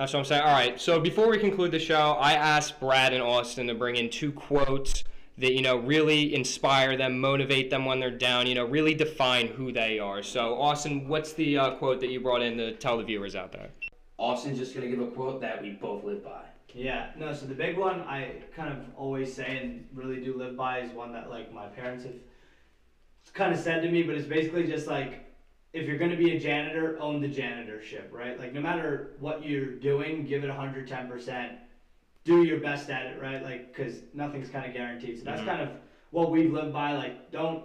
That's 0.00 0.14
what 0.14 0.20
I'm 0.20 0.24
saying. 0.24 0.40
All 0.40 0.52
right. 0.52 0.80
So 0.80 0.98
before 0.98 1.28
we 1.28 1.36
conclude 1.36 1.72
the 1.72 1.78
show, 1.78 2.12
I 2.18 2.32
asked 2.32 2.80
Brad 2.80 3.12
and 3.12 3.22
Austin 3.22 3.66
to 3.66 3.74
bring 3.74 3.96
in 3.96 4.08
two 4.08 4.32
quotes 4.32 5.04
that 5.36 5.52
you 5.52 5.60
know 5.60 5.76
really 5.76 6.34
inspire 6.34 6.96
them, 6.96 7.18
motivate 7.20 7.68
them 7.68 7.84
when 7.84 8.00
they're 8.00 8.10
down. 8.10 8.46
You 8.46 8.54
know, 8.54 8.64
really 8.64 8.94
define 8.94 9.48
who 9.48 9.72
they 9.72 9.98
are. 9.98 10.22
So 10.22 10.58
Austin, 10.58 11.06
what's 11.06 11.34
the 11.34 11.58
uh, 11.58 11.70
quote 11.72 12.00
that 12.00 12.08
you 12.08 12.18
brought 12.18 12.40
in 12.40 12.56
to 12.56 12.72
tell 12.76 12.96
the 12.96 13.04
viewers 13.04 13.36
out 13.36 13.52
there? 13.52 13.68
Austin's 14.16 14.56
just 14.56 14.74
gonna 14.74 14.88
give 14.88 15.02
a 15.02 15.08
quote 15.08 15.38
that 15.42 15.60
we 15.60 15.72
both 15.72 16.02
live 16.02 16.24
by. 16.24 16.44
Yeah, 16.72 17.10
no, 17.18 17.34
so 17.34 17.44
the 17.44 17.54
big 17.54 17.76
one 17.76 18.00
I 18.00 18.36
kind 18.56 18.72
of 18.72 18.78
always 18.96 19.34
say 19.34 19.58
and 19.58 19.86
really 19.92 20.24
do 20.24 20.34
live 20.34 20.56
by 20.56 20.78
is 20.78 20.90
one 20.92 21.12
that 21.12 21.28
like 21.28 21.52
my 21.52 21.66
parents 21.66 22.04
have 22.04 22.14
kind 23.34 23.52
of 23.52 23.60
said 23.60 23.82
to 23.82 23.90
me, 23.90 24.02
but 24.04 24.14
it's 24.14 24.26
basically 24.26 24.66
just 24.66 24.86
like 24.86 25.29
if 25.72 25.86
you're 25.86 25.98
going 25.98 26.10
to 26.10 26.16
be 26.16 26.36
a 26.36 26.40
janitor, 26.40 26.96
own 27.00 27.20
the 27.20 27.28
janitorship, 27.28 28.10
right? 28.10 28.38
Like 28.38 28.52
no 28.52 28.60
matter 28.60 29.12
what 29.20 29.44
you're 29.44 29.66
doing, 29.66 30.26
give 30.26 30.42
it 30.44 30.50
110%. 30.50 31.50
Do 32.24 32.42
your 32.42 32.58
best 32.60 32.90
at 32.90 33.06
it, 33.06 33.20
right? 33.20 33.42
Like 33.42 33.72
cuz 33.74 34.02
nothing's 34.12 34.48
kind 34.50 34.66
of 34.66 34.72
guaranteed. 34.74 35.18
So 35.18 35.24
that's 35.24 35.40
Mhm. 35.40 35.46
kind 35.46 35.62
of 35.62 35.68
what 36.10 36.30
we've 36.30 36.52
lived 36.52 36.72
by 36.72 36.92
like 36.92 37.30
don't 37.30 37.64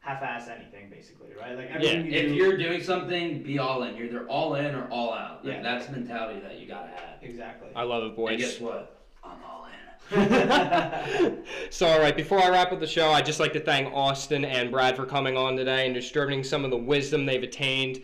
half-ass 0.00 0.48
anything 0.48 0.88
basically, 0.88 1.28
right? 1.38 1.56
Like 1.56 1.70
everything 1.70 2.06
you 2.06 2.12
If 2.12 2.28
do 2.28 2.34
you're 2.34 2.56
doing 2.56 2.82
something, 2.82 3.42
be 3.42 3.58
all 3.58 3.82
in. 3.82 3.94
You're 3.96 4.06
either 4.06 4.26
all 4.26 4.54
in 4.54 4.74
or 4.74 4.88
all 4.88 5.12
out. 5.12 5.44
Like, 5.44 5.56
Yeah. 5.56 5.62
That's 5.62 5.86
the 5.86 5.92
mentality 5.92 6.40
that 6.40 6.58
you 6.58 6.66
gotta 6.66 6.88
have. 6.88 7.22
exactly. 7.22 7.68
I 7.76 7.82
love 7.82 8.04
it, 8.04 8.16
boys. 8.16 8.30
And 8.32 8.38
boys. 8.40 8.52
guess 8.52 8.60
what? 8.60 9.02
I'm 9.22 9.42
all 9.44 9.66
in. 9.66 9.67
so, 11.70 11.86
all 11.86 12.00
right, 12.00 12.16
before 12.16 12.42
I 12.42 12.48
wrap 12.48 12.72
up 12.72 12.80
the 12.80 12.86
show, 12.86 13.10
I'd 13.10 13.26
just 13.26 13.40
like 13.40 13.52
to 13.52 13.60
thank 13.60 13.92
Austin 13.92 14.44
and 14.44 14.70
Brad 14.70 14.96
for 14.96 15.04
coming 15.04 15.36
on 15.36 15.56
today 15.56 15.86
and 15.86 15.94
distributing 15.94 16.42
some 16.42 16.64
of 16.64 16.70
the 16.70 16.76
wisdom 16.76 17.26
they've 17.26 17.42
attained 17.42 18.02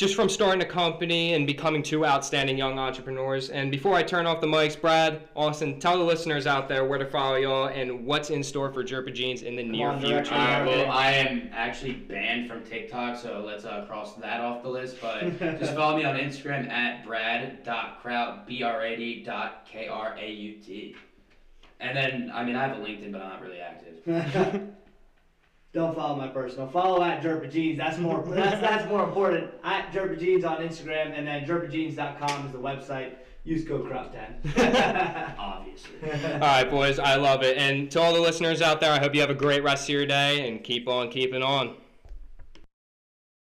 just 0.00 0.14
from 0.14 0.30
starting 0.30 0.62
a 0.62 0.64
company 0.64 1.34
and 1.34 1.46
becoming 1.46 1.82
two 1.82 2.06
outstanding 2.06 2.56
young 2.56 2.78
entrepreneurs. 2.78 3.50
And 3.50 3.70
before 3.70 3.96
I 3.96 4.02
turn 4.02 4.26
off 4.26 4.40
the 4.40 4.46
mics, 4.46 4.80
Brad, 4.80 5.28
Austin, 5.36 5.78
tell 5.78 5.98
the 5.98 6.04
listeners 6.04 6.46
out 6.46 6.68
there 6.68 6.86
where 6.86 6.98
to 6.98 7.04
follow 7.04 7.36
y'all 7.36 7.66
and 7.66 8.06
what's 8.06 8.30
in 8.30 8.42
store 8.42 8.72
for 8.72 8.82
Jerpa 8.82 9.12
Jeans 9.12 9.42
in 9.42 9.56
the 9.56 9.62
near 9.62 9.88
on, 9.88 10.00
future. 10.00 10.32
Uh, 10.32 10.64
well, 10.64 10.90
I 10.90 11.12
am 11.12 11.50
actually 11.52 11.92
banned 11.92 12.48
from 12.48 12.64
TikTok, 12.64 13.18
so 13.18 13.44
let's 13.46 13.66
uh, 13.66 13.84
cross 13.86 14.14
that 14.14 14.40
off 14.40 14.62
the 14.62 14.70
list. 14.70 14.96
But 15.02 15.38
just 15.60 15.74
follow 15.74 15.98
me 15.98 16.04
on 16.04 16.16
Instagram 16.16 16.70
at 16.70 17.04
brad.kraut, 17.04 18.46
B-R-A-D 18.46 19.24
dot 19.24 19.66
K-R-A-U-T. 19.70 20.96
And 21.80 21.96
then, 21.96 22.30
I 22.34 22.44
mean, 22.44 22.56
I 22.56 22.66
have 22.66 22.76
a 22.76 22.80
LinkedIn, 22.80 23.12
but 23.12 23.22
I'm 23.22 23.30
not 23.30 23.42
really 23.42 23.60
active. 23.60 24.70
Don't 25.72 25.94
follow 25.94 26.16
my 26.16 26.26
personal. 26.26 26.66
Follow 26.68 27.02
at 27.02 27.22
Jerpa 27.22 27.50
Jeans. 27.50 27.78
That's 27.78 27.96
more. 27.96 28.24
That's 28.26 28.60
that's 28.60 28.88
more 28.88 29.04
important. 29.04 29.52
At 29.62 29.92
Jerpa 29.92 30.18
Jeans 30.18 30.44
on 30.44 30.56
Instagram, 30.58 31.16
and 31.16 31.26
then 31.26 31.46
jerpajeans.com 31.46 32.46
is 32.46 32.52
the 32.52 32.58
website. 32.58 33.12
Use 33.44 33.66
code 33.66 33.88
Crop10. 33.88 35.36
Obviously. 35.38 35.92
All 36.34 36.40
right, 36.40 36.68
boys, 36.68 36.98
I 36.98 37.14
love 37.14 37.42
it. 37.42 37.56
And 37.56 37.90
to 37.92 38.00
all 38.00 38.12
the 38.12 38.20
listeners 38.20 38.60
out 38.60 38.80
there, 38.80 38.92
I 38.92 38.98
hope 38.98 39.14
you 39.14 39.22
have 39.22 39.30
a 39.30 39.34
great 39.34 39.62
rest 39.64 39.84
of 39.84 39.94
your 39.94 40.04
day 40.04 40.46
and 40.46 40.62
keep 40.62 40.86
on 40.88 41.08
keeping 41.08 41.42
on. 41.42 41.76